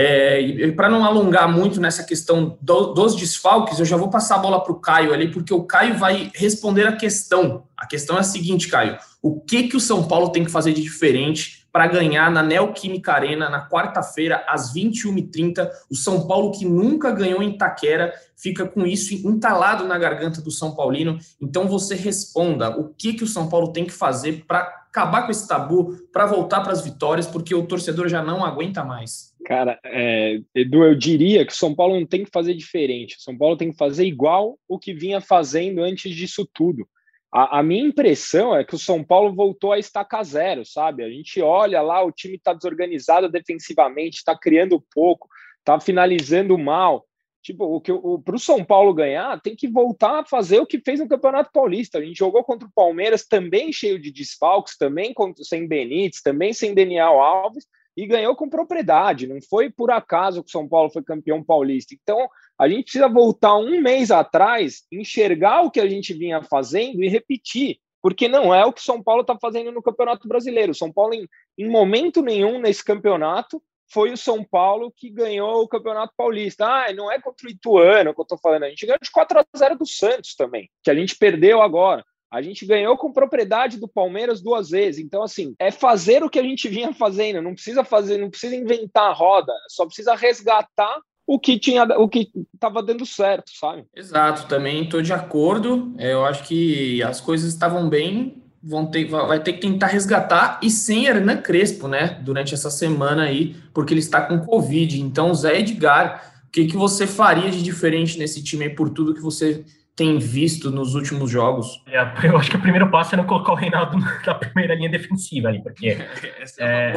É, 0.00 0.40
e 0.40 0.70
para 0.70 0.88
não 0.88 1.04
alongar 1.04 1.52
muito 1.52 1.80
nessa 1.80 2.04
questão 2.04 2.56
do, 2.62 2.94
dos 2.94 3.16
desfalques, 3.16 3.80
eu 3.80 3.84
já 3.84 3.96
vou 3.96 4.08
passar 4.08 4.36
a 4.36 4.38
bola 4.38 4.62
para 4.62 4.72
o 4.72 4.78
Caio 4.78 5.12
ali, 5.12 5.28
porque 5.28 5.52
o 5.52 5.64
Caio 5.64 5.98
vai 5.98 6.30
responder 6.36 6.86
a 6.86 6.94
questão. 6.94 7.64
A 7.76 7.84
questão 7.84 8.16
é 8.16 8.20
a 8.20 8.22
seguinte, 8.22 8.68
Caio: 8.68 8.96
o 9.20 9.40
que, 9.40 9.64
que 9.64 9.76
o 9.76 9.80
São 9.80 10.06
Paulo 10.06 10.30
tem 10.30 10.44
que 10.44 10.52
fazer 10.52 10.72
de 10.72 10.80
diferente 10.80 11.66
para 11.72 11.88
ganhar 11.88 12.30
na 12.30 12.44
Neoquímica 12.44 13.12
Arena 13.12 13.50
na 13.50 13.68
quarta-feira, 13.68 14.44
às 14.46 14.72
21h30? 14.72 15.68
O 15.90 15.96
São 15.96 16.28
Paulo, 16.28 16.52
que 16.52 16.64
nunca 16.64 17.10
ganhou 17.10 17.42
em 17.42 17.58
Taquera, 17.58 18.14
fica 18.36 18.64
com 18.68 18.86
isso 18.86 19.12
entalado 19.26 19.84
na 19.84 19.98
garganta 19.98 20.40
do 20.40 20.52
São 20.52 20.76
Paulino. 20.76 21.18
Então 21.42 21.66
você 21.66 21.96
responda: 21.96 22.70
o 22.70 22.94
que, 22.96 23.14
que 23.14 23.24
o 23.24 23.28
São 23.28 23.48
Paulo 23.48 23.72
tem 23.72 23.84
que 23.84 23.92
fazer 23.92 24.44
para 24.46 24.77
acabar 24.88 25.24
com 25.24 25.30
esse 25.30 25.46
tabu, 25.46 25.96
para 26.12 26.26
voltar 26.26 26.60
para 26.60 26.72
as 26.72 26.82
vitórias, 26.82 27.26
porque 27.26 27.54
o 27.54 27.66
torcedor 27.66 28.08
já 28.08 28.22
não 28.22 28.44
aguenta 28.44 28.82
mais. 28.82 29.34
Cara, 29.44 29.78
é, 29.84 30.40
Edu, 30.54 30.84
eu 30.84 30.94
diria 30.94 31.46
que 31.46 31.52
o 31.52 31.56
São 31.56 31.74
Paulo 31.74 31.98
não 31.98 32.06
tem 32.06 32.24
que 32.24 32.30
fazer 32.30 32.54
diferente. 32.54 33.16
São 33.18 33.36
Paulo 33.36 33.56
tem 33.56 33.70
que 33.70 33.76
fazer 33.76 34.04
igual 34.04 34.58
o 34.68 34.78
que 34.78 34.92
vinha 34.92 35.20
fazendo 35.20 35.82
antes 35.82 36.14
disso 36.14 36.48
tudo. 36.52 36.86
A, 37.32 37.58
a 37.58 37.62
minha 37.62 37.86
impressão 37.86 38.56
é 38.56 38.64
que 38.64 38.74
o 38.74 38.78
São 38.78 39.04
Paulo 39.04 39.34
voltou 39.34 39.72
a 39.72 39.78
estacar 39.78 40.24
zero, 40.24 40.64
sabe? 40.64 41.04
A 41.04 41.10
gente 41.10 41.40
olha 41.40 41.80
lá, 41.82 42.02
o 42.02 42.12
time 42.12 42.36
está 42.36 42.52
desorganizado 42.52 43.28
defensivamente, 43.28 44.16
está 44.16 44.36
criando 44.36 44.82
pouco, 44.94 45.28
está 45.58 45.78
finalizando 45.78 46.56
mal. 46.58 47.04
Tipo, 47.42 47.64
o 47.64 47.80
que 47.80 47.92
para 48.24 48.36
o 48.36 48.38
São 48.38 48.64
Paulo 48.64 48.92
ganhar, 48.92 49.40
tem 49.40 49.54
que 49.54 49.68
voltar 49.68 50.20
a 50.20 50.24
fazer 50.24 50.60
o 50.60 50.66
que 50.66 50.80
fez 50.80 51.00
no 51.00 51.08
Campeonato 51.08 51.50
Paulista. 51.52 51.98
A 51.98 52.04
gente 52.04 52.18
jogou 52.18 52.42
contra 52.44 52.66
o 52.66 52.72
Palmeiras, 52.74 53.26
também 53.26 53.72
cheio 53.72 53.98
de 53.98 54.10
desfalques, 54.10 54.76
também 54.76 55.14
sem 55.42 55.66
Benítez, 55.66 56.20
também 56.20 56.52
sem 56.52 56.74
Daniel 56.74 57.20
Alves, 57.20 57.66
e 57.96 58.06
ganhou 58.06 58.36
com 58.36 58.48
propriedade. 58.48 59.26
Não 59.26 59.40
foi 59.40 59.70
por 59.70 59.90
acaso 59.90 60.42
que 60.42 60.48
o 60.48 60.52
São 60.52 60.68
Paulo 60.68 60.90
foi 60.90 61.02
campeão 61.02 61.42
paulista. 61.42 61.94
Então, 61.94 62.28
a 62.58 62.68
gente 62.68 62.84
precisa 62.84 63.08
voltar 63.08 63.56
um 63.56 63.80
mês 63.80 64.10
atrás, 64.10 64.82
enxergar 64.90 65.62
o 65.62 65.70
que 65.70 65.80
a 65.80 65.88
gente 65.88 66.12
vinha 66.12 66.42
fazendo 66.42 67.02
e 67.02 67.08
repetir, 67.08 67.78
porque 68.02 68.28
não 68.28 68.54
é 68.54 68.64
o 68.64 68.72
que 68.72 68.80
o 68.80 68.84
São 68.84 69.02
Paulo 69.02 69.22
está 69.22 69.36
fazendo 69.40 69.72
no 69.72 69.82
Campeonato 69.82 70.28
Brasileiro. 70.28 70.72
O 70.72 70.74
São 70.74 70.92
Paulo, 70.92 71.14
em, 71.14 71.26
em 71.56 71.68
momento 71.68 72.20
nenhum 72.22 72.60
nesse 72.60 72.84
campeonato, 72.84 73.62
foi 73.90 74.12
o 74.12 74.16
São 74.16 74.44
Paulo 74.44 74.92
que 74.94 75.10
ganhou 75.10 75.62
o 75.62 75.68
Campeonato 75.68 76.12
Paulista. 76.16 76.66
Ah, 76.66 76.92
não 76.92 77.10
é 77.10 77.20
contra 77.20 77.46
o 77.46 77.50
Ituano 77.50 78.14
que 78.14 78.20
eu 78.20 78.22
estou 78.22 78.38
falando, 78.38 78.64
a 78.64 78.68
gente 78.68 78.86
ganhou 78.86 78.98
de 79.00 79.10
4 79.10 79.40
a 79.40 79.44
0 79.56 79.78
do 79.78 79.86
Santos 79.86 80.34
também, 80.34 80.70
que 80.82 80.90
a 80.90 80.94
gente 80.94 81.16
perdeu 81.16 81.62
agora. 81.62 82.04
A 82.30 82.42
gente 82.42 82.66
ganhou 82.66 82.96
com 82.96 83.10
propriedade 83.12 83.78
do 83.78 83.88
Palmeiras 83.88 84.42
duas 84.42 84.68
vezes. 84.68 85.02
Então, 85.02 85.22
assim, 85.22 85.54
é 85.58 85.70
fazer 85.70 86.22
o 86.22 86.28
que 86.28 86.38
a 86.38 86.42
gente 86.42 86.68
vinha 86.68 86.92
fazendo. 86.92 87.40
Não 87.40 87.54
precisa 87.54 87.82
fazer, 87.82 88.18
não 88.18 88.30
precisa 88.30 88.54
inventar 88.54 89.10
a 89.10 89.14
roda, 89.14 89.52
só 89.68 89.86
precisa 89.86 90.14
resgatar 90.14 91.00
o 91.26 91.38
que 91.38 91.58
tinha, 91.58 91.84
o 91.98 92.08
que 92.08 92.30
estava 92.54 92.82
dando 92.82 93.04
certo, 93.04 93.50
sabe? 93.54 93.84
Exato, 93.94 94.48
também 94.48 94.84
estou 94.84 95.02
de 95.02 95.12
acordo. 95.12 95.94
É, 95.98 96.14
eu 96.14 96.24
acho 96.24 96.42
que 96.44 97.02
as 97.02 97.20
coisas 97.20 97.52
estavam 97.52 97.86
bem, 97.86 98.37
vão 98.62 98.86
ter, 98.86 99.06
vai 99.06 99.40
ter 99.42 99.54
que 99.54 99.60
tentar 99.60 99.86
resgatar 99.86 100.58
e 100.62 100.70
sem 100.70 101.06
Hernan 101.06 101.36
Crespo, 101.38 101.88
né? 101.88 102.18
Durante 102.22 102.54
essa 102.54 102.70
semana 102.70 103.24
aí, 103.24 103.56
porque 103.72 103.92
ele 103.92 104.00
está 104.00 104.20
com 104.20 104.40
Covid. 104.40 105.00
Então, 105.00 105.34
Zé 105.34 105.60
Edgar, 105.60 106.42
o 106.46 106.50
que, 106.50 106.66
que 106.66 106.76
você 106.76 107.06
faria 107.06 107.50
de 107.50 107.62
diferente 107.62 108.18
nesse 108.18 108.42
time 108.42 108.64
aí 108.64 108.70
por 108.70 108.90
tudo 108.90 109.14
que 109.14 109.20
você 109.20 109.64
tem 109.98 110.16
visto 110.16 110.70
nos 110.70 110.94
últimos 110.94 111.28
jogos? 111.28 111.82
É, 111.88 111.98
eu 112.22 112.36
acho 112.36 112.48
que 112.48 112.56
o 112.56 112.60
primeiro 112.60 112.88
passo 112.88 113.16
é 113.16 113.18
não 113.18 113.24
colocar 113.24 113.50
o 113.50 113.56
Reinaldo 113.56 113.98
na 114.24 114.32
primeira 114.32 114.76
linha 114.76 114.88
defensiva 114.88 115.48
ali, 115.48 115.60
porque. 115.60 115.98
é, 116.60 116.94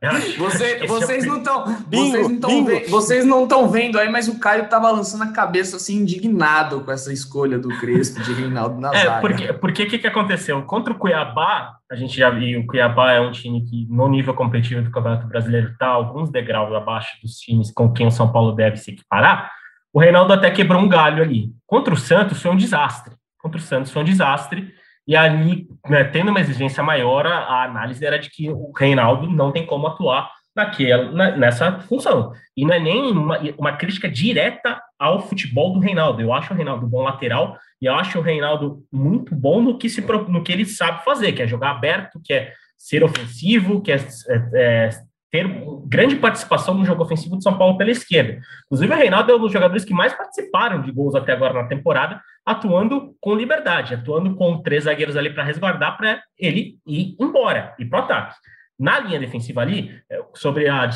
é 0.00 0.10
Você, 0.38 0.86
vocês, 0.86 1.24
é 1.24 1.26
não 1.26 1.42
tão, 1.42 1.64
vocês 1.90 2.28
não 2.28 2.34
estão 2.34 2.64
vendo, 2.64 2.88
vocês 2.88 3.26
não 3.26 3.42
estão 3.42 3.68
vendo 3.68 3.98
aí, 3.98 4.08
mas 4.08 4.28
o 4.28 4.38
Caio 4.38 4.68
tá 4.68 4.78
balançando 4.78 5.24
a 5.24 5.32
cabeça 5.32 5.76
assim, 5.76 5.96
indignado 5.96 6.82
com 6.82 6.92
essa 6.92 7.12
escolha 7.12 7.58
do 7.58 7.68
Crespo 7.80 8.22
de 8.22 8.32
Reinaldo 8.32 8.80
na 8.80 8.94
é, 8.94 9.04
zaga. 9.06 9.20
Porque, 9.20 9.52
porque 9.54 9.86
que, 9.86 9.98
que 9.98 10.06
aconteceu? 10.06 10.62
Contra 10.62 10.92
o 10.92 10.96
Cuiabá, 10.96 11.78
a 11.90 11.96
gente 11.96 12.16
já 12.16 12.30
viu, 12.30 12.60
o 12.60 12.66
Cuiabá 12.66 13.10
é 13.10 13.20
um 13.20 13.32
time 13.32 13.64
que, 13.64 13.88
no 13.90 14.06
nível 14.08 14.34
competitivo 14.34 14.82
do 14.82 14.92
Campeonato 14.92 15.26
Brasileiro, 15.26 15.70
está 15.72 15.88
alguns 15.88 16.30
degraus 16.30 16.72
abaixo 16.72 17.10
dos 17.20 17.38
times 17.38 17.72
com 17.72 17.92
quem 17.92 18.06
o 18.06 18.12
São 18.12 18.30
Paulo 18.30 18.52
deve 18.52 18.76
se 18.76 18.92
equiparar 18.92 19.50
o 19.92 20.00
Reinaldo 20.00 20.32
até 20.32 20.50
quebrou 20.50 20.80
um 20.80 20.88
galho 20.88 21.22
ali. 21.22 21.50
Contra 21.66 21.92
o 21.92 21.96
Santos 21.96 22.40
foi 22.40 22.50
um 22.50 22.56
desastre. 22.56 23.14
Contra 23.38 23.58
o 23.58 23.62
Santos 23.62 23.92
foi 23.92 24.02
um 24.02 24.04
desastre. 24.04 24.72
E 25.06 25.16
ali, 25.16 25.66
né, 25.88 26.04
tendo 26.04 26.30
uma 26.30 26.40
exigência 26.40 26.82
maior, 26.82 27.26
a, 27.26 27.64
análise 27.64 28.04
era 28.04 28.18
de 28.18 28.30
que 28.30 28.50
o 28.50 28.70
Reinaldo 28.76 29.28
não 29.28 29.50
tem 29.50 29.66
como 29.66 29.86
atuar 29.86 30.30
naquela, 30.54 31.10
na, 31.10 31.36
nessa 31.36 31.80
função. 31.80 32.32
E 32.56 32.64
não 32.64 32.74
é 32.74 32.78
nem 32.78 33.10
uma, 33.10 33.38
uma, 33.58 33.72
crítica 33.72 34.08
direta 34.08 34.80
ao 34.98 35.20
futebol 35.20 35.72
do 35.72 35.80
Reinaldo. 35.80 36.20
Eu 36.20 36.32
acho 36.32 36.52
o 36.52 36.56
Reinaldo 36.56 36.86
bom 36.86 37.02
lateral 37.02 37.58
e 37.80 37.86
eu 37.86 37.94
acho 37.94 38.18
o 38.18 38.22
Reinaldo 38.22 38.84
muito 38.92 39.34
bom 39.34 39.60
no 39.60 39.78
que, 39.78 39.88
se, 39.88 40.00
no 40.00 40.42
que 40.42 40.52
ele 40.52 40.66
sabe 40.66 41.04
fazer, 41.04 41.32
que 41.32 41.42
é 41.42 41.46
jogar 41.46 41.70
aberto, 41.70 42.20
que 42.22 42.32
é 42.32 42.52
ser 42.76 43.02
ofensivo, 43.02 43.80
que 43.80 43.90
é, 43.90 43.96
é, 43.96 44.50
é 44.54 44.90
ter 45.30 45.46
grande 45.86 46.16
participação 46.16 46.74
no 46.74 46.84
jogo 46.84 47.04
ofensivo 47.04 47.36
de 47.36 47.42
São 47.42 47.56
Paulo 47.56 47.78
pela 47.78 47.90
esquerda. 47.90 48.40
Inclusive, 48.66 48.92
o 48.92 48.96
Reinaldo 48.96 49.30
é 49.30 49.36
um 49.36 49.38
dos 49.38 49.52
jogadores 49.52 49.84
que 49.84 49.94
mais 49.94 50.12
participaram 50.12 50.82
de 50.82 50.90
gols 50.90 51.14
até 51.14 51.32
agora 51.32 51.54
na 51.54 51.68
temporada, 51.68 52.20
atuando 52.44 53.14
com 53.20 53.34
liberdade, 53.34 53.94
atuando 53.94 54.34
com 54.34 54.60
três 54.60 54.84
zagueiros 54.84 55.16
ali 55.16 55.30
para 55.30 55.44
resguardar 55.44 55.96
para 55.96 56.20
ele 56.38 56.78
ir 56.86 57.14
embora, 57.20 57.74
ir 57.78 57.86
para 57.86 58.00
o 58.00 58.02
ataque. 58.02 58.36
Na 58.78 58.98
linha 58.98 59.20
defensiva 59.20 59.60
ali, 59.60 59.94
é, 60.10 60.20
sobre 60.34 60.68
a, 60.68 60.86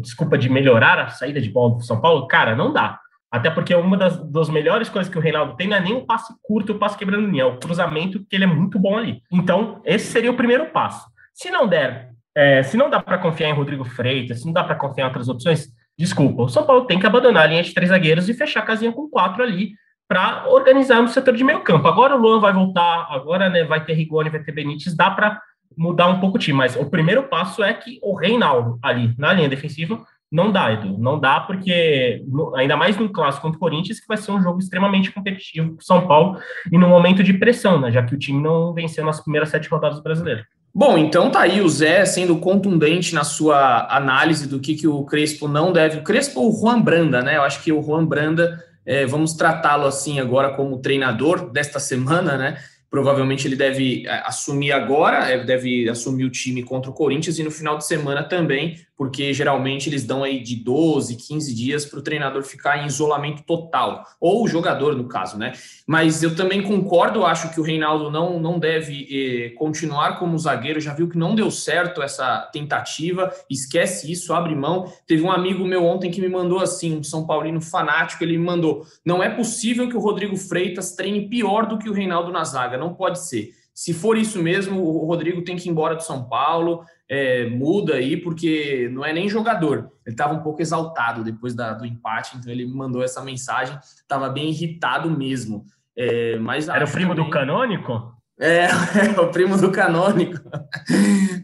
desculpa 0.00 0.36
de 0.36 0.50
melhorar 0.50 0.98
a 0.98 1.08
saída 1.08 1.40
de 1.40 1.50
bola 1.50 1.76
do 1.76 1.82
São 1.82 2.00
Paulo, 2.00 2.26
cara, 2.26 2.54
não 2.54 2.72
dá. 2.72 2.98
Até 3.30 3.48
porque 3.48 3.74
uma 3.74 3.96
das, 3.96 4.18
das 4.30 4.50
melhores 4.50 4.90
coisas 4.90 5.10
que 5.10 5.16
o 5.16 5.20
Reinaldo 5.20 5.56
tem 5.56 5.66
não 5.66 5.76
é 5.76 5.80
nem 5.80 5.94
o 5.94 6.04
passe 6.04 6.34
curto, 6.42 6.72
o 6.72 6.78
passe 6.78 6.98
quebrando 6.98 7.30
linha, 7.30 7.44
é 7.44 7.46
o 7.46 7.58
cruzamento, 7.58 8.22
que 8.28 8.36
ele 8.36 8.44
é 8.44 8.46
muito 8.46 8.78
bom 8.78 8.98
ali. 8.98 9.22
Então, 9.32 9.80
esse 9.86 10.12
seria 10.12 10.30
o 10.30 10.36
primeiro 10.36 10.66
passo. 10.66 11.06
Se 11.32 11.50
não 11.50 11.66
der 11.66 12.11
é, 12.34 12.62
se 12.62 12.76
não 12.76 12.88
dá 12.88 13.00
para 13.00 13.18
confiar 13.18 13.48
em 13.48 13.54
Rodrigo 13.54 13.84
Freitas, 13.84 14.40
se 14.40 14.46
não 14.46 14.52
dá 14.52 14.64
para 14.64 14.74
confiar 14.74 15.04
em 15.04 15.08
outras 15.08 15.28
opções, 15.28 15.68
desculpa, 15.98 16.42
o 16.42 16.48
São 16.48 16.64
Paulo 16.64 16.86
tem 16.86 16.98
que 16.98 17.06
abandonar 17.06 17.44
a 17.44 17.46
linha 17.46 17.62
de 17.62 17.74
três 17.74 17.90
zagueiros 17.90 18.28
e 18.28 18.34
fechar 18.34 18.60
a 18.60 18.66
casinha 18.66 18.92
com 18.92 19.08
quatro 19.08 19.42
ali 19.42 19.72
para 20.08 20.46
organizar 20.48 21.00
no 21.00 21.08
setor 21.08 21.34
de 21.34 21.44
meio 21.44 21.60
campo. 21.60 21.88
Agora 21.88 22.14
o 22.14 22.18
Luan 22.18 22.40
vai 22.40 22.52
voltar, 22.52 23.06
agora 23.10 23.48
né, 23.48 23.64
vai 23.64 23.84
ter 23.84 23.94
Rigoni, 23.94 24.30
vai 24.30 24.42
ter 24.42 24.52
Benítez, 24.52 24.94
dá 24.94 25.10
para 25.10 25.40
mudar 25.76 26.08
um 26.08 26.20
pouco 26.20 26.36
o 26.36 26.40
time, 26.40 26.58
mas 26.58 26.76
o 26.76 26.84
primeiro 26.90 27.22
passo 27.24 27.62
é 27.62 27.72
que 27.72 27.98
o 28.02 28.14
Reinaldo 28.14 28.78
ali 28.82 29.14
na 29.16 29.32
linha 29.32 29.48
defensiva 29.48 30.04
não 30.30 30.50
dá, 30.50 30.72
Edu, 30.72 30.96
não 30.98 31.18
dá 31.18 31.40
porque 31.40 32.24
ainda 32.56 32.76
mais 32.76 32.96
no 32.96 33.10
clássico 33.10 33.42
contra 33.42 33.56
o 33.56 33.60
Corinthians 33.60 34.00
que 34.00 34.08
vai 34.08 34.16
ser 34.16 34.32
um 34.32 34.42
jogo 34.42 34.58
extremamente 34.58 35.10
competitivo 35.10 35.74
para 35.74 35.84
São 35.84 36.06
Paulo 36.06 36.38
e 36.70 36.78
no 36.78 36.88
momento 36.88 37.22
de 37.22 37.34
pressão, 37.34 37.78
né, 37.78 37.90
já 37.90 38.02
que 38.02 38.14
o 38.14 38.18
time 38.18 38.42
não 38.42 38.72
venceu 38.72 39.04
nas 39.04 39.20
primeiras 39.20 39.50
sete 39.50 39.68
rodadas 39.68 40.02
brasileiras. 40.02 40.44
Bom, 40.74 40.96
então 40.96 41.30
tá 41.30 41.40
aí 41.40 41.60
o 41.60 41.68
Zé 41.68 42.06
sendo 42.06 42.38
contundente 42.38 43.14
na 43.14 43.24
sua 43.24 43.86
análise 43.94 44.48
do 44.48 44.58
que, 44.58 44.74
que 44.74 44.88
o 44.88 45.04
Crespo 45.04 45.46
não 45.46 45.70
deve. 45.70 45.98
O 45.98 46.02
Crespo 46.02 46.40
ou 46.40 46.50
o 46.50 46.58
Juan 46.58 46.80
Branda, 46.80 47.20
né? 47.20 47.36
Eu 47.36 47.42
acho 47.42 47.62
que 47.62 47.70
o 47.70 47.82
Juan 47.82 48.06
Branda, 48.06 48.64
é, 48.86 49.04
vamos 49.04 49.34
tratá-lo 49.34 49.86
assim 49.86 50.18
agora 50.18 50.54
como 50.54 50.80
treinador 50.80 51.50
desta 51.50 51.78
semana, 51.78 52.38
né? 52.38 52.56
Provavelmente 52.90 53.46
ele 53.46 53.56
deve 53.56 54.06
é, 54.06 54.22
assumir 54.24 54.72
agora, 54.72 55.28
é, 55.30 55.44
deve 55.44 55.90
assumir 55.90 56.24
o 56.24 56.30
time 56.30 56.62
contra 56.62 56.90
o 56.90 56.94
Corinthians 56.94 57.38
e 57.38 57.42
no 57.42 57.50
final 57.50 57.76
de 57.76 57.86
semana 57.86 58.22
também 58.22 58.76
porque 59.02 59.34
geralmente 59.34 59.88
eles 59.88 60.04
dão 60.04 60.22
aí 60.22 60.38
de 60.38 60.54
12, 60.54 61.16
15 61.16 61.52
dias 61.52 61.84
para 61.84 61.98
o 61.98 62.02
treinador 62.02 62.44
ficar 62.44 62.84
em 62.84 62.86
isolamento 62.86 63.42
total, 63.42 64.06
ou 64.20 64.44
o 64.44 64.46
jogador, 64.46 64.94
no 64.94 65.08
caso, 65.08 65.36
né? 65.36 65.54
Mas 65.84 66.22
eu 66.22 66.36
também 66.36 66.62
concordo, 66.62 67.26
acho 67.26 67.52
que 67.52 67.58
o 67.58 67.64
Reinaldo 67.64 68.12
não, 68.12 68.38
não 68.38 68.60
deve 68.60 69.08
eh, 69.10 69.50
continuar 69.58 70.20
como 70.20 70.38
zagueiro, 70.38 70.80
já 70.80 70.94
viu 70.94 71.08
que 71.08 71.18
não 71.18 71.34
deu 71.34 71.50
certo 71.50 72.00
essa 72.00 72.48
tentativa, 72.52 73.28
esquece 73.50 74.12
isso, 74.12 74.32
abre 74.32 74.54
mão. 74.54 74.92
Teve 75.04 75.24
um 75.24 75.32
amigo 75.32 75.64
meu 75.64 75.84
ontem 75.84 76.08
que 76.08 76.20
me 76.20 76.28
mandou 76.28 76.60
assim, 76.60 76.96
um 76.98 77.02
São 77.02 77.26
Paulino 77.26 77.60
fanático, 77.60 78.22
ele 78.22 78.38
me 78.38 78.44
mandou: 78.44 78.86
não 79.04 79.20
é 79.20 79.28
possível 79.28 79.88
que 79.88 79.96
o 79.96 80.00
Rodrigo 80.00 80.36
Freitas 80.36 80.94
treine 80.94 81.28
pior 81.28 81.66
do 81.66 81.76
que 81.76 81.90
o 81.90 81.92
Reinaldo 81.92 82.30
na 82.30 82.44
zaga, 82.44 82.78
não 82.78 82.94
pode 82.94 83.18
ser. 83.18 83.50
Se 83.74 83.94
for 83.94 84.18
isso 84.18 84.42
mesmo, 84.42 84.82
o 84.82 85.06
Rodrigo 85.06 85.42
tem 85.42 85.56
que 85.56 85.68
ir 85.68 85.70
embora 85.72 85.94
do 85.94 86.02
São 86.02 86.24
Paulo 86.28 86.84
é, 87.08 87.46
muda 87.46 87.94
aí, 87.94 88.16
porque 88.16 88.88
não 88.92 89.04
é 89.04 89.12
nem 89.12 89.28
jogador. 89.28 89.90
Ele 90.06 90.14
estava 90.14 90.34
um 90.34 90.42
pouco 90.42 90.62
exaltado 90.62 91.22
depois 91.22 91.54
da, 91.54 91.74
do 91.74 91.84
empate, 91.84 92.36
então 92.36 92.50
ele 92.50 92.64
me 92.64 92.74
mandou 92.74 93.02
essa 93.02 93.22
mensagem, 93.22 93.78
estava 93.82 94.28
bem 94.28 94.48
irritado 94.48 95.10
mesmo. 95.10 95.64
É, 95.96 96.38
mas 96.38 96.68
Era 96.68 96.84
o 96.84 96.90
primo 96.90 97.14
também... 97.14 97.24
do 97.24 97.30
canônico? 97.30 98.12
É, 98.40 98.64
é, 98.64 98.68
o 99.20 99.30
primo 99.30 99.58
do 99.58 99.70
canônico. 99.70 100.40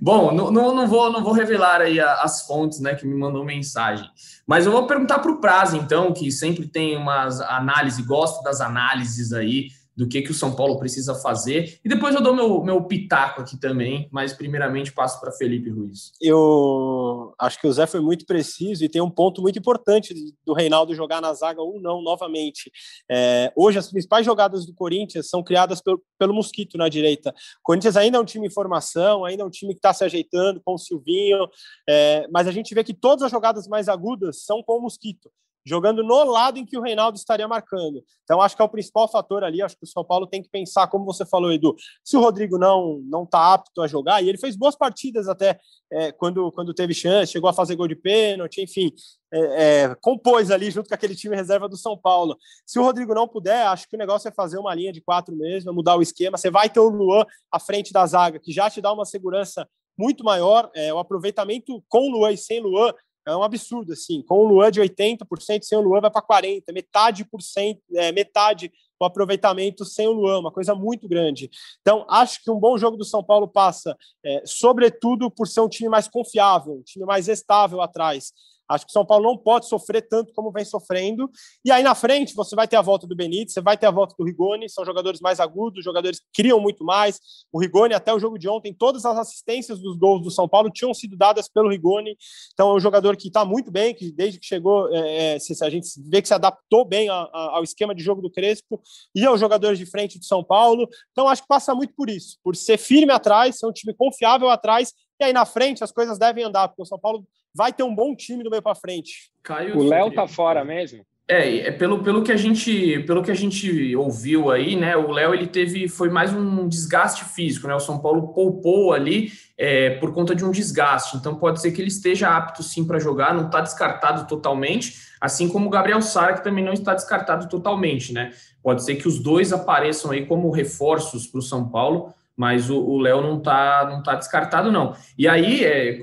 Bom, 0.01 0.33
não, 0.33 0.51
não, 0.51 0.75
não, 0.75 0.87
vou, 0.87 1.13
não 1.13 1.23
vou 1.23 1.33
revelar 1.33 1.83
aí 1.83 2.01
as 2.01 2.47
fontes 2.47 2.81
né, 2.81 2.95
que 2.95 3.07
me 3.07 3.15
mandou 3.15 3.45
mensagem. 3.45 4.09
Mas 4.47 4.65
eu 4.65 4.73
vou 4.73 4.87
perguntar 4.87 5.19
para 5.19 5.31
o 5.31 5.41
Prazo, 5.41 5.77
então, 5.77 6.13
que 6.13 6.33
sempre 6.33 6.67
tem 6.67 6.97
umas 6.97 7.41
análises, 7.41 8.05
gosta 8.05 8.43
das 8.43 8.61
análises 8.61 9.33
aí 9.33 9.69
do 9.99 10.07
que, 10.07 10.23
que 10.23 10.31
o 10.31 10.35
São 10.35 10.55
Paulo 10.55 10.79
precisa 10.79 11.13
fazer. 11.13 11.81
E 11.85 11.89
depois 11.89 12.15
eu 12.15 12.23
dou 12.23 12.33
meu, 12.33 12.63
meu 12.63 12.85
pitaco 12.85 13.41
aqui 13.41 13.59
também, 13.59 14.09
mas 14.13 14.33
primeiramente 14.33 14.93
passo 14.93 15.21
para 15.21 15.33
Felipe 15.33 15.71
Ruiz. 15.71 16.13
Eu 16.21 17.35
acho 17.37 17.61
que 17.61 17.67
o 17.67 17.73
Zé 17.73 17.85
foi 17.85 17.99
muito 17.99 18.25
preciso 18.25 18.85
e 18.85 18.89
tem 18.89 19.03
um 19.03 19.11
ponto 19.11 19.43
muito 19.43 19.59
importante 19.59 20.15
do 20.47 20.53
Reinaldo 20.53 20.95
jogar 20.95 21.21
na 21.21 21.35
zaga 21.35 21.61
ou 21.61 21.81
não 21.81 22.01
novamente. 22.01 22.71
É, 23.11 23.53
hoje, 23.57 23.81
as 23.81 23.91
principais 23.91 24.25
jogadas 24.25 24.65
do 24.65 24.73
Corinthians 24.73 25.29
são 25.29 25.43
criadas 25.43 25.83
pelo, 25.83 26.01
pelo 26.17 26.33
Mosquito 26.33 26.79
na 26.79 26.89
direita. 26.89 27.31
O 27.31 27.65
Corinthians 27.65 27.97
ainda 27.97 28.19
é 28.19 28.21
um 28.21 28.25
time 28.25 28.47
em 28.47 28.53
formação, 28.53 29.25
ainda 29.25 29.43
é 29.43 29.47
um 29.47 29.51
time 29.51 29.73
que 29.73 29.81
está 29.81 29.93
se 29.93 30.05
ajeitando 30.05 30.63
com 30.65 30.75
o 30.75 30.79
Silvinho, 30.79 31.49
é, 31.89 32.25
mas 32.31 32.47
a 32.47 32.53
gente 32.53 32.73
vê 32.73 32.85
que 32.85 32.95
todas 32.95 33.25
as 33.25 33.33
jogadas 33.33 33.67
mais 33.67 33.89
agudas 33.89 34.45
são 34.45 34.63
com 34.63 34.79
o 34.79 34.83
Mosquito 34.83 35.29
jogando 35.69 36.03
no 36.03 36.25
lado 36.25 36.59
em 36.59 36.65
que 36.65 36.79
o 36.79 36.81
Reinaldo 36.81 37.19
estaria 37.19 37.47
marcando. 37.47 38.03
Então, 38.25 38.41
acho 38.41 38.57
que 38.57 38.63
é 38.63 38.65
o 38.65 38.69
principal 38.69 39.07
fator 39.09 39.45
ali. 39.45 39.63
Acho 39.63 39.77
que 39.77 39.85
o 39.85 39.89
São 39.89 40.05
Paulo 40.05 40.27
tem 40.27 40.43
que 40.43 40.49
pensar, 40.49 40.89
como 40.89 41.05
você 41.05 41.27
falou, 41.27 41.53
Edu, 41.53 41.77
se 42.03 42.17
o 42.17 42.21
Rodrigo 42.21 42.59
não 42.59 43.01
não 43.07 43.25
está 43.25 43.53
apto 43.53 43.83
a 43.83 43.87
jogar, 43.87 44.23
e 44.23 44.29
ele 44.29 44.39
fez 44.39 44.57
boas 44.57 44.77
partidas 44.77 45.29
até 45.29 45.59
é, 45.91 46.13
quando, 46.13 46.51
quando 46.53 46.75
teve 46.75 46.95
chance, 46.95 47.33
chegou 47.33 47.49
a 47.49 47.53
fazer 47.53 47.77
gol 47.77 47.89
de 47.89 47.97
pênalti, 47.97 48.63
enfim, 48.63 48.93
é, 49.33 49.83
é, 49.85 49.95
compôs 50.01 50.51
ali 50.51 50.71
junto 50.71 50.89
com 50.89 50.95
aquele 50.95 51.15
time 51.15 51.37
reserva 51.37 51.69
do 51.69 51.77
São 51.77 51.97
Paulo. 51.97 52.37
Se 52.67 52.79
o 52.79 52.83
Rodrigo 52.83 53.15
não 53.15 53.29
puder, 53.29 53.67
acho 53.67 53.89
que 53.89 53.97
o 53.97 53.99
negócio 53.99 54.29
é 54.29 54.33
fazer 54.33 54.59
uma 54.59 54.75
linha 54.75 54.93
de 54.93 55.01
quatro 55.01 55.37
mesmo, 55.37 55.73
mudar 55.73 55.97
o 55.97 56.03
esquema. 56.03 56.39
Você 56.39 56.51
vai 56.51 56.69
ter 56.69 56.81
o 56.81 56.89
Luan 56.89 57.25
à 57.53 57.61
frente 57.61 57.93
da 57.93 58.07
zaga, 58.07 58.39
que 58.39 58.53
já 58.53 58.71
te 58.71 58.81
dá 58.81 58.93
uma 58.93 59.05
segurança 59.05 59.69
muito 59.99 60.23
maior. 60.23 60.71
É, 60.75 60.93
o 60.95 60.99
aproveitamento 60.99 61.83
com 61.89 62.11
Luan 62.11 62.33
e 62.33 62.39
sem 62.39 62.61
Luan 62.61 62.93
é 63.33 63.37
um 63.37 63.43
absurdo, 63.43 63.93
assim. 63.93 64.23
Com 64.23 64.39
o 64.39 64.47
Luan 64.47 64.71
de 64.71 64.81
80%, 64.81 65.63
sem 65.63 65.79
o 65.79 65.81
Luan 65.81 66.01
vai 66.01 66.11
para 66.11 66.23
40%, 66.23 66.63
metade 66.73 67.25
por 67.25 67.43
cento, 67.43 67.81
é, 67.95 68.13
metade 68.13 68.73
o 69.01 69.05
aproveitamento 69.05 69.85
sem 69.85 70.09
o 70.09 70.13
Luan, 70.13 70.41
uma 70.41 70.51
coisa 70.51 70.75
muito 70.75 71.09
grande. 71.09 71.49
Então, 71.81 72.05
acho 72.09 72.43
que 72.43 72.51
um 72.51 72.59
bom 72.59 72.77
jogo 72.77 72.97
do 72.97 73.05
São 73.05 73.23
Paulo 73.23 73.47
passa, 73.47 73.97
é, 74.25 74.43
sobretudo, 74.45 75.31
por 75.31 75.47
ser 75.47 75.61
um 75.61 75.69
time 75.69 75.89
mais 75.89 76.09
confiável, 76.09 76.75
um 76.75 76.83
time 76.83 77.05
mais 77.05 77.29
estável 77.29 77.81
atrás. 77.81 78.33
Acho 78.69 78.85
que 78.85 78.91
o 78.91 78.93
São 78.93 79.05
Paulo 79.05 79.25
não 79.25 79.37
pode 79.37 79.67
sofrer 79.67 80.07
tanto 80.09 80.33
como 80.33 80.53
vem 80.53 80.65
sofrendo. 80.65 81.31
E 81.65 81.71
aí 81.71 81.83
na 81.83 81.95
frente 81.95 82.35
você 82.35 82.55
vai 82.55 82.69
ter 82.69 82.77
a 82.77 82.83
volta 82.83 83.07
do 83.07 83.17
Benítez, 83.17 83.55
você 83.55 83.61
vai 83.61 83.77
ter 83.79 83.87
a 83.87 83.91
volta 83.91 84.15
do 84.19 84.25
Rigoni, 84.25 84.69
são 84.69 84.85
jogadores 84.85 85.21
mais 85.21 85.41
agudos, 85.41 85.85
jogadores 85.85 86.21
que 86.21 86.27
criam 86.35 86.61
muito 86.61 86.85
mais. 86.85 87.19
O 87.53 87.61
Rigoni, 87.61 87.95
até 87.95 88.13
o 88.13 88.19
jogo 88.19 88.39
de 88.39 88.49
ontem, 88.49 88.75
todas 88.75 89.05
as 89.05 89.17
assistências 89.17 89.79
dos 89.81 89.97
gols 89.97 90.23
do 90.23 90.31
São 90.31 90.49
Paulo 90.49 90.71
tinham 90.71 90.93
sido 90.93 91.17
dadas 91.17 91.49
pelo 91.49 91.71
Rigoni. 91.71 92.17
Então 92.53 92.71
é 92.71 92.75
um 92.75 92.81
jogador 92.81 93.17
que 93.17 93.29
está 93.29 93.45
muito 93.45 93.71
bem, 93.71 93.95
que 93.95 94.13
desde 94.13 94.39
que 94.39 94.47
chegou, 94.47 94.89
é, 94.95 95.37
é 95.37 95.39
a 95.63 95.71
gente 95.71 95.89
vê 96.09 96.21
que 96.21 96.29
se 96.29 96.35
adaptou 96.35 96.85
bem 96.85 97.09
a, 97.09 97.15
a, 97.15 97.57
ao 97.57 97.65
esquema 97.65 97.95
de 97.95 98.03
jogo 98.03 98.21
do 98.21 98.31
Crespo 98.31 98.81
e 99.15 99.25
aos 99.25 99.41
jogadores 99.41 99.79
de 99.79 99.87
frente 99.87 100.19
do 100.19 100.25
São 100.25 100.45
Paulo. 100.45 100.89
Então 101.13 101.29
acho 101.29 101.43
que 101.43 101.49
passa 101.49 101.75
muito 101.75 101.95
por 101.95 102.11
isso, 102.11 102.39
por 102.45 102.55
ser 102.55 102.77
firme 102.77 103.13
atrás, 103.13 103.59
ser 103.59 103.67
um 103.67 103.73
time 103.73 103.95
confiável 103.95 104.51
atrás 104.51 104.93
e 105.21 105.25
aí 105.25 105.33
na 105.33 105.45
frente 105.45 105.83
as 105.83 105.91
coisas 105.91 106.19
devem 106.19 106.45
andar, 106.45 106.69
porque 106.69 106.83
o 106.83 106.87
São 106.87 106.99
Paulo 106.99 107.27
vai 107.55 107.73
ter 107.73 107.83
um 107.83 107.95
bom 107.95 108.15
time 108.15 108.43
do 108.43 108.51
meio 108.51 108.63
para 108.63 108.75
frente. 108.75 109.31
Caio, 109.43 109.77
o 109.79 109.83
Léo 109.83 110.13
tá 110.13 110.27
fora 110.27 110.65
mesmo? 110.65 111.05
É, 111.31 111.69
é 111.69 111.71
pelo, 111.71 112.03
pelo 112.03 112.23
que 112.23 112.33
a 112.33 112.37
gente 112.39 113.01
pelo 113.01 113.23
que 113.23 113.31
a 113.31 113.35
gente 113.35 113.95
ouviu 113.95 114.51
aí, 114.51 114.75
né? 114.75 114.97
O 114.97 115.11
Léo 115.11 115.35
ele 115.35 115.47
teve 115.47 115.87
foi 115.87 116.09
mais 116.09 116.33
um 116.33 116.67
desgaste 116.67 117.23
físico, 117.27 117.69
né? 117.69 117.75
O 117.75 117.81
São 117.81 117.99
Paulo 117.99 118.29
poupou 118.29 118.95
ali 118.95 119.31
é, 119.59 119.91
por 119.91 120.15
conta 120.15 120.35
de 120.35 120.43
um 120.43 120.51
desgaste. 120.51 121.19
Então 121.19 121.35
pode 121.35 121.61
ser 121.61 121.73
que 121.73 121.83
ele 121.83 121.89
esteja 121.89 122.35
apto 122.35 122.63
sim 122.63 122.83
para 122.83 122.99
jogar, 122.99 123.35
não 123.35 123.45
está 123.45 123.61
descartado 123.61 124.27
totalmente, 124.27 124.95
assim 125.21 125.51
como 125.51 125.67
o 125.67 125.71
Gabriel 125.71 126.01
Sara 126.01 126.33
que 126.33 126.43
também 126.43 126.65
não 126.65 126.73
está 126.73 126.95
descartado 126.95 127.47
totalmente, 127.47 128.11
né? 128.11 128.31
Pode 128.63 128.83
ser 128.83 128.97
que 128.97 129.07
os 129.07 129.19
dois 129.19 129.53
apareçam 129.53 130.11
aí 130.11 130.25
como 130.25 130.51
reforços 130.51 131.27
para 131.27 131.41
o 131.41 131.43
São 131.43 131.69
Paulo, 131.69 132.11
mas 132.35 132.71
o 132.71 132.97
Léo 132.97 133.21
não 133.21 133.37
está 133.37 133.87
não 133.87 134.03
tá 134.03 134.15
descartado 134.15 134.73
não. 134.73 134.95
E 135.19 135.29
aí 135.29 135.63
é, 135.63 136.01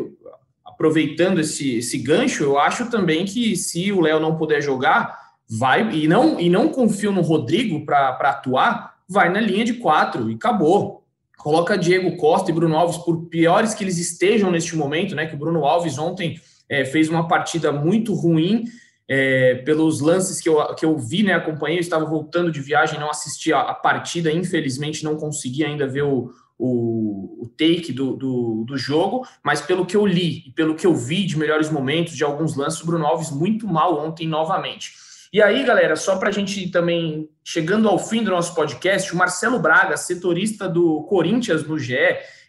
aproveitando 0.75 1.39
esse, 1.39 1.77
esse 1.77 1.97
gancho, 1.97 2.43
eu 2.43 2.59
acho 2.59 2.89
também 2.89 3.25
que 3.25 3.55
se 3.55 3.91
o 3.91 4.01
Léo 4.01 4.19
não 4.19 4.37
puder 4.37 4.61
jogar, 4.61 5.17
vai 5.49 5.89
e 5.91 6.07
não 6.07 6.39
e 6.39 6.49
não 6.49 6.69
confio 6.69 7.11
no 7.11 7.21
Rodrigo 7.21 7.85
para 7.85 8.09
atuar, 8.09 8.95
vai 9.09 9.29
na 9.29 9.39
linha 9.39 9.63
de 9.63 9.73
quatro 9.75 10.29
e 10.29 10.35
acabou. 10.35 11.03
Coloca 11.37 11.77
Diego 11.77 12.17
Costa 12.17 12.51
e 12.51 12.53
Bruno 12.53 12.75
Alves, 12.75 12.97
por 12.97 13.25
piores 13.27 13.73
que 13.73 13.83
eles 13.83 13.97
estejam 13.97 14.51
neste 14.51 14.75
momento, 14.75 15.15
né? 15.15 15.25
Que 15.25 15.35
o 15.35 15.37
Bruno 15.37 15.63
Alves 15.63 15.97
ontem 15.97 16.39
é, 16.67 16.83
fez 16.83 17.09
uma 17.09 17.27
partida 17.27 17.71
muito 17.71 18.13
ruim. 18.13 18.65
É, 19.07 19.55
pelos 19.63 20.01
lances 20.01 20.41
que 20.41 20.49
eu, 20.49 20.73
que 20.73 20.83
eu 20.83 20.97
vi, 20.97 21.21
né, 21.21 21.33
acompanhei, 21.33 21.77
eu 21.77 21.81
estava 21.81 22.05
voltando 22.05 22.51
de 22.51 22.59
viagem, 22.59 22.99
não 22.99 23.07
assisti 23.07 23.53
a, 23.53 23.59
a 23.59 23.73
partida, 23.75 24.31
infelizmente 24.31 25.03
não 25.03 25.15
consegui 25.15 25.63
ainda 25.63 25.85
ver 25.85 26.01
o, 26.01 26.33
o, 26.57 27.43
o 27.43 27.47
take 27.47 27.91
do, 27.91 28.15
do, 28.15 28.63
do, 28.65 28.77
jogo, 28.77 29.27
mas 29.43 29.61
pelo 29.61 29.85
que 29.85 29.95
eu 29.95 30.05
li 30.05 30.43
e 30.47 30.51
pelo 30.51 30.75
que 30.75 30.87
eu 30.87 30.95
vi 30.95 31.25
de 31.25 31.37
melhores 31.37 31.69
momentos, 31.69 32.15
de 32.15 32.23
alguns 32.23 32.55
lances, 32.55 32.81
o 32.81 32.85
Bruno 32.85 33.05
Alves 33.05 33.29
muito 33.29 33.67
mal 33.67 33.99
ontem 34.05 34.27
novamente. 34.27 34.93
E 35.33 35.41
aí, 35.41 35.65
galera, 35.65 35.97
só 35.97 36.15
para 36.15 36.29
a 36.29 36.31
gente 36.31 36.69
também, 36.69 37.27
chegando 37.43 37.89
ao 37.89 37.99
fim 37.99 38.23
do 38.23 38.31
nosso 38.31 38.55
podcast, 38.55 39.13
o 39.13 39.17
Marcelo 39.17 39.59
Braga, 39.59 39.97
setorista 39.97 40.69
do 40.69 41.03
Corinthians 41.03 41.67
no 41.67 41.77
GE, 41.77 41.97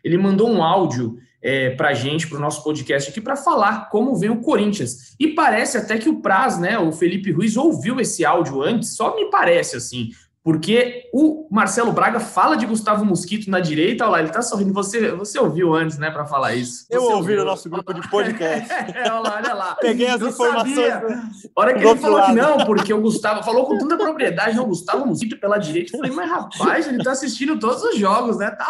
ele 0.04 0.16
mandou 0.16 0.48
um 0.48 0.62
áudio 0.62 1.18
é, 1.42 1.70
para 1.70 1.88
a 1.88 1.94
gente, 1.94 2.28
para 2.28 2.38
o 2.38 2.40
nosso 2.40 2.62
podcast 2.62 3.10
aqui, 3.10 3.20
para 3.20 3.34
falar 3.34 3.88
como 3.88 4.14
vem 4.14 4.30
o 4.30 4.40
Corinthians. 4.40 5.16
E 5.18 5.28
parece 5.28 5.78
até 5.78 5.98
que 5.98 6.08
o 6.08 6.20
Praz, 6.20 6.58
né, 6.58 6.78
o 6.78 6.92
Felipe 6.92 7.32
Ruiz, 7.32 7.56
ouviu 7.56 7.98
esse 7.98 8.24
áudio 8.24 8.62
antes, 8.62 8.96
só 8.96 9.16
me 9.16 9.30
parece 9.30 9.76
assim, 9.76 10.10
porque 10.46 11.10
o 11.12 11.48
Marcelo 11.50 11.90
Braga 11.90 12.20
fala 12.20 12.56
de 12.56 12.64
Gustavo 12.66 13.04
Mosquito 13.04 13.50
na 13.50 13.58
direita, 13.58 14.04
olha 14.04 14.12
lá, 14.12 14.20
ele 14.20 14.28
tá 14.28 14.40
sorrindo. 14.40 14.72
Você, 14.74 15.10
você 15.10 15.40
ouviu 15.40 15.74
antes, 15.74 15.98
né, 15.98 16.08
para 16.08 16.24
falar 16.24 16.54
isso? 16.54 16.86
Você 16.86 16.96
eu 16.96 17.02
ouvi 17.02 17.34
no 17.34 17.44
nosso 17.44 17.68
grupo 17.68 17.92
de 17.92 18.08
podcast. 18.08 18.70
é, 18.94 19.10
olha 19.10 19.18
lá, 19.18 19.36
olha 19.42 19.54
lá. 19.54 19.74
Peguei 19.74 20.06
as 20.06 20.20
eu 20.20 20.28
informações. 20.28 20.76
Sabia. 20.76 21.20
hora 21.52 21.74
que 21.74 21.84
ele 21.84 21.98
falou 21.98 22.18
lado. 22.18 22.28
que 22.28 22.40
não, 22.40 22.64
porque 22.64 22.94
o 22.94 23.00
Gustavo 23.00 23.42
falou 23.42 23.66
com 23.66 23.76
tanta 23.76 23.96
propriedade, 23.96 24.56
o 24.60 24.66
Gustavo 24.66 25.04
Mosquito 25.04 25.36
pela 25.36 25.58
direita. 25.58 25.96
Eu 25.96 25.98
falei, 25.98 26.14
mas 26.14 26.30
rapaz, 26.30 26.86
ele 26.86 27.02
tá 27.02 27.10
assistindo 27.10 27.58
todos 27.58 27.82
os 27.82 27.98
jogos, 27.98 28.38
né? 28.38 28.48
Tá, 28.52 28.68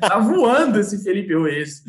tá 0.00 0.18
voando 0.18 0.80
esse 0.80 1.04
Felipe 1.04 1.34
Ruiz. 1.34 1.82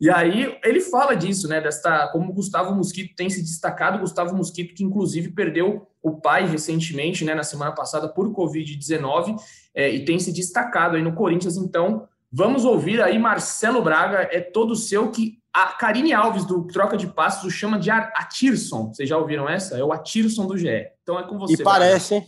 E 0.00 0.08
aí 0.08 0.56
ele 0.62 0.80
fala 0.80 1.16
disso, 1.16 1.48
né? 1.48 1.60
Desta, 1.60 2.06
como 2.12 2.30
o 2.30 2.34
Gustavo 2.34 2.72
Mosquito 2.76 3.16
tem 3.16 3.28
se 3.28 3.42
destacado, 3.42 3.98
Gustavo 3.98 4.36
Mosquito, 4.36 4.72
que 4.72 4.84
inclusive 4.84 5.30
perdeu 5.30 5.88
o 6.02 6.12
pai 6.12 6.46
recentemente, 6.46 7.24
né, 7.24 7.34
na 7.34 7.44
semana 7.44 7.72
passada, 7.72 8.08
por 8.08 8.30
Covid-19, 8.32 9.36
é, 9.74 9.88
e 9.90 10.04
tem 10.04 10.18
se 10.18 10.32
destacado 10.32 10.96
aí 10.96 11.02
no 11.02 11.14
Corinthians. 11.14 11.56
Então, 11.56 12.08
vamos 12.30 12.64
ouvir 12.64 13.00
aí 13.00 13.18
Marcelo 13.18 13.80
Braga, 13.82 14.28
é 14.30 14.40
todo 14.40 14.74
seu, 14.74 15.10
que 15.10 15.38
a 15.52 15.66
Karine 15.66 16.12
Alves, 16.12 16.44
do 16.44 16.66
Troca 16.66 16.96
de 16.96 17.06
Passos, 17.06 17.44
o 17.44 17.50
chama 17.50 17.78
de 17.78 17.90
Atirson. 17.90 18.88
Vocês 18.92 19.08
já 19.08 19.18
ouviram 19.18 19.48
essa? 19.48 19.78
É 19.78 19.84
o 19.84 19.92
Atirson 19.92 20.46
do 20.46 20.56
GE. 20.56 20.88
Então 21.02 21.18
é 21.18 21.22
com 21.22 21.38
você. 21.38 21.54
E 21.54 21.62
parece, 21.62 22.14
hein? 22.16 22.26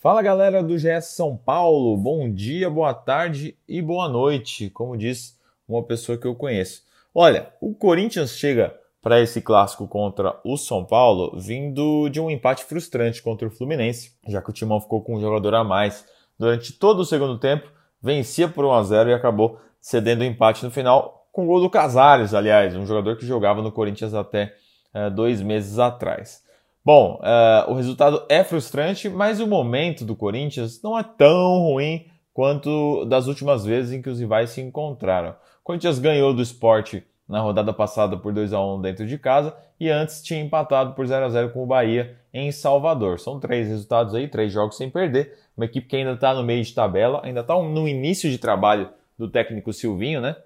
Fala 0.00 0.20
galera 0.20 0.62
do 0.62 0.76
GE 0.76 1.00
São 1.00 1.34
Paulo, 1.36 1.96
bom 1.96 2.30
dia, 2.30 2.68
boa 2.68 2.92
tarde 2.92 3.56
e 3.66 3.80
boa 3.80 4.06
noite, 4.06 4.68
como 4.68 4.98
diz 4.98 5.38
uma 5.66 5.82
pessoa 5.82 6.18
que 6.18 6.26
eu 6.26 6.34
conheço. 6.34 6.82
Olha, 7.14 7.48
o 7.60 7.74
Corinthians 7.74 8.36
chega 8.36 8.74
para 9.04 9.20
esse 9.20 9.42
clássico 9.42 9.86
contra 9.86 10.40
o 10.42 10.56
São 10.56 10.82
Paulo 10.82 11.38
vindo 11.38 12.08
de 12.08 12.18
um 12.18 12.30
empate 12.30 12.64
frustrante 12.64 13.22
contra 13.22 13.46
o 13.46 13.50
Fluminense, 13.50 14.12
já 14.26 14.40
que 14.40 14.48
o 14.48 14.52
Timão 14.52 14.80
ficou 14.80 15.02
com 15.02 15.16
um 15.16 15.20
jogador 15.20 15.54
a 15.54 15.62
mais 15.62 16.06
durante 16.38 16.72
todo 16.72 17.00
o 17.00 17.04
segundo 17.04 17.38
tempo, 17.38 17.70
vencia 18.02 18.48
por 18.48 18.64
1 18.64 18.72
a 18.72 18.82
0 18.82 19.10
e 19.10 19.14
acabou 19.14 19.60
cedendo 19.78 20.22
o 20.22 20.24
empate 20.24 20.64
no 20.64 20.70
final 20.70 21.28
com 21.30 21.44
o 21.44 21.46
gol 21.46 21.60
do 21.60 21.68
Casares, 21.68 22.32
aliás, 22.32 22.74
um 22.74 22.86
jogador 22.86 23.18
que 23.18 23.26
jogava 23.26 23.60
no 23.60 23.70
Corinthians 23.70 24.14
até 24.14 24.54
uh, 24.94 25.10
dois 25.10 25.42
meses 25.42 25.78
atrás. 25.78 26.42
Bom, 26.82 27.20
uh, 27.20 27.70
o 27.70 27.74
resultado 27.74 28.24
é 28.28 28.42
frustrante, 28.42 29.10
mas 29.10 29.38
o 29.38 29.46
momento 29.46 30.04
do 30.04 30.16
Corinthians 30.16 30.80
não 30.82 30.98
é 30.98 31.02
tão 31.02 31.58
ruim 31.58 32.06
quanto 32.32 33.04
das 33.04 33.26
últimas 33.26 33.66
vezes 33.66 33.92
em 33.92 34.00
que 34.00 34.08
os 34.08 34.18
rivais 34.18 34.50
se 34.50 34.62
encontraram. 34.62 35.34
Corinthians 35.62 35.98
ganhou 35.98 36.32
do 36.32 36.40
esporte 36.40 37.04
na 37.28 37.40
rodada 37.40 37.72
passada 37.72 38.16
por 38.16 38.32
2 38.32 38.52
a 38.52 38.60
1 38.60 38.80
dentro 38.80 39.06
de 39.06 39.18
casa 39.18 39.56
e 39.80 39.88
antes 39.88 40.22
tinha 40.22 40.40
empatado 40.40 40.94
por 40.94 41.06
0 41.06 41.24
a 41.24 41.28
0 41.28 41.50
com 41.50 41.62
o 41.62 41.66
Bahia 41.66 42.16
em 42.32 42.52
Salvador. 42.52 43.18
São 43.18 43.40
três 43.40 43.66
resultados 43.68 44.14
aí, 44.14 44.28
três 44.28 44.52
jogos 44.52 44.76
sem 44.76 44.90
perder. 44.90 45.38
Uma 45.56 45.64
equipe 45.66 45.86
que 45.86 45.96
ainda 45.96 46.12
está 46.12 46.34
no 46.34 46.42
meio 46.42 46.62
de 46.62 46.74
tabela, 46.74 47.20
ainda 47.24 47.40
está 47.40 47.54
no 47.54 47.88
início 47.88 48.30
de 48.30 48.38
trabalho 48.38 48.90
do 49.18 49.28
técnico 49.28 49.72
Silvinho, 49.72 50.20
né? 50.20 50.36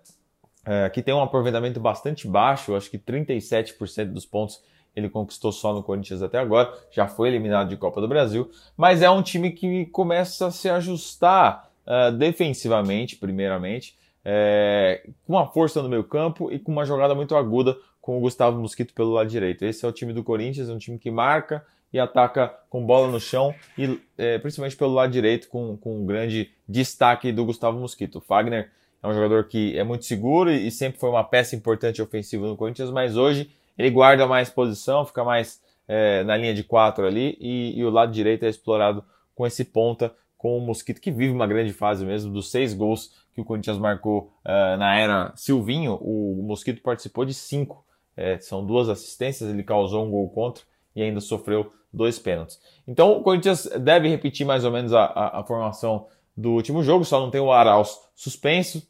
É, 0.64 0.90
que 0.90 1.02
tem 1.02 1.14
um 1.14 1.22
aproveitamento 1.22 1.80
bastante 1.80 2.28
baixo, 2.28 2.76
acho 2.76 2.90
que 2.90 2.98
37% 2.98 4.12
dos 4.12 4.26
pontos 4.26 4.62
ele 4.94 5.08
conquistou 5.08 5.52
só 5.52 5.72
no 5.72 5.82
Corinthians 5.82 6.22
até 6.22 6.38
agora, 6.38 6.72
já 6.90 7.06
foi 7.06 7.28
eliminado 7.28 7.68
de 7.68 7.76
Copa 7.76 8.00
do 8.00 8.08
Brasil, 8.08 8.50
mas 8.76 9.00
é 9.00 9.08
um 9.08 9.22
time 9.22 9.52
que 9.52 9.86
começa 9.86 10.48
a 10.48 10.50
se 10.50 10.68
ajustar 10.68 11.70
uh, 11.86 12.12
defensivamente, 12.12 13.16
primeiramente, 13.16 13.96
é, 14.24 15.02
com 15.26 15.34
uma 15.34 15.46
força 15.46 15.82
no 15.82 15.88
meio 15.88 16.04
campo 16.04 16.50
e 16.50 16.58
com 16.58 16.72
uma 16.72 16.84
jogada 16.84 17.14
muito 17.14 17.34
aguda 17.36 17.76
com 18.00 18.16
o 18.16 18.20
Gustavo 18.20 18.58
Mosquito 18.60 18.94
pelo 18.94 19.12
lado 19.12 19.28
direito. 19.28 19.64
Esse 19.64 19.84
é 19.84 19.88
o 19.88 19.92
time 19.92 20.12
do 20.12 20.24
Corinthians, 20.24 20.68
um 20.68 20.78
time 20.78 20.98
que 20.98 21.10
marca 21.10 21.64
e 21.92 21.98
ataca 21.98 22.54
com 22.68 22.84
bola 22.84 23.08
no 23.08 23.20
chão 23.20 23.54
e 23.76 24.00
é, 24.16 24.38
principalmente 24.38 24.76
pelo 24.76 24.92
lado 24.92 25.12
direito 25.12 25.48
com, 25.48 25.76
com 25.76 26.02
um 26.02 26.06
grande 26.06 26.50
destaque 26.68 27.32
do 27.32 27.44
Gustavo 27.44 27.78
Mosquito. 27.78 28.16
O 28.16 28.20
Fagner 28.20 28.70
é 29.02 29.08
um 29.08 29.12
jogador 29.14 29.44
que 29.44 29.76
é 29.78 29.84
muito 29.84 30.04
seguro 30.04 30.50
e, 30.50 30.66
e 30.66 30.70
sempre 30.70 30.98
foi 30.98 31.08
uma 31.08 31.24
peça 31.24 31.56
importante 31.56 32.02
ofensiva 32.02 32.46
no 32.46 32.56
Corinthians, 32.56 32.90
mas 32.90 33.16
hoje 33.16 33.50
ele 33.76 33.90
guarda 33.90 34.26
mais 34.26 34.50
posição, 34.50 35.04
fica 35.06 35.24
mais 35.24 35.62
é, 35.86 36.24
na 36.24 36.36
linha 36.36 36.54
de 36.54 36.64
quatro 36.64 37.06
ali 37.06 37.36
e, 37.40 37.78
e 37.78 37.84
o 37.84 37.90
lado 37.90 38.12
direito 38.12 38.44
é 38.44 38.48
explorado 38.48 39.02
com 39.34 39.46
esse 39.46 39.64
ponta 39.64 40.12
com 40.36 40.56
o 40.56 40.60
Mosquito, 40.60 41.00
que 41.00 41.10
vive 41.10 41.32
uma 41.32 41.46
grande 41.46 41.72
fase 41.72 42.04
mesmo, 42.04 42.32
dos 42.32 42.50
seis 42.50 42.72
gols 42.72 43.12
que 43.38 43.42
o 43.42 43.44
Corinthians 43.44 43.78
marcou 43.78 44.32
uh, 44.44 44.76
na 44.76 44.98
era 44.98 45.32
Silvinho, 45.36 45.94
o 46.00 46.42
Mosquito 46.42 46.82
participou 46.82 47.24
de 47.24 47.32
cinco. 47.32 47.84
É, 48.16 48.36
são 48.38 48.66
duas 48.66 48.88
assistências, 48.88 49.48
ele 49.48 49.62
causou 49.62 50.04
um 50.04 50.10
gol 50.10 50.28
contra 50.30 50.64
e 50.94 51.00
ainda 51.00 51.20
sofreu 51.20 51.72
dois 51.92 52.18
pênaltis. 52.18 52.60
Então 52.86 53.12
o 53.12 53.22
Corinthians 53.22 53.66
deve 53.78 54.08
repetir 54.08 54.44
mais 54.44 54.64
ou 54.64 54.72
menos 54.72 54.92
a, 54.92 55.04
a, 55.04 55.40
a 55.40 55.44
formação 55.44 56.08
do 56.36 56.50
último 56.50 56.82
jogo, 56.82 57.04
só 57.04 57.20
não 57.20 57.30
tem 57.30 57.40
o 57.40 57.52
Arauz 57.52 57.96
suspenso. 58.12 58.84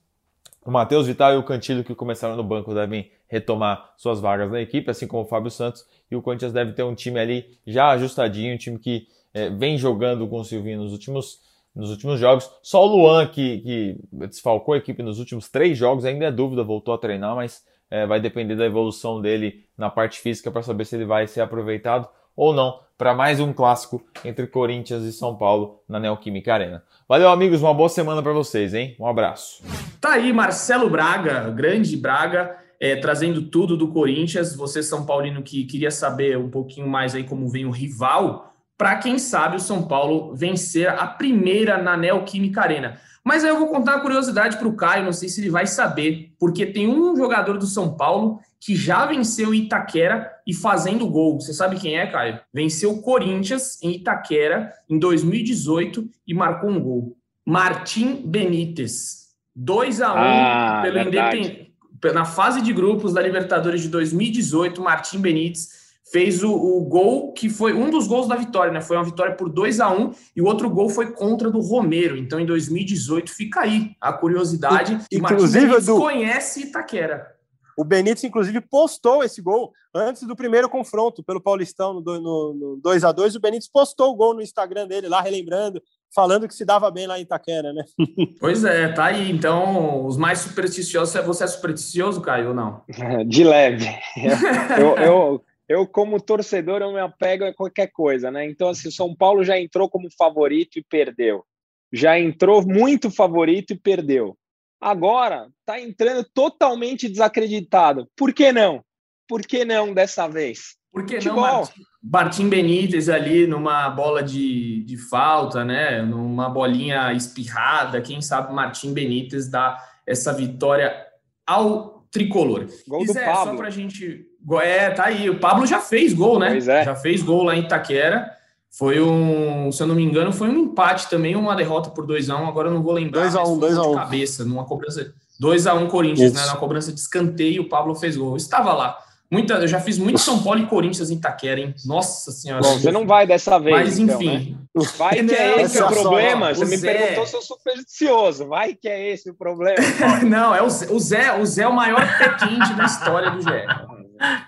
O 0.65 0.71
Matheus 0.71 1.07
Vital 1.07 1.35
e 1.35 1.37
o 1.37 1.43
Cantilho, 1.43 1.85
que 1.85 1.95
começaram 1.95 2.35
no 2.35 2.43
banco, 2.43 2.73
devem 2.73 3.11
retomar 3.29 3.93
suas 3.99 4.19
vagas 4.19 4.51
na 4.51 4.63
equipe, 4.63 4.91
assim 4.91 5.07
como 5.07 5.25
o 5.25 5.27
Fábio 5.27 5.51
Santos. 5.51 5.87
E 6.11 6.17
o 6.17 6.23
Corinthians 6.23 6.55
deve 6.55 6.73
ter 6.73 6.83
um 6.83 6.95
time 6.95 7.21
ali 7.21 7.59
já 7.67 7.91
ajustadinho, 7.91 8.55
um 8.55 8.59
time 8.59 8.79
que 8.79 9.07
é, 9.35 9.51
vem 9.51 9.77
jogando 9.77 10.27
com 10.27 10.41
o 10.41 10.45
Silvinho 10.45 10.79
nos 10.79 10.93
últimos, 10.93 11.41
nos 11.79 11.91
últimos 11.91 12.19
jogos. 12.19 12.51
Só 12.61 12.85
o 12.85 12.89
Luan, 12.89 13.27
que, 13.29 13.59
que 13.59 13.97
desfalcou 14.13 14.75
a 14.75 14.79
equipe 14.79 15.01
nos 15.03 15.21
últimos 15.21 15.49
três 15.49 15.79
jogos, 15.79 16.05
ainda 16.05 16.27
é 16.27 16.33
dúvida, 16.33 16.65
voltou 16.65 16.93
a 16.93 16.99
treinar, 16.99 17.37
mas 17.37 17.63
é, 17.89 18.05
vai 18.05 18.21
depender 18.21 18.57
da 18.57 18.67
evolução 18.67 19.21
dele 19.23 19.65
na 19.79 19.89
parte 19.89 20.19
física 20.19 20.51
para 20.51 20.63
saber 20.63 20.85
se 20.85 20.97
ele 20.97 21.05
vai 21.05 21.29
ser 21.29 21.41
aproveitado 21.41 22.09
ou 22.37 22.53
não 22.53 22.81
para 22.99 23.15
mais 23.15 23.39
um 23.39 23.53
clássico 23.53 24.03
entre 24.25 24.49
Corinthians 24.49 25.05
e 25.05 25.13
São 25.13 25.37
Paulo 25.37 25.81
na 25.89 26.01
Neoquímica 26.01 26.53
Arena. 26.53 26.83
Valeu, 27.09 27.29
amigos, 27.29 27.63
uma 27.63 27.73
boa 27.73 27.89
semana 27.89 28.21
para 28.21 28.33
vocês, 28.33 28.75
hein? 28.75 28.97
Um 28.99 29.07
abraço. 29.07 29.63
Tá 30.01 30.15
aí, 30.15 30.33
Marcelo 30.33 30.91
Braga, 30.91 31.49
grande 31.51 31.97
Braga, 31.97 32.57
é, 32.81 32.97
trazendo 32.97 33.43
tudo 33.43 33.77
do 33.77 33.89
Corinthians. 33.89 34.55
Você, 34.57 34.83
São 34.83 35.07
Paulino, 35.07 35.45
que 35.45 35.65
queria 35.65 35.93
saber 35.93 36.37
um 36.37 36.51
pouquinho 36.51 36.89
mais 36.89 37.15
aí 37.15 37.23
como 37.23 37.49
vem 37.49 37.67
o 37.67 37.71
rival, 37.71 38.53
para 38.79 38.97
quem 38.97 39.19
sabe 39.19 39.57
o 39.57 39.61
São 39.61 39.83
Paulo 39.83 40.35
vencer 40.37 40.89
a 40.89 41.05
primeira 41.05 41.83
na 41.83 41.97
Neoquímica 41.97 42.61
Arena. 42.61 43.01
Mas 43.25 43.43
aí 43.43 43.51
eu 43.51 43.59
vou 43.59 43.67
contar 43.67 43.97
uma 43.97 44.01
curiosidade 44.01 44.57
para 44.57 44.69
o 44.69 44.77
Caio, 44.77 45.05
não 45.05 45.13
sei 45.13 45.29
se 45.29 45.41
ele 45.41 45.51
vai 45.51 45.67
saber, 45.67 46.33
porque 46.39 46.65
tem 46.65 46.89
um 46.89 47.15
jogador 47.17 47.59
do 47.59 47.67
São 47.67 47.97
Paulo 47.97 48.39
que 48.61 48.77
já 48.77 49.05
venceu 49.05 49.53
Itaquera 49.53 50.31
e 50.47 50.55
fazendo 50.55 51.09
gol. 51.09 51.41
Você 51.41 51.53
sabe 51.53 51.79
quem 51.79 51.99
é, 51.99 52.07
Caio? 52.07 52.41
Venceu 52.55 52.93
o 52.93 53.03
Corinthians 53.03 53.83
em 53.83 53.97
Itaquera 53.97 54.73
em 54.89 54.99
2018 54.99 56.09
e 56.27 56.33
marcou 56.33 56.71
um 56.71 56.81
gol. 56.81 57.17
Martim 57.45 58.23
Benítez. 58.25 59.29
2 59.55 60.01
a 60.01 60.15
1 60.15 60.17
Ah, 60.17 60.81
pelo. 60.83 60.99
Independente. 61.01 61.75
Na 62.15 62.25
fase 62.25 62.63
de 62.63 62.73
grupos 62.73 63.13
da 63.13 63.21
Libertadores 63.21 63.83
de 63.83 63.89
2018, 63.89 64.81
Martim 64.81 65.19
Benítez 65.19 65.78
fez 66.11 66.43
o, 66.43 66.53
o 66.53 66.81
gol 66.85 67.33
que 67.33 67.49
foi 67.51 67.73
um 67.73 67.91
dos 67.91 68.07
gols 68.07 68.27
da 68.29 68.37
vitória, 68.37 68.73
né? 68.73 68.81
Foi 68.81 68.97
uma 68.97 69.05
vitória 69.05 69.35
por 69.35 69.49
2 69.49 69.81
a 69.81 69.91
1 69.91 70.13
e 70.37 70.43
o 70.43 70.47
outro 70.47 70.71
gol 70.71 70.89
foi 70.89 71.13
contra 71.13 71.51
do 71.51 71.61
Romero. 71.61 72.17
Então, 72.17 72.41
em 72.41 72.47
2018, 72.47 73.31
fica 73.31 73.61
aí 73.61 73.91
a 74.01 74.13
curiosidade. 74.13 74.99
E- 75.11 75.17
inclusive, 75.19 75.75
Edu- 75.75 75.99
conhece 75.99 76.63
Itaquera. 76.63 77.37
O 77.77 77.85
Benítez, 77.85 78.25
inclusive, 78.25 78.61
postou 78.61 79.23
esse 79.23 79.41
gol 79.41 79.73
antes 79.95 80.25
do 80.25 80.35
primeiro 80.35 80.69
confronto 80.69 81.23
pelo 81.23 81.41
Paulistão 81.41 81.95
no, 81.95 82.01
do- 82.01 82.21
no, 82.21 82.55
no 82.55 82.77
2 82.83 83.05
a 83.05 83.13
2 83.13 83.37
O 83.37 83.41
Benítez 83.41 83.69
postou 83.71 84.11
o 84.11 84.17
gol 84.17 84.35
no 84.35 84.43
Instagram 84.43 84.89
dele 84.89 85.09
lá, 85.09 85.21
relembrando, 85.21 85.81
falando 86.13 86.49
que 86.49 86.55
se 86.55 86.65
dava 86.65 86.91
bem 86.91 87.07
lá 87.07 87.19
em 87.19 87.23
Itaquera, 87.23 87.73
né? 87.73 87.85
Pois 88.41 88.65
é, 88.65 88.89
tá 88.89 89.05
aí. 89.05 89.31
Então, 89.31 90.05
os 90.07 90.17
mais 90.17 90.41
supersticiosos, 90.41 91.15
você 91.25 91.45
é 91.45 91.47
supersticioso, 91.47 92.21
Caio, 92.21 92.49
ou 92.49 92.55
não? 92.55 92.83
De 93.29 93.45
leve. 93.45 93.87
Eu, 94.81 94.97
eu, 94.97 95.45
eu, 95.69 95.87
como 95.87 96.21
torcedor, 96.21 96.81
eu 96.81 96.93
me 96.93 97.01
apego 97.01 97.45
a 97.45 97.55
qualquer 97.55 97.89
coisa, 97.89 98.31
né? 98.31 98.47
Então, 98.47 98.71
assim, 98.71 98.89
o 98.89 98.93
São 98.93 99.15
Paulo 99.15 99.45
já 99.45 99.61
entrou 99.61 99.89
como 99.89 100.09
favorito 100.17 100.79
e 100.79 100.85
perdeu. 100.85 101.45
Já 101.93 102.19
entrou 102.19 102.67
muito 102.67 103.11
favorito 103.11 103.73
e 103.73 103.79
perdeu. 103.79 104.37
Agora, 104.81 105.49
tá 105.67 105.81
entrando 105.81 106.25
totalmente 106.33 107.09
desacreditado. 107.09 108.09
Por 108.17 108.33
que 108.33 108.53
não? 108.53 108.83
Por 109.29 109.43
que 109.43 109.65
não 109.65 109.93
dessa 109.93 110.27
vez? 110.27 110.77
Por 110.91 111.05
que 111.05 111.15
não 111.15 111.23
Futebol. 111.23 111.43
Martim, 111.43 111.83
Martim 112.03 112.49
Benítez 112.49 113.09
ali 113.09 113.47
numa 113.47 113.91
bola 113.91 114.23
de, 114.23 114.83
de 114.85 114.97
falta, 114.97 115.65
né? 115.65 116.01
Numa 116.01 116.49
bolinha 116.49 117.13
espirrada, 117.13 118.01
quem 118.01 118.23
sabe 118.23 118.55
Martim 118.55 118.95
Benítez 118.95 119.51
dá 119.51 119.77
essa 120.07 120.33
vitória 120.33 121.07
ao 121.47 122.07
tricolor. 122.11 122.67
Gol 122.87 123.05
do 123.05 123.13
Zé, 123.13 123.25
só 123.27 123.45
Pablo. 123.45 123.59
pra 123.59 123.71
gente. 123.71 124.28
É, 124.63 124.91
tá 124.91 125.05
aí. 125.05 125.29
O 125.29 125.39
Pablo 125.39 125.67
já 125.67 125.79
fez 125.81 126.13
gol, 126.15 126.39
né? 126.39 126.51
Pois 126.51 126.69
é. 126.69 126.85
Já 126.85 126.95
fez 126.95 127.23
gol 127.23 127.43
lá 127.45 127.55
em 127.57 127.61
Itaquera. 127.61 128.31
Foi 128.71 129.01
um, 129.01 129.73
se 129.73 129.83
eu 129.83 129.87
não 129.87 129.95
me 129.95 130.03
engano, 130.05 130.31
foi 130.33 130.49
um 130.49 130.59
empate 130.59 131.09
também, 131.09 131.35
uma 131.35 131.57
derrota 131.57 131.91
por 131.91 132.07
2x1. 132.07 132.47
Agora 132.49 132.69
eu 132.69 132.75
não 132.75 132.83
vou 132.83 132.93
lembrar. 132.93 133.23
2 133.23 133.35
a 133.37 133.43
1, 133.43 133.43
mas 133.43 133.49
foi 133.49 133.59
2 133.61 133.79
a 133.79 133.83
de 133.83 133.89
1. 133.89 133.95
cabeça, 133.95 134.45
numa 134.45 134.65
cobrança. 134.65 135.13
2x1 135.43 135.89
Corinthians, 135.89 136.33
Isso. 136.33 136.41
né? 136.41 136.47
Na 136.47 136.57
cobrança 136.57 136.93
de 136.93 137.01
escanteio, 137.01 137.63
o 137.63 137.69
Pablo 137.69 137.95
fez 137.95 138.17
gol. 138.17 138.31
Eu 138.33 138.37
estava 138.37 138.73
lá. 138.73 138.99
Muita, 139.31 139.55
eu 139.55 139.69
já 139.69 139.79
fiz 139.79 139.99
muito 139.99 140.19
São 140.19 140.43
Paulo 140.43 140.59
e 140.61 140.67
Corinthians 140.67 141.11
em 141.11 141.15
Itaquera, 141.17 141.61
hein? 141.61 141.75
Nossa 141.85 142.31
senhora. 142.33 142.63
Bom, 142.63 142.79
você 142.79 142.91
não 142.91 143.07
vai 143.07 143.27
dessa 143.27 143.59
vez. 143.59 143.77
Mas 143.77 143.99
então, 143.99 144.17
enfim. 144.23 144.57
né? 144.75 144.83
Vai 144.97 145.15
que 145.25 145.35
é 145.35 145.61
esse 145.63 145.77
o 145.77 145.81
só, 145.81 145.89
problema. 145.89 146.49
ó, 146.51 146.55
Você 146.55 146.65
o 146.65 146.69
me 146.69 146.77
Zé- 146.79 146.95
perguntou 146.95 147.27
se 147.27 147.37
eu 147.37 147.43
sou 147.43 147.57
supersticioso. 147.57 148.47
Vai 148.47 148.75
que 148.75 148.89
é 148.89 149.11
esse 149.13 149.29
o 149.29 149.35
problema. 149.35 149.77
não, 150.25 150.55
é 150.55 150.63
o 150.63 150.71
Zé, 150.71 150.87
o 150.91 150.99
Zé. 150.99 151.33
O 151.39 151.45
Zé 151.45 151.63
é 151.65 151.69
o 151.69 151.75
maior 151.75 152.01
pé 152.19 152.31
quente 152.39 152.73
da 152.75 152.85
história 152.87 153.31
do 153.33 153.43
GE. 153.43 153.49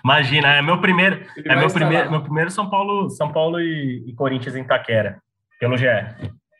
Imagina, 0.03 0.53
é 0.55 0.61
meu 0.61 0.79
primeiro, 0.81 1.25
Ele 1.35 1.49
é 1.51 1.55
meu 1.55 1.69
primeiro, 1.69 2.05
lá. 2.05 2.11
meu 2.11 2.21
primeiro 2.21 2.49
São 2.51 2.69
Paulo, 2.69 3.09
São 3.09 3.31
Paulo 3.31 3.59
e, 3.59 4.03
e 4.07 4.13
Corinthians 4.13 4.55
em 4.55 4.63
Taquera, 4.63 5.21
pelo 5.59 5.77
GE. 5.77 5.85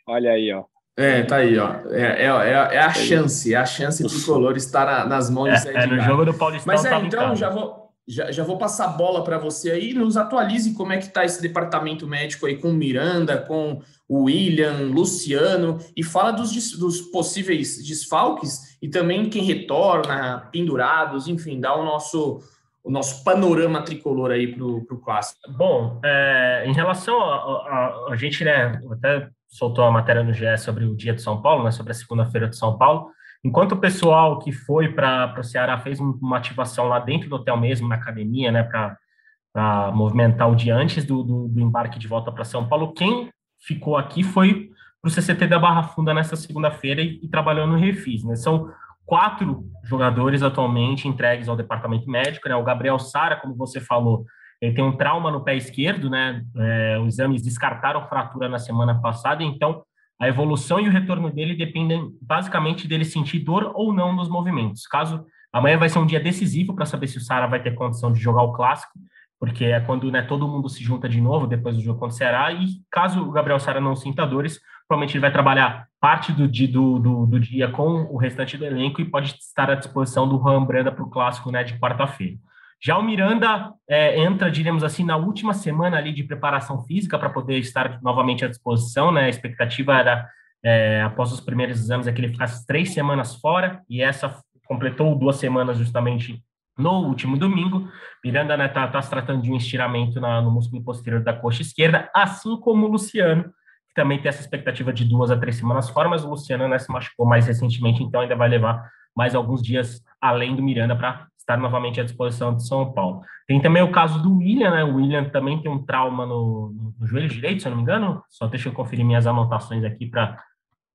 Olha 0.08 0.32
aí, 0.32 0.52
ó. 0.54 0.64
É, 0.98 1.24
tá 1.24 1.38
aí, 1.38 1.58
ó. 1.58 1.74
É, 1.90 2.26
é, 2.26 2.26
é, 2.26 2.76
é 2.76 2.80
a 2.80 2.94
chance, 2.94 3.54
é 3.54 3.58
a 3.58 3.66
chance 3.66 4.06
tricolor 4.06 4.56
estar 4.58 4.86
na- 4.86 5.06
nas 5.06 5.30
mãos 5.30 5.50
de 5.52 5.60
Zé 5.60 5.74
É, 5.74 5.84
é, 5.84 5.88
no 5.88 6.00
jogo 6.02 6.26
do 6.26 6.34
Paulistão 6.34 6.74
Mas 6.74 6.84
é, 6.86 6.94
em 6.94 7.06
então 7.08 7.34
já 7.36 7.50
vou, 7.50 7.90
já, 8.08 8.30
já 8.32 8.44
vou 8.44 8.58
passar 8.58 8.86
a 8.86 8.90
bola 8.90 9.24
para 9.24 9.38
você 9.38 9.72
aí. 9.72 9.94
Nos 9.94 10.18
atualize 10.18 10.74
como 10.74 10.92
é 10.92 10.98
que 10.98 11.08
tá 11.10 11.24
esse 11.24 11.42
departamento 11.42 12.06
médico 12.06 12.46
aí 12.46 12.58
com 12.58 12.70
o 12.70 12.74
Miranda, 12.74 13.38
com 13.38 13.82
o 14.08 14.24
William, 14.26 14.90
Luciano, 14.92 15.80
e 15.96 16.04
fala 16.04 16.32
dos, 16.32 16.78
dos 16.78 17.00
possíveis 17.02 17.82
desfalques 17.88 18.78
e 18.82 18.90
também 18.90 19.30
quem 19.30 19.44
retorna, 19.46 20.50
pendurados, 20.52 21.28
enfim, 21.30 21.60
dá 21.62 21.74
o 21.74 21.86
nosso, 21.86 22.40
o 22.84 22.90
nosso 22.92 23.24
panorama 23.24 23.84
tricolor 23.84 24.32
aí 24.32 24.48
pro, 24.56 24.84
pro 24.86 25.00
clássico. 25.00 25.40
Bom, 25.52 26.00
é, 26.04 26.64
em 26.66 26.74
relação 26.74 27.22
a, 27.22 27.36
a- 27.36 28.06
a- 28.12 28.16
gente, 28.16 28.44
né, 28.44 28.80
até 28.92 29.30
soltou 29.48 29.84
a 29.86 29.92
matéria 29.92 30.24
no 30.24 30.34
GE 30.34 30.58
sobre 30.58 30.86
o 30.86 30.96
dia 30.96 31.14
de 31.14 31.22
São 31.22 31.42
Paulo, 31.42 31.64
né, 31.64 31.72
sobre 31.72 31.92
a 31.92 31.96
segunda-feira 31.96 32.48
de 32.48 32.56
São 32.58 32.78
Paulo. 32.78 33.10
Enquanto 33.44 33.74
o 33.74 33.78
pessoal 33.78 34.40
que 34.40 34.52
foi 34.52 34.90
para 34.94 35.34
o 35.40 35.44
Ceará 35.44 35.78
fez 35.80 36.00
um- 36.00 36.18
uma 36.22 36.38
ativação 36.38 36.88
lá 36.88 37.00
dentro 37.00 37.30
do 37.30 37.36
hotel 37.36 37.58
mesmo, 37.58 37.88
na 37.88 37.96
academia, 37.96 38.52
né, 38.52 38.64
para 38.64 39.92
movimentar 39.94 40.50
o 40.50 40.56
dia 40.56 40.76
antes 40.76 41.04
do, 41.06 41.24
do, 41.24 41.48
do 41.50 41.60
embarque 41.60 42.00
de 42.00 42.08
volta 42.08 42.32
para 42.32 42.44
São 42.46 42.68
Paulo, 42.68 42.94
quem 42.94 43.30
ficou 43.60 43.98
aqui 43.98 44.24
foi 44.24 44.70
para 45.02 45.10
o 45.10 45.12
CCT 45.12 45.48
da 45.48 45.60
Barra 45.60 45.84
Funda 45.84 46.14
nessa 46.14 46.36
segunda-feira 46.36 47.02
e, 47.02 47.20
e 47.24 47.28
trabalhou 47.28 47.66
no 47.68 47.76
Refis. 47.76 48.24
Né? 48.24 48.36
São 48.36 48.72
quatro 49.12 49.66
jogadores 49.84 50.42
atualmente 50.42 51.06
entregues 51.06 51.50
ao 51.50 51.58
departamento 51.58 52.10
médico. 52.10 52.48
Né? 52.48 52.56
O 52.56 52.64
Gabriel 52.64 52.98
Sara, 52.98 53.36
como 53.36 53.54
você 53.54 53.82
falou, 53.82 54.24
ele 54.62 54.74
tem 54.74 54.86
um 54.86 54.96
trauma 54.96 55.30
no 55.30 55.44
pé 55.44 55.54
esquerdo, 55.54 56.10
né? 56.10 56.42
É, 56.56 56.98
os 56.98 57.16
exames 57.16 57.42
descartaram 57.42 58.08
fratura 58.08 58.48
na 58.48 58.58
semana 58.58 59.02
passada, 59.02 59.44
então 59.44 59.84
a 60.18 60.30
evolução 60.30 60.80
e 60.80 60.88
o 60.88 60.92
retorno 60.92 61.30
dele 61.30 61.58
dependem 61.58 62.10
basicamente 62.22 62.88
dele 62.88 63.04
sentir 63.04 63.40
dor 63.40 63.74
ou 63.76 63.92
não 63.92 64.14
nos 64.14 64.30
movimentos. 64.30 64.88
Caso 64.88 65.26
amanhã 65.52 65.78
vai 65.78 65.90
ser 65.90 66.00
um 66.00 66.06
dia 66.06 66.20
decisivo 66.22 66.74
para 66.74 66.86
saber 66.86 67.08
se 67.08 67.18
o 67.18 67.22
Sara 67.22 67.48
vai 67.48 67.62
ter 67.62 67.76
condição 67.76 68.14
de 68.14 68.20
jogar 68.22 68.44
o 68.44 68.54
clássico, 68.54 68.94
porque 69.38 69.66
é 69.66 69.82
quando 69.82 70.10
né, 70.10 70.22
todo 70.22 70.48
mundo 70.48 70.70
se 70.70 70.82
junta 70.82 71.10
de 71.10 71.20
novo 71.20 71.48
depois 71.48 71.76
do 71.76 71.84
jogo 71.84 72.10
Ceará, 72.12 72.54
e 72.54 72.68
caso 72.90 73.22
o 73.28 73.32
Gabriel 73.32 73.60
Sara 73.60 73.82
não 73.82 73.94
sinta 73.94 74.26
dores, 74.26 74.62
provavelmente 74.92 75.14
ele 75.14 75.22
vai 75.22 75.32
trabalhar 75.32 75.88
parte 76.02 76.34
do, 76.34 76.50
do, 76.50 77.00
do, 77.00 77.26
do 77.26 77.40
dia 77.40 77.70
com 77.70 78.04
o 78.12 78.18
restante 78.18 78.58
do 78.58 78.66
elenco 78.66 79.00
e 79.00 79.06
pode 79.06 79.38
estar 79.40 79.72
à 79.72 79.76
disposição 79.76 80.28
do 80.28 80.38
Juan 80.38 80.66
Branda 80.66 80.92
para 80.92 81.04
o 81.04 81.10
clássico 81.10 81.50
né, 81.50 81.64
de 81.64 81.80
quarta-feira. 81.80 82.36
Já 82.84 82.98
o 82.98 83.04
Miranda 83.04 83.72
é, 83.88 84.20
entra, 84.20 84.52
diríamos 84.52 84.84
assim, 84.84 85.06
na 85.06 85.16
última 85.16 85.54
semana 85.54 85.98
ali 85.98 86.12
de 86.12 86.24
preparação 86.24 86.84
física 86.84 87.18
para 87.18 87.30
poder 87.30 87.58
estar 87.60 88.02
novamente 88.02 88.44
à 88.44 88.50
disposição, 88.50 89.14
né? 89.14 89.26
A 89.26 89.30
expectativa 89.30 89.98
era, 89.98 90.28
é, 90.62 91.02
após 91.04 91.32
os 91.32 91.40
primeiros 91.40 91.80
exames, 91.80 92.08
é 92.08 92.12
que 92.12 92.20
ele 92.20 92.34
ficasse 92.34 92.66
três 92.66 92.92
semanas 92.92 93.36
fora, 93.36 93.82
e 93.88 94.02
essa 94.02 94.36
completou 94.66 95.16
duas 95.16 95.36
semanas 95.36 95.78
justamente 95.78 96.44
no 96.76 97.06
último 97.06 97.38
domingo. 97.38 97.88
Miranda 98.26 98.56
está 98.56 98.64
né, 98.64 98.68
tá, 98.68 98.88
tá 98.88 99.02
se 99.02 99.10
tratando 99.12 99.44
de 99.44 99.52
um 99.52 99.58
estiramento 99.58 100.20
na, 100.20 100.42
no 100.42 100.50
músculo 100.50 100.84
posterior 100.84 101.24
da 101.24 101.34
coxa 101.34 101.62
esquerda, 101.62 102.10
assim 102.16 102.60
como 102.60 102.88
o 102.88 102.90
Luciano, 102.90 103.54
que 103.92 103.96
também 103.96 104.20
tem 104.20 104.30
essa 104.30 104.42
expectativa 104.42 104.94
de 104.94 105.04
duas 105.04 105.30
a 105.30 105.38
três 105.38 105.58
semanas 105.58 105.90
fora, 105.90 106.08
mas 106.08 106.24
o 106.24 106.30
Luciano 106.30 106.68
né, 106.68 106.80
se 106.80 106.90
machucou 106.92 107.26
mais 107.26 107.46
recentemente, 107.46 108.02
então 108.02 108.22
ainda 108.22 108.36
vai 108.36 108.48
levar 108.48 108.90
mais 109.16 109.36
alguns 109.36 109.62
dias 109.62 110.02
além 110.22 110.56
do 110.56 110.64
Miranda 110.64 110.96
para 110.96 111.28
estar 111.38 111.58
novamente 111.58 112.00
à 112.00 112.04
disposição 112.04 112.56
de 112.56 112.66
São 112.66 112.94
Paulo. 112.94 113.22
Tem 113.46 113.60
também 113.60 113.84
o 113.84 113.92
caso 113.92 114.22
do 114.22 114.38
William, 114.38 114.72
né? 114.72 114.84
O 114.86 114.96
William 114.96 115.26
também 115.26 115.62
tem 115.62 115.70
um 115.70 115.84
trauma 115.84 116.26
no, 116.26 116.94
no 116.98 117.06
joelho 117.06 117.28
direito, 117.28 117.62
se 117.62 117.68
eu 117.68 117.72
não 117.72 117.78
me 117.78 117.84
engano. 117.84 118.24
Só 118.30 118.48
deixa 118.48 118.70
eu 118.70 118.74
conferir 118.74 119.06
minhas 119.06 119.28
anotações 119.28 119.84
aqui 119.84 120.06
para 120.06 120.38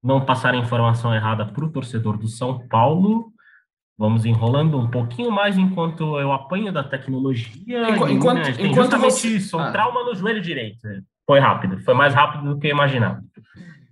não 0.02 0.24
passar 0.24 0.54
a 0.54 0.56
informação 0.56 1.14
errada 1.14 1.44
para 1.44 1.64
o 1.64 1.70
torcedor 1.70 2.16
do 2.16 2.28
São 2.28 2.66
Paulo. 2.68 3.32
Vamos 3.98 4.24
enrolando 4.24 4.78
um 4.78 4.88
pouquinho 4.88 5.30
mais 5.30 5.58
enquanto 5.58 6.18
eu 6.18 6.32
apanho 6.32 6.72
da 6.72 6.84
tecnologia. 6.84 7.90
Enqu 7.90 8.08
enquanto, 8.08 8.38
né, 8.38 8.52
tem 8.52 8.70
enquanto 8.70 8.96
você... 8.98 9.28
isso, 9.28 9.58
um 9.58 9.60
Ah. 9.60 9.72
trauma 9.72 10.04
no 10.04 10.14
joelho 10.14 10.40
direito. 10.40 10.78
Foi 11.26 11.40
rápido, 11.40 11.80
foi 11.80 11.94
mais 11.94 12.14
rápido 12.14 12.54
do 12.54 12.60
que 12.60 12.68
eu 12.68 12.70
imaginava. 12.70 13.20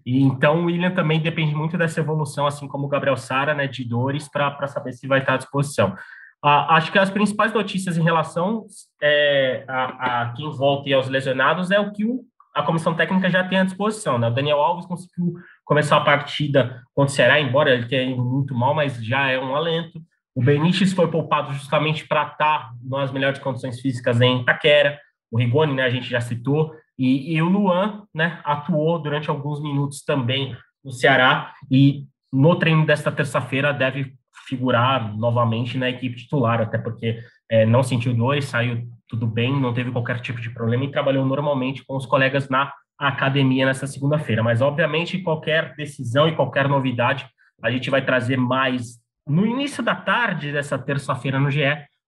E 0.06 0.22
então 0.22 0.62
o 0.62 0.64
William 0.66 0.90
também 0.90 1.20
depende 1.20 1.54
muito 1.54 1.78
dessa 1.78 2.00
evolução, 2.00 2.46
assim 2.46 2.68
como 2.68 2.86
o 2.86 2.88
Gabriel 2.88 3.16
Sara, 3.16 3.54
né, 3.54 3.66
de 3.66 3.84
dores, 3.84 4.28
para 4.28 4.66
saber 4.66 4.92
se 4.92 5.06
vai 5.06 5.20
estar 5.20 5.34
à 5.34 5.36
disposição. 5.38 5.96
Ah, 6.42 6.76
acho 6.76 6.92
que 6.92 6.98
as 6.98 7.08
principais 7.08 7.54
notícias 7.54 7.96
em 7.96 8.02
relação 8.02 8.66
é, 9.02 9.64
a, 9.66 10.22
a 10.22 10.32
quem 10.34 10.50
volta 10.50 10.88
e 10.88 10.92
aos 10.92 11.08
lesionados 11.08 11.70
é 11.70 11.80
o 11.80 11.90
que 11.90 12.04
o, 12.04 12.20
a 12.54 12.62
comissão 12.62 12.94
técnica 12.94 13.30
já 13.30 13.42
tem 13.42 13.58
à 13.58 13.64
disposição. 13.64 14.18
Né? 14.18 14.28
O 14.28 14.30
Daniel 14.30 14.60
Alves 14.60 14.84
conseguiu 14.84 15.34
começar 15.64 15.96
a 15.96 16.04
partida 16.04 16.82
contra 16.94 17.10
o 17.12 17.16
Ceará, 17.16 17.40
embora 17.40 17.72
ele 17.72 17.86
tenha 17.86 18.12
ido 18.12 18.22
muito 18.22 18.54
mal, 18.54 18.74
mas 18.74 19.02
já 19.02 19.30
é 19.30 19.38
um 19.38 19.56
alento. 19.56 19.98
O 20.34 20.42
Benítez 20.42 20.92
foi 20.92 21.10
poupado 21.10 21.52
justamente 21.54 22.06
para 22.06 22.26
estar 22.26 22.72
nas 22.82 23.10
melhores 23.10 23.38
condições 23.38 23.80
físicas 23.80 24.20
em 24.20 24.42
Itaquera. 24.42 25.00
O 25.30 25.38
Rigoni, 25.38 25.74
né, 25.74 25.84
a 25.84 25.90
gente 25.90 26.10
já 26.10 26.20
citou. 26.20 26.72
E, 26.98 27.34
e 27.34 27.42
o 27.42 27.48
Luan 27.48 28.04
né, 28.14 28.40
atuou 28.44 28.98
durante 28.98 29.30
alguns 29.30 29.62
minutos 29.62 30.02
também 30.04 30.56
no 30.84 30.92
Ceará. 30.92 31.52
E 31.70 32.04
no 32.32 32.56
treino 32.56 32.84
desta 32.84 33.10
terça-feira 33.10 33.72
deve 33.72 34.14
figurar 34.46 35.16
novamente 35.16 35.78
na 35.78 35.88
equipe 35.88 36.16
titular, 36.16 36.60
até 36.60 36.76
porque 36.76 37.20
é, 37.50 37.64
não 37.64 37.82
sentiu 37.82 38.12
dores, 38.14 38.46
saiu 38.46 38.86
tudo 39.08 39.26
bem, 39.26 39.58
não 39.58 39.72
teve 39.72 39.90
qualquer 39.90 40.20
tipo 40.20 40.40
de 40.40 40.50
problema 40.50 40.84
e 40.84 40.90
trabalhou 40.90 41.24
normalmente 41.24 41.84
com 41.84 41.96
os 41.96 42.06
colegas 42.06 42.48
na 42.48 42.72
academia 42.98 43.66
nessa 43.66 43.86
segunda-feira. 43.86 44.42
Mas, 44.42 44.60
obviamente, 44.60 45.18
qualquer 45.18 45.74
decisão 45.76 46.28
e 46.28 46.34
qualquer 46.34 46.68
novidade 46.68 47.26
a 47.62 47.70
gente 47.70 47.90
vai 47.90 48.04
trazer 48.04 48.36
mais 48.36 48.98
no 49.26 49.46
início 49.46 49.82
da 49.82 49.94
tarde 49.94 50.52
dessa 50.52 50.78
terça-feira 50.78 51.40
no 51.40 51.50
GE, 51.50 51.64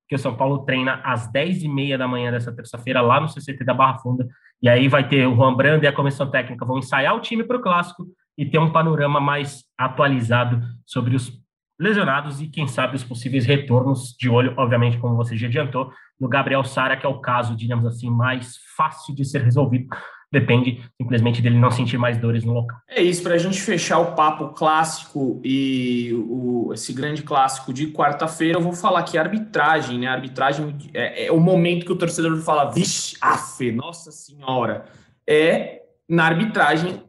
que 0.08 0.14
o 0.14 0.18
São 0.18 0.36
Paulo 0.36 0.64
treina 0.64 1.00
às 1.02 1.30
10h30 1.32 1.96
da 1.96 2.06
manhã 2.06 2.30
dessa 2.30 2.54
terça-feira 2.54 3.00
lá 3.00 3.20
no 3.20 3.28
CCT 3.28 3.64
da 3.64 3.74
Barra 3.74 3.98
Funda. 3.98 4.26
E 4.62 4.68
aí 4.68 4.88
vai 4.88 5.06
ter 5.06 5.26
o 5.26 5.34
Juan 5.34 5.54
Brando 5.54 5.84
e 5.84 5.88
a 5.88 5.92
comissão 5.92 6.30
técnica 6.30 6.64
vão 6.64 6.78
ensaiar 6.78 7.14
o 7.14 7.20
time 7.20 7.44
para 7.44 7.56
o 7.56 7.62
clássico 7.62 8.06
e 8.36 8.44
ter 8.44 8.58
um 8.58 8.72
panorama 8.72 9.20
mais 9.20 9.64
atualizado 9.78 10.60
sobre 10.84 11.14
os 11.14 11.32
lesionados 11.78 12.40
e, 12.40 12.48
quem 12.48 12.66
sabe, 12.66 12.96
os 12.96 13.04
possíveis 13.04 13.44
retornos 13.44 14.14
de 14.18 14.28
olho, 14.28 14.54
obviamente, 14.56 14.98
como 14.98 15.16
você 15.16 15.36
já 15.36 15.46
adiantou, 15.46 15.90
no 16.18 16.28
Gabriel 16.28 16.64
Sara, 16.64 16.96
que 16.96 17.04
é 17.04 17.08
o 17.08 17.20
caso, 17.20 17.54
digamos 17.54 17.84
assim, 17.86 18.10
mais 18.10 18.56
fácil 18.76 19.14
de 19.14 19.24
ser 19.24 19.42
resolvido. 19.42 19.88
Depende 20.32 20.82
simplesmente 21.00 21.40
dele 21.40 21.58
não 21.58 21.70
sentir 21.70 21.96
mais 21.96 22.18
dores 22.18 22.44
no 22.44 22.52
local. 22.52 22.76
É 22.88 23.00
isso, 23.00 23.22
para 23.22 23.34
a 23.34 23.38
gente 23.38 23.60
fechar 23.60 23.98
o 23.98 24.14
papo 24.14 24.48
clássico 24.48 25.40
e 25.44 26.12
o, 26.14 26.72
esse 26.74 26.92
grande 26.92 27.22
clássico 27.22 27.72
de 27.72 27.92
quarta-feira, 27.92 28.58
eu 28.58 28.62
vou 28.62 28.72
falar 28.72 29.04
a 29.16 29.20
arbitragem, 29.20 29.98
né? 30.00 30.08
Arbitragem 30.08 30.76
é, 30.92 31.26
é, 31.26 31.32
o 31.32 31.38
momento 31.38 31.86
que 31.86 31.92
o 31.92 31.96
torcedor 31.96 32.36
fala, 32.38 32.70
vixe, 32.70 33.16
afe, 33.20 33.70
nossa 33.70 34.10
senhora. 34.10 34.86
É 35.28 35.82
na 36.08 36.24
arbitragem, 36.24 37.02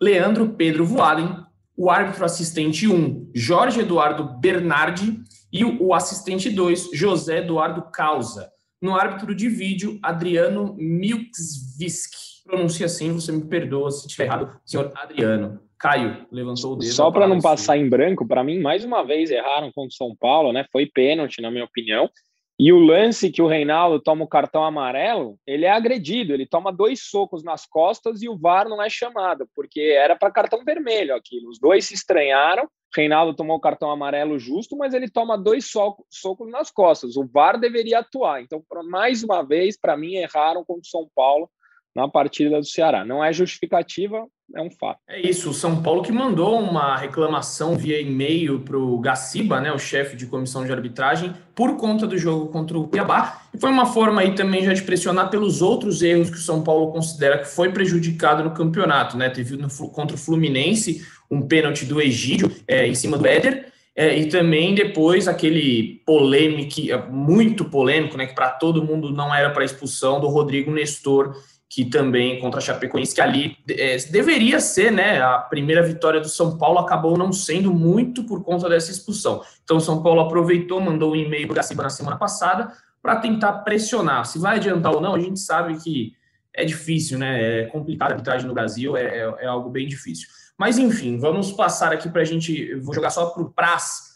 Leandro 0.00 0.50
Pedro 0.50 0.84
Voaden, 0.84 1.44
o 1.76 1.90
árbitro 1.90 2.24
assistente 2.24 2.86
1, 2.86 3.30
Jorge 3.34 3.80
Eduardo 3.80 4.24
Bernardi, 4.38 5.22
e 5.52 5.64
o, 5.64 5.80
o 5.84 5.94
assistente 5.94 6.50
2, 6.50 6.90
José 6.92 7.38
Eduardo 7.38 7.82
Causa. 7.92 8.50
No 8.84 8.94
árbitro 8.94 9.34
de 9.34 9.48
vídeo, 9.48 9.98
Adriano 10.02 10.76
Milksvisk. 10.76 12.12
Pronuncia 12.44 12.84
assim, 12.84 13.10
você 13.14 13.32
me 13.32 13.42
perdoa 13.42 13.90
se 13.90 14.06
estiver 14.06 14.24
errado, 14.24 14.60
senhor 14.62 14.92
Adriano. 14.94 15.58
Caio 15.78 16.26
levantou 16.30 16.74
o 16.74 16.76
dedo. 16.76 16.92
Só 16.92 17.10
para 17.10 17.26
não 17.26 17.40
passar 17.40 17.78
em 17.78 17.88
branco, 17.88 18.28
para 18.28 18.44
mim, 18.44 18.60
mais 18.60 18.84
uma 18.84 19.02
vez 19.02 19.30
erraram 19.30 19.72
contra 19.72 19.88
o 19.88 19.96
São 19.96 20.14
Paulo, 20.14 20.52
né? 20.52 20.66
Foi 20.70 20.84
pênalti, 20.84 21.40
na 21.40 21.50
minha 21.50 21.64
opinião. 21.64 22.10
E 22.58 22.72
o 22.72 22.78
lance 22.78 23.32
que 23.32 23.42
o 23.42 23.48
Reinaldo 23.48 24.00
toma 24.00 24.24
o 24.24 24.28
cartão 24.28 24.62
amarelo, 24.62 25.36
ele 25.44 25.64
é 25.64 25.70
agredido, 25.70 26.32
ele 26.32 26.46
toma 26.46 26.72
dois 26.72 27.02
socos 27.02 27.42
nas 27.42 27.66
costas 27.66 28.22
e 28.22 28.28
o 28.28 28.38
VAR 28.38 28.68
não 28.68 28.80
é 28.80 28.88
chamado, 28.88 29.48
porque 29.56 29.80
era 29.80 30.14
para 30.14 30.30
cartão 30.30 30.64
vermelho 30.64 31.16
aquilo. 31.16 31.50
Os 31.50 31.58
dois 31.58 31.84
se 31.86 31.94
estranharam, 31.94 32.68
Reinaldo 32.94 33.34
tomou 33.34 33.56
o 33.56 33.60
cartão 33.60 33.90
amarelo 33.90 34.38
justo, 34.38 34.76
mas 34.76 34.94
ele 34.94 35.10
toma 35.10 35.36
dois 35.36 35.68
socos, 35.68 36.06
socos 36.08 36.48
nas 36.48 36.70
costas. 36.70 37.16
O 37.16 37.26
VAR 37.26 37.58
deveria 37.58 37.98
atuar. 37.98 38.40
Então, 38.40 38.62
mais 38.84 39.24
uma 39.24 39.42
vez, 39.42 39.76
para 39.76 39.96
mim, 39.96 40.14
erraram 40.14 40.64
contra 40.64 40.82
o 40.82 40.86
São 40.86 41.08
Paulo 41.12 41.50
na 41.94 42.08
partida 42.08 42.58
do 42.58 42.66
Ceará. 42.66 43.04
Não 43.04 43.24
é 43.24 43.32
justificativa, 43.32 44.26
é 44.54 44.60
um 44.60 44.70
fato. 44.70 44.98
É 45.08 45.20
isso, 45.20 45.50
o 45.50 45.54
São 45.54 45.82
Paulo 45.82 46.02
que 46.02 46.12
mandou 46.12 46.58
uma 46.60 46.96
reclamação 46.96 47.76
via 47.76 48.00
e-mail 48.00 48.60
para 48.60 48.76
o 48.76 48.98
Gaciba, 48.98 49.60
né, 49.60 49.72
o 49.72 49.78
chefe 49.78 50.16
de 50.16 50.26
comissão 50.26 50.64
de 50.64 50.72
arbitragem, 50.72 51.32
por 51.54 51.76
conta 51.76 52.06
do 52.06 52.18
jogo 52.18 52.48
contra 52.48 52.76
o 52.76 52.88
Cuiabá. 52.88 53.42
E 53.54 53.58
foi 53.58 53.70
uma 53.70 53.86
forma 53.86 54.20
aí 54.20 54.34
também 54.34 54.64
já 54.64 54.72
de 54.72 54.82
pressionar 54.82 55.30
pelos 55.30 55.62
outros 55.62 56.02
erros 56.02 56.30
que 56.30 56.36
o 56.36 56.40
São 56.40 56.62
Paulo 56.62 56.92
considera 56.92 57.38
que 57.38 57.46
foi 57.46 57.72
prejudicado 57.72 58.42
no 58.42 58.50
campeonato. 58.50 59.16
Né? 59.16 59.30
Teve 59.30 59.56
no, 59.56 59.68
contra 59.90 60.16
o 60.16 60.18
Fluminense 60.18 61.06
um 61.30 61.42
pênalti 61.42 61.84
do 61.84 62.00
Egídio 62.00 62.50
é, 62.66 62.86
em 62.86 62.94
cima 62.94 63.16
do 63.16 63.26
Éder. 63.26 63.72
É, 63.96 64.18
e 64.18 64.26
também 64.26 64.74
depois 64.74 65.28
aquele 65.28 66.02
polêmico, 66.04 66.80
muito 67.12 67.64
polêmico, 67.64 68.16
né, 68.16 68.26
que 68.26 68.34
para 68.34 68.50
todo 68.50 68.82
mundo 68.82 69.12
não 69.12 69.32
era 69.32 69.50
para 69.50 69.64
expulsão 69.64 70.20
do 70.20 70.26
Rodrigo 70.26 70.72
Nestor, 70.72 71.36
que 71.74 71.84
também 71.84 72.38
contra 72.38 72.60
a 72.60 72.62
Chapecoense, 72.62 73.12
que 73.12 73.20
ali 73.20 73.56
é, 73.68 73.96
deveria 74.08 74.60
ser, 74.60 74.92
né? 74.92 75.20
A 75.20 75.38
primeira 75.38 75.82
vitória 75.82 76.20
do 76.20 76.28
São 76.28 76.56
Paulo 76.56 76.78
acabou 76.78 77.18
não 77.18 77.32
sendo 77.32 77.74
muito 77.74 78.22
por 78.22 78.44
conta 78.44 78.68
dessa 78.68 78.92
expulsão. 78.92 79.42
Então, 79.64 79.78
o 79.78 79.80
São 79.80 80.00
Paulo 80.00 80.20
aproveitou, 80.20 80.80
mandou 80.80 81.14
um 81.14 81.16
e-mail 81.16 81.48
para 81.48 81.56
Gaciba 81.56 81.82
na 81.82 81.90
semana 81.90 82.16
passada 82.16 82.72
para 83.02 83.16
tentar 83.16 83.54
pressionar. 83.64 84.24
Se 84.24 84.38
vai 84.38 84.54
adiantar 84.54 84.94
ou 84.94 85.00
não, 85.00 85.16
a 85.16 85.18
gente 85.18 85.40
sabe 85.40 85.76
que 85.82 86.12
é 86.52 86.64
difícil, 86.64 87.18
né? 87.18 87.62
É 87.62 87.66
complicado 87.66 88.12
a 88.12 88.14
arbitragem 88.14 88.46
no 88.46 88.54
Brasil, 88.54 88.96
é, 88.96 89.02
é, 89.02 89.34
é 89.40 89.46
algo 89.46 89.68
bem 89.68 89.88
difícil. 89.88 90.28
Mas, 90.56 90.78
enfim, 90.78 91.18
vamos 91.18 91.50
passar 91.50 91.92
aqui 91.92 92.08
para 92.08 92.22
a 92.22 92.24
gente. 92.24 92.72
Vou 92.76 92.94
jogar 92.94 93.10
só 93.10 93.26
para 93.26 93.42
o 93.42 93.50
Praz 93.50 94.13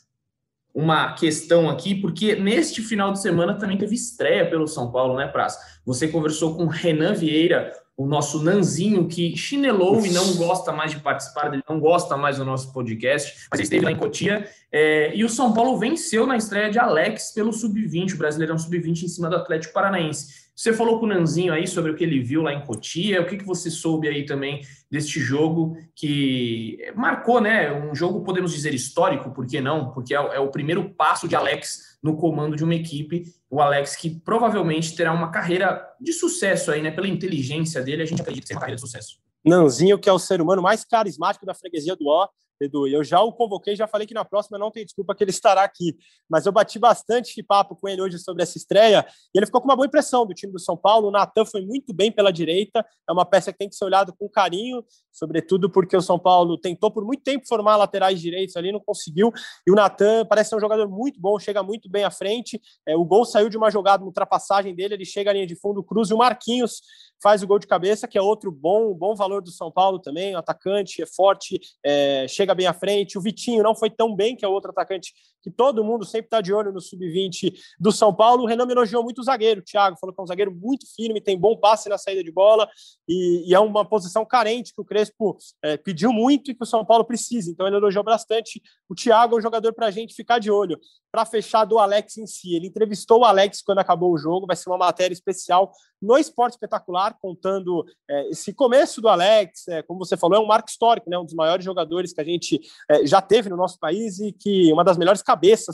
uma 0.79 1.13
questão 1.15 1.69
aqui, 1.69 1.93
porque 1.93 2.37
neste 2.37 2.81
final 2.83 3.11
de 3.13 3.21
semana 3.21 3.59
também 3.59 3.77
teve 3.77 3.97
estreia 3.97 4.49
pelo 4.49 4.69
São 4.69 4.93
Paulo, 4.93 5.17
né, 5.17 5.27
Praz? 5.27 5.59
Você 5.85 6.07
conversou 6.07 6.55
com 6.55 6.67
Renan 6.67 7.15
Vieira, 7.15 7.73
o 7.97 8.07
nosso 8.07 8.45
Nanzinho, 8.45 9.09
que 9.09 9.37
chinelou 9.37 10.07
e 10.07 10.11
não 10.13 10.37
gosta 10.37 10.71
mais 10.71 10.93
de 10.93 11.01
participar, 11.01 11.53
ele 11.53 11.65
não 11.69 11.81
gosta 11.81 12.17
mais 12.17 12.37
do 12.37 12.45
nosso 12.45 12.73
podcast, 12.73 13.49
mas 13.51 13.59
esteve 13.59 13.85
lá 13.85 13.91
em 13.91 13.97
Cotia. 13.97 14.49
É, 14.71 15.13
e 15.17 15.25
o 15.25 15.29
São 15.29 15.53
Paulo 15.53 15.77
venceu 15.81 16.25
na 16.29 16.37
estreia 16.37 16.71
de 16.71 16.79
Alex 16.79 17.33
pelo 17.33 17.53
Sub-20, 17.53 18.15
o 18.15 18.17
Brasileirão 18.17 18.57
Sub-20 18.57 19.03
em 19.03 19.09
cima 19.09 19.29
do 19.29 19.35
Atlético 19.35 19.75
Paranaense. 19.75 20.48
Você 20.59 20.73
falou 20.73 20.99
com 20.99 21.07
o 21.07 21.09
Nanzinho 21.09 21.53
aí 21.53 21.69
sobre 21.69 21.93
o 21.93 21.95
que 21.95 22.03
ele 22.03 22.21
viu 22.21 22.43
lá 22.43 22.53
em 22.53 22.65
Cotia, 22.65 23.23
o 23.23 23.27
que, 23.27 23.37
que 23.37 23.45
você 23.45 23.71
soube 23.71 24.09
aí 24.09 24.27
também 24.27 24.61
deste 24.91 25.21
jogo 25.21 25.77
que 25.95 26.79
marcou, 26.97 27.41
né? 27.41 27.73
Um 27.73 27.95
jogo, 27.95 28.25
podemos 28.25 28.51
dizer, 28.51 28.75
histórico, 28.75 29.31
por 29.31 29.47
que 29.47 29.61
não? 29.61 29.93
Porque 29.93 30.13
é, 30.13 30.17
é 30.17 30.41
o 30.41 30.51
primeiro 30.51 30.93
passo 30.95 31.29
de 31.29 31.37
Alex 31.37 31.97
no 32.03 32.17
comando 32.17 32.57
de 32.57 32.65
uma 32.65 32.75
equipe. 32.75 33.23
O 33.49 33.61
Alex 33.61 33.95
que 33.95 34.11
provavelmente 34.11 34.97
terá 34.97 35.13
uma 35.13 35.31
carreira 35.31 35.81
de 36.01 36.13
sucesso 36.13 36.73
aí, 36.73 36.83
né? 36.83 36.91
Pela 36.91 37.07
inteligência 37.07 37.81
dele, 37.81 38.03
a 38.03 38.07
gente 38.07 38.21
acredita 38.21 38.43
que 38.43 38.49
será 38.49 38.59
uma 38.59 38.63
carreira 38.63 38.81
de 38.83 38.85
sucesso. 38.85 39.21
Nanzinho, 39.45 39.97
que 39.97 40.09
é 40.09 40.13
o 40.13 40.19
ser 40.19 40.41
humano 40.41 40.61
mais 40.61 40.85
carismático 40.85 41.47
da 41.47 41.55
freguesia 41.55 41.95
do 41.95 42.09
O, 42.09 42.29
Edu. 42.61 42.87
Eu 42.87 43.05
já 43.05 43.21
o 43.21 43.33
convoquei, 43.33 43.77
já 43.77 43.87
falei 43.87 44.07
que 44.07 44.15
na 44.15 44.25
próxima 44.25 44.59
não 44.59 44.71
tem 44.71 44.85
desculpa 44.85 45.15
que 45.15 45.25
ele 45.25 45.31
estará 45.31 45.63
aqui. 45.63 45.97
Mas 46.29 46.47
eu 46.47 46.53
bati 46.53 46.79
bastante 46.79 47.43
papo 47.43 47.77
com 47.77 47.89
ele 47.89 48.03
hoje 48.03 48.19
sobre 48.19 48.43
essa 48.43 48.59
estreia 48.59 49.07
e 49.35 49.39
ele 49.39 49.47
ficou 49.47 49.61
com 49.61 49.69
uma 49.69 49.77
boa 49.77 49.87
impressão 49.87 50.27
do 50.27 50.35
time 50.35 50.53
do 50.53 50.61
São 50.61 50.77
Paulo. 50.77 51.09
O 51.09 51.11
Natan 51.11 51.45
foi 51.45 51.63
muito 51.63 51.95
bem 51.95 52.13
pela 52.13 52.33
direita, 52.33 52.85
é 53.09 53.13
uma 53.13 53.25
peça 53.25 53.53
que 53.53 53.59
tem 53.59 53.69
que 53.69 53.75
ser 53.75 53.85
olhada 53.85 54.13
com 54.13 54.29
carinho, 54.29 54.85
sobretudo 55.13 55.71
porque 55.71 55.97
o 55.97 56.03
São 56.03 56.19
Paulo 56.19 56.59
tentou 56.59 56.91
por 56.91 57.05
muito 57.05 57.23
tempo 57.23 57.47
formar 57.47 57.77
laterais 57.77 58.21
direitos 58.21 58.57
ali, 58.57 58.73
não 58.73 58.81
conseguiu. 58.81 59.33
E 59.67 59.71
o 59.71 59.75
Natan 59.75 60.27
parece 60.27 60.51
ser 60.51 60.57
um 60.57 60.61
jogador 60.61 60.89
muito 60.89 61.21
bom, 61.21 61.39
chega 61.39 61.63
muito 61.63 61.89
bem 61.89 62.05
à 62.05 62.11
frente. 62.11 62.61
É, 62.87 62.97
o 62.97 63.05
gol 63.05 63.25
saiu 63.25 63.49
de 63.49 63.57
uma 63.57 63.71
jogada, 63.71 64.03
uma 64.03 64.09
ultrapassagem 64.09 64.75
dele, 64.75 64.95
ele 64.95 65.05
chega 65.05 65.31
à 65.31 65.33
linha 65.33 65.47
de 65.47 65.57
fundo, 65.57 65.83
cruza 65.83 66.13
e 66.13 66.15
o 66.15 66.19
Marquinhos 66.19 66.81
faz 67.23 67.43
o 67.43 67.47
gol 67.47 67.59
de 67.59 67.67
cabeça, 67.67 68.07
que 68.07 68.17
é 68.17 68.23
outro 68.23 68.51
bom, 68.51 68.95
bom 68.95 69.15
valor 69.15 69.43
do 69.43 69.51
São 69.51 69.71
Paulo 69.71 69.99
também, 69.99 70.35
um 70.35 70.39
atacante, 70.39 71.03
é 71.03 71.07
forte, 71.07 71.61
é, 71.85 72.27
chega 72.29 72.48
bem 72.55 72.67
à 72.67 72.73
frente. 72.73 73.19
O 73.19 73.21
Vitinho 73.21 73.63
não 73.63 73.75
foi 73.75 73.91
tão 73.91 74.15
bem, 74.15 74.37
que 74.37 74.45
é 74.45 74.49
outro 74.49 74.71
atacante 74.71 75.13
que 75.43 75.51
todo 75.51 75.85
mundo 75.85 76.05
sempre 76.05 76.27
está 76.27 76.41
de 76.41 76.53
olho 76.53 76.73
no 76.73 76.81
sub-20 76.81 77.55
do 77.79 77.93
São 77.93 78.15
Paulo. 78.15 78.43
O 78.43 78.47
Renan 78.47 78.67
me 78.67 78.73
elogiou 78.73 79.03
muito 79.03 79.21
o 79.21 79.25
zagueiro, 79.25 79.61
o 79.61 79.65
Thiago, 79.65 79.99
falou 79.99 80.15
que 80.15 80.21
é 80.21 80.25
um 80.25 80.27
zagueiro 80.27 80.55
muito 80.55 80.87
firme, 80.95 81.21
tem 81.21 81.39
bom 81.39 81.57
passe 81.57 81.89
na 81.89 81.99
saída 81.99 82.23
de 82.23 82.33
bola 82.33 82.69
e, 83.09 83.45
e 83.49 83.55
é 83.55 83.61
uma 83.61 83.85
posição 83.85 84.25
carente 84.25 84.75
que 84.75 84.81
o 84.81 84.85
Crespo 84.85 85.37
é, 85.63 85.77
pediu 85.77 86.13
muito 86.13 86.51
e 86.51 86.55
que 86.55 86.63
o 86.63 86.67
São 86.67 86.85
Paulo 86.85 87.05
precisa. 87.05 87.51
Então 87.51 87.67
ele 87.67 87.77
elogiou 87.77 88.05
bastante. 88.05 88.63
O 88.89 88.95
Thiago 88.95 89.35
é 89.35 89.39
um 89.39 89.43
jogador 89.43 89.73
para 89.73 89.87
a 89.87 89.91
gente 89.91 90.15
ficar 90.15 90.39
de 90.39 90.51
olho. 90.51 90.79
Para 91.11 91.25
fechar 91.25 91.65
do 91.65 91.79
Alex 91.79 92.19
em 92.19 92.27
si, 92.27 92.55
ele 92.55 92.67
entrevistou 92.67 93.21
o 93.21 93.25
Alex 93.25 93.63
quando 93.63 93.79
acabou 93.79 94.13
o 94.13 94.19
jogo, 94.19 94.47
vai 94.47 94.57
ser 94.57 94.69
uma 94.69 94.77
matéria 94.77 95.15
especial 95.15 95.73
no 96.01 96.17
Esporte 96.17 96.53
Espetacular, 96.55 97.17
contando 97.21 97.85
é, 98.09 98.31
esse 98.31 98.53
começo 98.53 99.01
do 99.01 99.09
Alex, 99.09 99.67
é, 99.69 99.83
como 99.83 99.99
você 99.99 100.17
falou, 100.17 100.37
é 100.37 100.41
um 100.41 100.47
marco 100.47 100.69
histórico, 100.69 101.11
né? 101.11 101.19
Um 101.19 101.25
dos 101.25 101.35
maiores 101.35 101.65
jogadores 101.65 102.13
que 102.13 102.21
a 102.21 102.25
gente 102.25 102.61
é, 102.89 103.05
já 103.07 103.21
teve 103.21 103.49
no 103.49 103.57
nosso 103.57 103.79
país 103.79 104.21
e 104.21 104.33
que 104.33 104.73
uma 104.73 104.85
das 104.85 104.97
melhores 104.97 105.23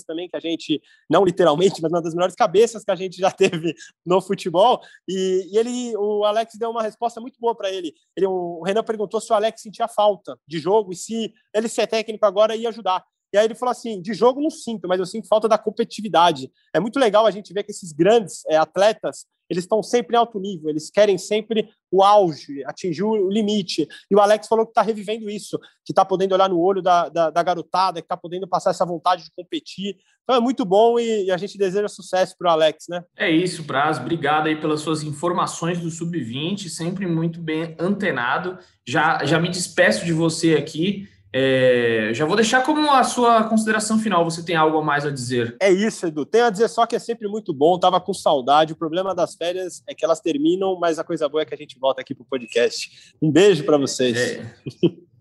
também 0.04 0.28
que 0.28 0.36
a 0.36 0.40
gente, 0.40 0.80
não 1.08 1.24
literalmente, 1.24 1.80
mas 1.80 1.92
uma 1.92 2.02
das 2.02 2.14
melhores 2.14 2.34
cabeças 2.34 2.84
que 2.84 2.90
a 2.90 2.96
gente 2.96 3.16
já 3.16 3.30
teve 3.32 3.74
no 4.04 4.20
futebol. 4.20 4.80
E, 5.08 5.48
e 5.52 5.58
ele, 5.58 5.96
o 5.96 6.24
Alex 6.24 6.54
deu 6.58 6.70
uma 6.70 6.82
resposta 6.82 7.20
muito 7.20 7.38
boa 7.40 7.54
para 7.54 7.70
ele. 7.70 7.94
ele. 8.16 8.26
O 8.26 8.62
Renan 8.64 8.82
perguntou 8.82 9.20
se 9.20 9.32
o 9.32 9.36
Alex 9.36 9.62
sentia 9.62 9.88
falta 9.88 10.38
de 10.46 10.58
jogo 10.58 10.92
e 10.92 10.96
se 10.96 11.32
ele 11.54 11.68
ser 11.68 11.86
técnico 11.86 12.24
agora 12.26 12.56
ia 12.56 12.68
ajudar. 12.68 13.04
E 13.34 13.36
aí 13.36 13.46
ele 13.46 13.54
falou 13.56 13.72
assim: 13.72 14.00
de 14.00 14.14
jogo 14.14 14.40
não 14.40 14.48
sinto, 14.48 14.86
mas 14.86 15.00
eu 15.00 15.06
sinto 15.06 15.26
falta 15.26 15.48
da 15.48 15.58
competitividade. 15.58 16.50
É 16.72 16.78
muito 16.78 17.00
legal 17.00 17.26
a 17.26 17.30
gente 17.32 17.52
ver 17.52 17.64
que 17.64 17.72
esses 17.72 17.92
grandes 17.92 18.44
é, 18.48 18.56
atletas 18.56 19.26
eles 19.50 19.64
estão 19.64 19.82
sempre 19.82 20.16
em 20.16 20.18
alto 20.18 20.38
nível, 20.40 20.70
eles 20.70 20.90
querem 20.90 21.18
sempre 21.18 21.68
o 21.90 22.02
auge, 22.02 22.64
atingir 22.64 23.02
o 23.02 23.28
limite. 23.28 23.86
E 24.10 24.16
o 24.16 24.20
Alex 24.20 24.48
falou 24.48 24.64
que 24.64 24.70
está 24.70 24.82
revivendo 24.82 25.28
isso, 25.28 25.58
que 25.84 25.92
está 25.92 26.04
podendo 26.04 26.34
olhar 26.34 26.48
no 26.48 26.58
olho 26.58 26.80
da, 26.80 27.08
da, 27.08 27.30
da 27.30 27.42
garotada, 27.42 28.00
que 28.00 28.06
está 28.06 28.16
podendo 28.16 28.48
passar 28.48 28.70
essa 28.70 28.86
vontade 28.86 29.24
de 29.24 29.30
competir. 29.36 29.96
Então 30.22 30.36
é 30.36 30.40
muito 30.40 30.64
bom 30.64 30.98
e, 30.98 31.26
e 31.26 31.30
a 31.30 31.36
gente 31.36 31.58
deseja 31.58 31.88
sucesso 31.88 32.34
para 32.38 32.48
o 32.48 32.52
Alex, 32.52 32.86
né? 32.88 33.04
É 33.16 33.30
isso, 33.30 33.62
Braz. 33.62 33.98
Obrigado 33.98 34.46
aí 34.46 34.56
pelas 34.56 34.80
suas 34.80 35.02
informações 35.02 35.78
do 35.78 35.90
Sub-20, 35.90 36.68
sempre 36.70 37.06
muito 37.06 37.38
bem 37.38 37.76
antenado. 37.78 38.58
Já, 38.86 39.24
já 39.26 39.38
me 39.38 39.50
despeço 39.50 40.06
de 40.06 40.12
você 40.12 40.54
aqui. 40.54 41.06
É, 41.36 42.12
já 42.14 42.24
vou 42.24 42.36
deixar 42.36 42.62
como 42.62 42.88
a 42.92 43.02
sua 43.02 43.42
consideração 43.42 43.98
final. 43.98 44.24
Você 44.24 44.40
tem 44.44 44.54
algo 44.54 44.78
a 44.78 44.84
mais 44.84 45.04
a 45.04 45.10
dizer? 45.10 45.56
É 45.60 45.68
isso, 45.68 46.06
Edu. 46.06 46.24
Tenho 46.24 46.44
a 46.44 46.50
dizer 46.50 46.68
só 46.68 46.86
que 46.86 46.94
é 46.94 46.98
sempre 47.00 47.26
muito 47.26 47.52
bom. 47.52 47.76
Tava 47.76 48.00
com 48.00 48.14
saudade. 48.14 48.72
O 48.72 48.76
problema 48.76 49.12
das 49.12 49.34
férias 49.34 49.82
é 49.88 49.94
que 49.96 50.04
elas 50.04 50.20
terminam, 50.20 50.78
mas 50.78 50.96
a 50.96 51.02
coisa 51.02 51.28
boa 51.28 51.42
é 51.42 51.44
que 51.44 51.52
a 51.52 51.56
gente 51.56 51.76
volta 51.76 52.00
aqui 52.00 52.14
para 52.14 52.22
o 52.22 52.26
podcast. 52.26 53.12
Um 53.20 53.32
beijo 53.32 53.64
para 53.64 53.76
vocês. 53.76 54.16
É. 54.16 54.46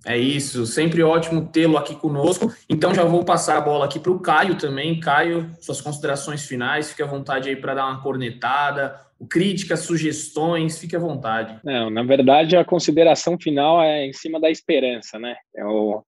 É 0.06 0.18
isso, 0.18 0.66
sempre 0.66 1.02
ótimo 1.02 1.48
tê-lo 1.48 1.78
aqui 1.78 1.96
conosco. 1.96 2.54
Então 2.68 2.94
já 2.94 3.06
vou 3.06 3.24
passar 3.24 3.58
a 3.58 3.62
bola 3.62 3.86
aqui 3.86 3.98
para 4.00 4.12
o 4.12 4.20
Caio 4.20 4.58
também. 4.58 5.00
Caio, 5.00 5.50
suas 5.62 5.80
considerações 5.80 6.44
finais, 6.44 6.90
fique 6.90 7.02
à 7.02 7.06
vontade 7.06 7.48
aí 7.48 7.56
para 7.56 7.74
dar 7.74 7.86
uma 7.86 8.02
cornetada, 8.02 9.00
críticas, 9.28 9.82
sugestões, 9.82 10.80
fique 10.80 10.96
à 10.96 11.00
vontade. 11.00 11.60
Não, 11.64 11.90
na 11.90 12.04
verdade 12.04 12.56
a 12.56 12.66
consideração 12.66 13.38
final 13.38 13.82
é 13.82 14.06
em 14.06 14.14
cima 14.14 14.40
da 14.40 14.50
esperança, 14.50 15.20
né? 15.20 15.36
É 15.56 15.66
o, 15.66 16.04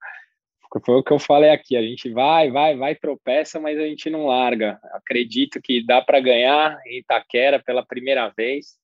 foi 0.84 0.95
o 0.95 1.03
que 1.03 1.13
eu 1.13 1.20
falei 1.20 1.49
aqui, 1.49 1.78
a 1.78 1.82
gente 1.82 2.09
vai, 2.09 2.51
vai, 2.51 2.76
vai, 2.76 2.95
tropeça, 2.95 3.59
mas 3.59 3.78
a 3.78 3.84
gente 3.84 4.09
não 4.09 4.26
larga. 4.26 4.80
Acredito 4.91 5.61
que 5.61 5.86
dá 5.86 6.01
para 6.01 6.20
ganhar 6.20 6.78
em 6.86 6.99
Itaquera 6.99 7.61
pela 7.63 7.86
primeira 7.86 8.30
vez 8.36 8.76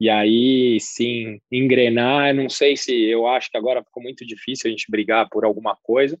e 0.00 0.08
aí 0.08 0.78
sim 0.80 1.40
engrenar. 1.50 2.34
Não 2.34 2.48
sei 2.48 2.76
se 2.76 2.94
eu 3.04 3.26
acho 3.26 3.50
que 3.50 3.56
agora 3.56 3.84
ficou 3.84 4.02
muito 4.02 4.24
difícil 4.24 4.68
a 4.68 4.70
gente 4.70 4.90
brigar 4.90 5.28
por 5.28 5.44
alguma 5.44 5.76
coisa, 5.82 6.18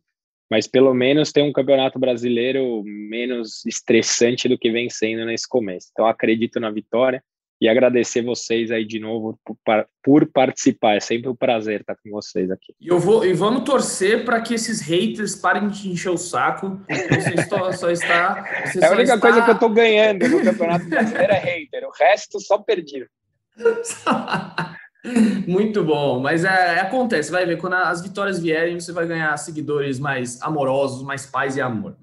mas 0.50 0.66
pelo 0.66 0.92
menos 0.92 1.32
tem 1.32 1.42
um 1.42 1.52
campeonato 1.52 1.98
brasileiro 1.98 2.82
menos 2.84 3.64
estressante 3.66 4.48
do 4.48 4.58
que 4.58 4.70
vem 4.70 4.90
sendo 4.90 5.24
nesse 5.24 5.48
começo. 5.48 5.88
Então 5.92 6.06
acredito 6.06 6.58
na 6.58 6.70
vitória 6.70 7.22
e 7.60 7.68
agradecer 7.68 8.22
vocês 8.22 8.70
aí 8.70 8.84
de 8.84 9.00
novo 9.00 9.38
por, 9.44 9.56
por, 10.02 10.26
participar. 10.26 10.96
É 10.96 11.00
sempre 11.00 11.28
um 11.28 11.34
prazer 11.34 11.80
estar 11.80 11.96
com 11.96 12.10
vocês 12.10 12.50
aqui. 12.50 12.74
E 12.80 12.88
eu 12.88 12.98
vou 12.98 13.24
e 13.24 13.32
vamos 13.32 13.64
torcer 13.64 14.24
para 14.24 14.40
que 14.40 14.54
esses 14.54 14.80
haters 14.80 15.34
parem 15.34 15.68
de 15.68 15.90
encher 15.90 16.10
o 16.10 16.16
saco. 16.16 16.80
Você 16.88 17.48
só, 17.48 17.72
só 17.72 17.90
está. 17.90 18.44
Você 18.66 18.82
é 18.82 18.86
a 18.86 18.92
única 18.92 19.14
está... 19.14 19.20
coisa 19.20 19.42
que 19.42 19.50
eu 19.50 19.54
estou 19.54 19.70
ganhando 19.70 20.28
no 20.28 20.44
Campeonato 20.44 20.88
Brasileiro 20.88 21.32
é 21.32 21.38
hater. 21.38 21.84
O 21.86 21.90
resto 21.90 22.40
só 22.40 22.58
perdi. 22.58 23.06
Muito 25.46 25.84
bom, 25.84 26.20
mas 26.20 26.44
é, 26.44 26.80
acontece, 26.80 27.30
vai 27.30 27.46
ver, 27.46 27.56
quando 27.56 27.74
as 27.74 28.02
vitórias 28.02 28.40
vierem, 28.40 28.78
você 28.80 28.92
vai 28.92 29.06
ganhar 29.06 29.36
seguidores 29.36 29.98
mais 29.98 30.42
amorosos, 30.42 31.02
mais 31.02 31.24
paz 31.24 31.56
e 31.56 31.60
amor. 31.60 31.96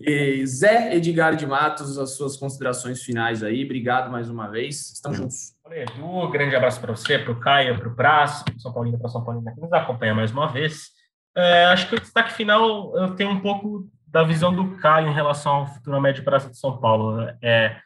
E 0.00 0.46
Zé 0.46 0.94
Edgar 0.94 1.36
de 1.36 1.46
Matos, 1.46 1.98
as 1.98 2.16
suas 2.16 2.36
considerações 2.36 3.02
finais 3.02 3.42
aí, 3.42 3.64
obrigado 3.64 4.10
mais 4.10 4.30
uma 4.30 4.48
vez, 4.48 4.92
estamos 4.92 5.18
juntos. 5.18 5.54
Edu, 5.70 6.28
grande 6.30 6.54
abraço 6.54 6.80
para 6.80 6.94
você, 6.94 7.18
para 7.18 7.32
o 7.32 7.40
Caio, 7.40 7.78
para 7.78 7.88
o 7.88 7.94
Praz, 7.94 8.42
para 8.42 8.58
São 8.58 8.72
Paulino, 8.72 8.98
para 8.98 9.08
São 9.08 9.24
Paulino 9.24 9.54
que 9.54 9.60
nos 9.60 9.72
acompanha 9.72 10.14
mais 10.14 10.30
uma 10.30 10.46
vez. 10.48 10.90
É, 11.36 11.64
acho 11.66 11.88
que 11.88 11.94
o 11.94 12.00
destaque 12.00 12.32
final 12.32 12.96
eu 12.96 13.14
tenho 13.14 13.30
um 13.30 13.40
pouco 13.40 13.88
da 14.06 14.22
visão 14.22 14.54
do 14.54 14.76
Caio 14.76 15.08
em 15.08 15.14
relação 15.14 15.52
ao 15.52 15.66
futuro 15.66 16.00
médio 16.00 16.24
prazo 16.24 16.50
de 16.50 16.58
São 16.58 16.78
Paulo. 16.78 17.26
É, 17.42 17.76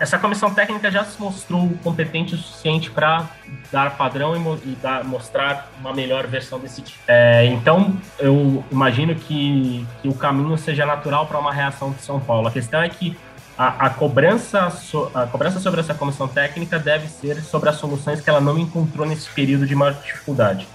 essa 0.00 0.18
comissão 0.18 0.54
técnica 0.54 0.90
já 0.90 1.04
se 1.04 1.20
mostrou 1.20 1.68
competente 1.84 2.34
o 2.34 2.38
suficiente 2.38 2.90
para 2.90 3.28
dar 3.70 3.94
padrão 3.94 4.34
e, 4.64 4.74
dar, 4.76 5.04
mostrar 5.04 5.70
uma 5.78 5.92
melhor 5.92 6.26
versão 6.26 6.58
desse 6.58 6.80
time. 6.80 6.98
É, 7.06 7.44
então, 7.44 7.94
eu 8.18 8.64
imagino 8.72 9.14
que, 9.14 9.86
que, 10.00 10.08
o 10.08 10.14
caminho 10.14 10.56
seja 10.56 10.86
natural 10.86 11.26
para 11.26 11.38
uma 11.38 11.52
reação 11.52 11.92
de 11.92 12.00
São 12.00 12.18
Paulo. 12.18 12.48
A 12.48 12.50
questão 12.50 12.80
é 12.80 12.88
que 12.88 13.14
a, 13.58 13.86
a, 13.86 13.90
cobrança 13.90 14.70
so, 14.70 15.10
a 15.14 15.26
cobrança 15.26 15.60
sobre 15.60 15.80
essa 15.80 15.92
comissão 15.92 16.26
técnica 16.26 16.78
deve 16.78 17.06
ser 17.06 17.42
sobre 17.42 17.68
as 17.68 17.76
soluções 17.76 18.22
que 18.22 18.30
ela 18.30 18.40
não 18.40 18.58
encontrou 18.58 19.06
nesse 19.06 19.28
período 19.28 19.66
de 19.66 19.74
maior 19.74 19.92
dificuldade 19.92 20.66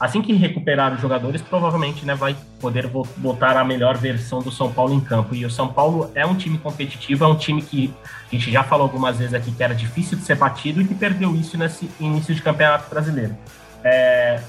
assim 0.00 0.22
que 0.22 0.32
recuperar 0.32 0.94
os 0.94 1.00
jogadores, 1.00 1.42
provavelmente 1.42 2.06
né, 2.06 2.14
vai 2.14 2.34
poder 2.58 2.90
botar 3.18 3.58
a 3.58 3.64
melhor 3.64 3.98
versão 3.98 4.40
do 4.40 4.50
São 4.50 4.72
Paulo 4.72 4.94
em 4.94 5.00
campo. 5.00 5.34
E 5.34 5.44
o 5.44 5.50
São 5.50 5.68
Paulo 5.68 6.10
é 6.14 6.24
um 6.24 6.34
time 6.34 6.56
competitivo, 6.56 7.22
é 7.22 7.28
um 7.28 7.36
time 7.36 7.60
que 7.60 7.92
a 8.02 8.34
gente 8.34 8.50
já 8.50 8.64
falou 8.64 8.84
algumas 8.84 9.18
vezes 9.18 9.34
aqui 9.34 9.52
que 9.52 9.62
era 9.62 9.74
difícil 9.74 10.16
de 10.16 10.24
ser 10.24 10.36
batido 10.36 10.80
e 10.80 10.86
que 10.86 10.94
perdeu 10.94 11.36
isso 11.36 11.58
nesse 11.58 11.90
início 12.00 12.34
de 12.34 12.40
campeonato 12.40 12.88
brasileiro. 12.88 13.36
É, 13.84 14.40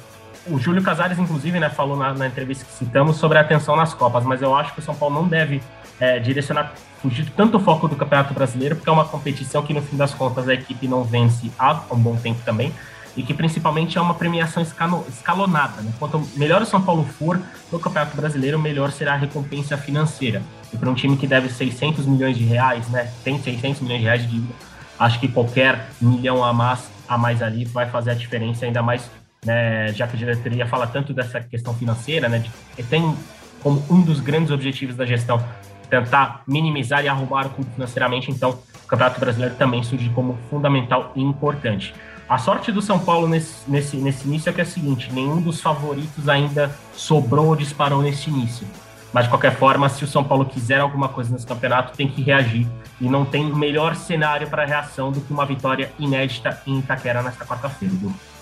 o 0.47 0.57
Júlio 0.57 0.81
Casares, 0.81 1.19
inclusive, 1.19 1.59
né, 1.59 1.69
falou 1.69 1.97
na, 1.97 2.13
na, 2.13 2.27
entrevista 2.27 2.63
que 2.63 2.71
citamos 2.71 3.17
sobre 3.17 3.37
a 3.37 3.41
atenção 3.41 3.75
nas 3.75 3.93
Copas, 3.93 4.23
mas 4.23 4.41
eu 4.41 4.55
acho 4.55 4.73
que 4.73 4.79
o 4.79 4.81
São 4.81 4.95
Paulo 4.95 5.15
não 5.15 5.27
deve 5.27 5.61
é, 5.99 6.17
direcionar, 6.17 6.73
fugir 7.01 7.29
tanto 7.35 7.57
o 7.57 7.59
foco 7.59 7.89
do 7.89 7.97
Campeonato 7.97 8.33
Brasileiro, 8.33 8.77
porque 8.77 8.89
é 8.89 8.93
uma 8.93 9.05
competição 9.05 9.61
que, 9.61 9.73
no 9.73 9.81
fim 9.81 9.97
das 9.97 10.13
contas, 10.13 10.47
a 10.47 10.53
equipe 10.53 10.87
não 10.87 11.03
vence 11.03 11.51
há 11.59 11.81
um 11.91 11.97
bom 11.97 12.15
tempo 12.15 12.39
também 12.45 12.73
e 13.15 13.23
que 13.23 13.33
principalmente 13.33 13.97
é 13.97 14.01
uma 14.01 14.13
premiação 14.13 14.63
escalonada. 15.07 15.81
Né? 15.81 15.91
Quanto 15.99 16.19
melhor 16.35 16.61
o 16.61 16.65
São 16.65 16.81
Paulo 16.81 17.03
for 17.03 17.41
no 17.71 17.79
Campeonato 17.79 18.15
Brasileiro, 18.15 18.59
melhor 18.59 18.91
será 18.91 19.13
a 19.13 19.17
recompensa 19.17 19.77
financeira. 19.77 20.41
E 20.73 20.77
para 20.77 20.89
um 20.89 20.93
time 20.93 21.17
que 21.17 21.27
deve 21.27 21.49
600 21.49 22.05
milhões 22.05 22.37
de 22.37 22.43
reais, 22.43 22.87
né, 22.89 23.11
tem 23.23 23.41
600 23.41 23.81
milhões 23.81 23.99
de 23.99 24.05
reais 24.05 24.21
de 24.21 24.27
dívida, 24.27 24.53
acho 24.97 25.19
que 25.19 25.27
qualquer 25.27 25.89
milhão 26.01 26.43
a 26.43 26.53
mais, 26.53 26.89
a 27.07 27.17
mais 27.17 27.41
ali 27.41 27.65
vai 27.65 27.89
fazer 27.89 28.11
a 28.11 28.13
diferença, 28.13 28.65
ainda 28.65 28.81
mais 28.81 29.09
né, 29.45 29.91
já 29.93 30.07
que 30.07 30.15
a 30.15 30.19
diretoria 30.19 30.65
fala 30.65 30.87
tanto 30.87 31.13
dessa 31.13 31.41
questão 31.41 31.73
financeira, 31.73 32.29
né, 32.29 32.39
de, 32.39 32.83
tem 32.83 33.15
como 33.61 33.83
um 33.89 34.01
dos 34.01 34.19
grandes 34.19 34.51
objetivos 34.51 34.95
da 34.95 35.05
gestão 35.05 35.43
tentar 35.89 36.43
minimizar 36.47 37.03
e 37.03 37.09
arrumar 37.09 37.47
o 37.47 37.49
clube 37.49 37.69
financeiramente, 37.73 38.31
então 38.31 38.51
o 38.51 38.87
Campeonato 38.87 39.19
Brasileiro 39.19 39.55
também 39.55 39.83
surge 39.83 40.09
como 40.09 40.37
fundamental 40.49 41.11
e 41.15 41.21
importante. 41.21 41.93
A 42.31 42.37
sorte 42.37 42.71
do 42.71 42.81
São 42.81 42.97
Paulo 42.97 43.27
nesse, 43.27 43.69
nesse, 43.69 43.97
nesse 43.97 44.25
início 44.25 44.49
é 44.49 44.53
que 44.53 44.61
é 44.61 44.63
a 44.63 44.65
seguinte: 44.65 45.11
nenhum 45.11 45.41
dos 45.41 45.59
favoritos 45.59 46.29
ainda 46.29 46.73
sobrou 46.95 47.47
ou 47.47 47.57
disparou 47.57 48.01
nesse 48.01 48.29
início. 48.29 48.65
Mas, 49.11 49.25
de 49.25 49.29
qualquer 49.29 49.53
forma, 49.57 49.89
se 49.89 50.05
o 50.05 50.07
São 50.07 50.23
Paulo 50.23 50.45
quiser 50.45 50.79
alguma 50.79 51.09
coisa 51.09 51.29
nesse 51.33 51.45
campeonato, 51.45 51.91
tem 51.93 52.07
que 52.07 52.21
reagir. 52.21 52.65
E 53.01 53.09
não 53.09 53.25
tem 53.25 53.53
melhor 53.53 53.97
cenário 53.97 54.49
para 54.49 54.63
reação 54.63 55.11
do 55.11 55.19
que 55.19 55.33
uma 55.33 55.45
vitória 55.45 55.91
inédita 55.99 56.61
em 56.65 56.79
Itaquera 56.79 57.21
nesta 57.21 57.43
quarta-feira. 57.43 57.93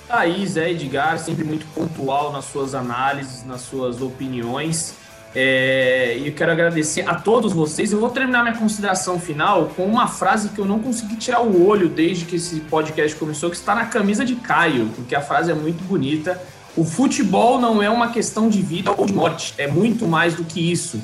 Aí, 0.07 0.45
Zé 0.45 0.69
Edgar, 0.69 1.17
sempre 1.17 1.43
muito 1.43 1.65
pontual 1.73 2.31
nas 2.31 2.45
suas 2.45 2.75
análises, 2.75 3.43
nas 3.43 3.61
suas 3.61 4.03
opiniões. 4.03 4.95
É, 5.35 6.17
e 6.17 6.27
eu 6.27 6.33
quero 6.33 6.51
agradecer 6.51 7.07
a 7.07 7.15
todos 7.15 7.53
vocês. 7.53 7.91
Eu 7.91 7.99
vou 7.99 8.09
terminar 8.09 8.43
minha 8.43 8.57
consideração 8.57 9.19
final 9.19 9.67
com 9.75 9.85
uma 9.85 10.07
frase 10.07 10.49
que 10.49 10.59
eu 10.59 10.65
não 10.65 10.79
consegui 10.79 11.15
tirar 11.17 11.41
o 11.41 11.67
olho 11.67 11.87
desde 11.87 12.25
que 12.25 12.37
esse 12.37 12.61
podcast 12.61 13.17
começou, 13.17 13.49
que 13.49 13.55
está 13.55 13.75
na 13.75 13.85
camisa 13.85 14.25
de 14.25 14.35
Caio, 14.35 14.89
porque 14.95 15.15
a 15.15 15.21
frase 15.21 15.51
é 15.51 15.53
muito 15.53 15.83
bonita. 15.83 16.41
O 16.75 16.83
futebol 16.83 17.59
não 17.59 17.81
é 17.81 17.89
uma 17.89 18.09
questão 18.11 18.49
de 18.49 18.61
vida 18.61 18.91
ou 18.91 19.05
de 19.05 19.13
morte, 19.13 19.53
é 19.57 19.67
muito 19.67 20.07
mais 20.07 20.33
do 20.33 20.43
que 20.43 20.71
isso. 20.71 21.01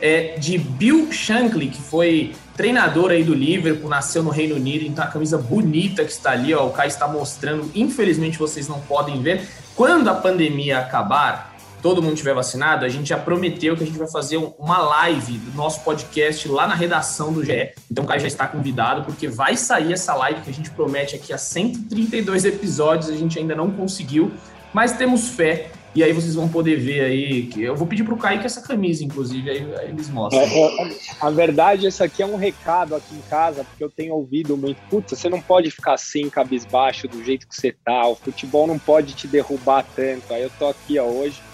É 0.00 0.38
de 0.38 0.58
Bill 0.58 1.10
Shankly, 1.10 1.68
que 1.68 1.80
foi 1.80 2.34
treinador 2.54 3.10
aí 3.10 3.24
do 3.24 3.34
Liverpool, 3.34 3.88
nasceu 3.88 4.22
no 4.22 4.30
Reino 4.30 4.56
Unido, 4.56 4.84
então 4.84 5.04
a 5.04 5.06
camisa 5.06 5.38
bonita 5.38 6.04
que 6.04 6.12
está 6.12 6.32
ali, 6.32 6.54
ó, 6.54 6.66
o 6.66 6.70
Caio 6.70 6.88
está 6.88 7.08
mostrando. 7.08 7.70
Infelizmente 7.74 8.38
vocês 8.38 8.68
não 8.68 8.80
podem 8.80 9.20
ver. 9.22 9.46
Quando 9.74 10.08
a 10.08 10.14
pandemia 10.14 10.78
acabar, 10.78 11.55
todo 11.86 12.02
mundo 12.02 12.16
tiver 12.16 12.34
vacinado, 12.34 12.84
a 12.84 12.88
gente 12.88 13.10
já 13.10 13.16
prometeu 13.16 13.76
que 13.76 13.84
a 13.84 13.86
gente 13.86 13.96
vai 13.96 14.10
fazer 14.10 14.38
uma 14.58 14.78
live 14.78 15.38
do 15.38 15.56
nosso 15.56 15.82
podcast 15.82 16.48
lá 16.48 16.66
na 16.66 16.74
redação 16.74 17.32
do 17.32 17.44
GE. 17.44 17.70
Então 17.88 18.02
o 18.02 18.06
Caio 18.08 18.22
já 18.22 18.26
está 18.26 18.44
convidado, 18.44 19.04
porque 19.04 19.28
vai 19.28 19.56
sair 19.56 19.92
essa 19.92 20.12
live 20.16 20.40
que 20.40 20.50
a 20.50 20.52
gente 20.52 20.68
promete 20.68 21.14
aqui 21.14 21.32
há 21.32 21.38
132 21.38 22.44
episódios, 22.44 23.08
a 23.08 23.16
gente 23.16 23.38
ainda 23.38 23.54
não 23.54 23.70
conseguiu, 23.70 24.32
mas 24.74 24.94
temos 24.96 25.28
fé 25.28 25.70
E 25.94 26.02
aí 26.02 26.12
vocês 26.12 26.34
vão 26.34 26.48
poder 26.48 26.74
ver 26.74 27.02
aí. 27.02 27.46
Que 27.46 27.62
eu 27.62 27.76
vou 27.76 27.86
pedir 27.86 28.02
pro 28.02 28.16
Kaique 28.16 28.44
essa 28.44 28.60
camisa, 28.60 29.04
inclusive, 29.04 29.48
aí, 29.48 29.74
aí 29.76 29.88
eles 29.90 30.08
mostram. 30.08 30.42
É, 30.42 30.88
é, 30.88 30.96
a 31.20 31.30
verdade, 31.30 31.86
isso 31.86 32.02
aqui 32.02 32.20
é 32.20 32.26
um 32.26 32.36
recado 32.36 32.96
aqui 32.96 33.14
em 33.14 33.22
casa, 33.30 33.62
porque 33.62 33.84
eu 33.84 33.88
tenho 33.88 34.12
ouvido 34.12 34.56
muito. 34.56 34.78
Putz, 34.90 35.16
você 35.16 35.28
não 35.28 35.40
pode 35.40 35.70
ficar 35.70 35.94
assim, 35.94 36.28
cabisbaixo, 36.28 37.06
do 37.06 37.24
jeito 37.24 37.46
que 37.46 37.54
você 37.54 37.70
tá. 37.70 38.08
O 38.08 38.16
futebol 38.16 38.66
não 38.66 38.76
pode 38.78 39.14
te 39.14 39.28
derrubar 39.28 39.86
tanto. 39.94 40.34
Aí 40.34 40.42
eu 40.42 40.50
tô 40.58 40.66
aqui, 40.66 40.98
ó, 40.98 41.04
hoje 41.04 41.45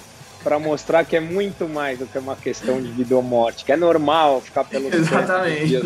para 0.43 0.59
mostrar 0.59 1.05
que 1.05 1.17
é 1.17 1.21
muito 1.21 1.69
mais 1.69 1.99
do 1.99 2.07
que 2.07 2.19
uma 2.19 2.37
questão 2.37 2.81
de 2.81 2.89
vida 2.91 3.15
ou 3.15 3.23
morte, 3.23 3.65
que 3.65 3.73
é 3.73 3.77
normal 3.77 4.41
ficar 4.41 4.65
pelo 4.65 4.89
Exatamente. 4.95 5.67
Dias 5.67 5.85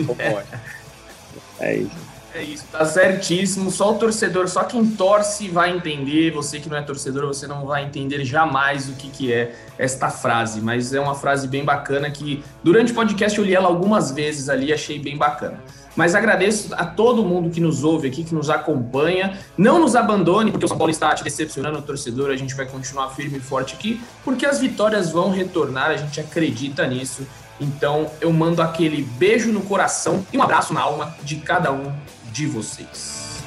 É 1.60 1.76
isso. 1.76 2.06
É 2.36 2.42
isso, 2.42 2.66
tá 2.70 2.84
certíssimo. 2.84 3.70
Só 3.70 3.92
o 3.92 3.98
torcedor, 3.98 4.46
só 4.46 4.62
quem 4.64 4.84
torce 4.84 5.48
vai 5.48 5.74
entender. 5.74 6.32
Você 6.32 6.60
que 6.60 6.68
não 6.68 6.76
é 6.76 6.82
torcedor, 6.82 7.26
você 7.26 7.46
não 7.46 7.64
vai 7.64 7.84
entender 7.84 8.26
jamais 8.26 8.90
o 8.90 8.92
que, 8.92 9.08
que 9.08 9.32
é 9.32 9.54
esta 9.78 10.10
frase. 10.10 10.60
Mas 10.60 10.92
é 10.92 11.00
uma 11.00 11.14
frase 11.14 11.48
bem 11.48 11.64
bacana 11.64 12.10
que 12.10 12.44
durante 12.62 12.92
o 12.92 12.94
podcast 12.94 13.38
eu 13.38 13.44
li 13.44 13.54
ela 13.54 13.68
algumas 13.68 14.10
vezes 14.10 14.50
ali, 14.50 14.70
achei 14.70 14.98
bem 14.98 15.16
bacana. 15.16 15.58
Mas 15.96 16.14
agradeço 16.14 16.74
a 16.74 16.84
todo 16.84 17.24
mundo 17.24 17.50
que 17.50 17.60
nos 17.60 17.82
ouve 17.82 18.06
aqui, 18.06 18.22
que 18.22 18.34
nos 18.34 18.50
acompanha. 18.50 19.38
Não 19.56 19.80
nos 19.80 19.96
abandone, 19.96 20.52
porque 20.52 20.66
o 20.66 20.68
São 20.68 20.76
Paulo 20.76 20.90
está 20.90 21.14
te 21.14 21.24
decepcionando 21.24 21.78
o 21.78 21.82
torcedor. 21.82 22.30
A 22.30 22.36
gente 22.36 22.54
vai 22.54 22.66
continuar 22.66 23.08
firme 23.10 23.38
e 23.38 23.40
forte 23.40 23.74
aqui, 23.74 24.00
porque 24.22 24.44
as 24.44 24.60
vitórias 24.60 25.10
vão 25.10 25.30
retornar. 25.30 25.90
A 25.90 25.96
gente 25.96 26.20
acredita 26.20 26.86
nisso. 26.86 27.26
Então 27.58 28.10
eu 28.20 28.30
mando 28.32 28.60
aquele 28.60 29.02
beijo 29.02 29.50
no 29.50 29.62
coração 29.62 30.24
e 30.30 30.36
um 30.36 30.42
abraço 30.42 30.74
na 30.74 30.82
alma 30.82 31.16
de 31.22 31.36
cada 31.36 31.72
um 31.72 31.90
de 32.30 32.46
vocês. 32.46 33.42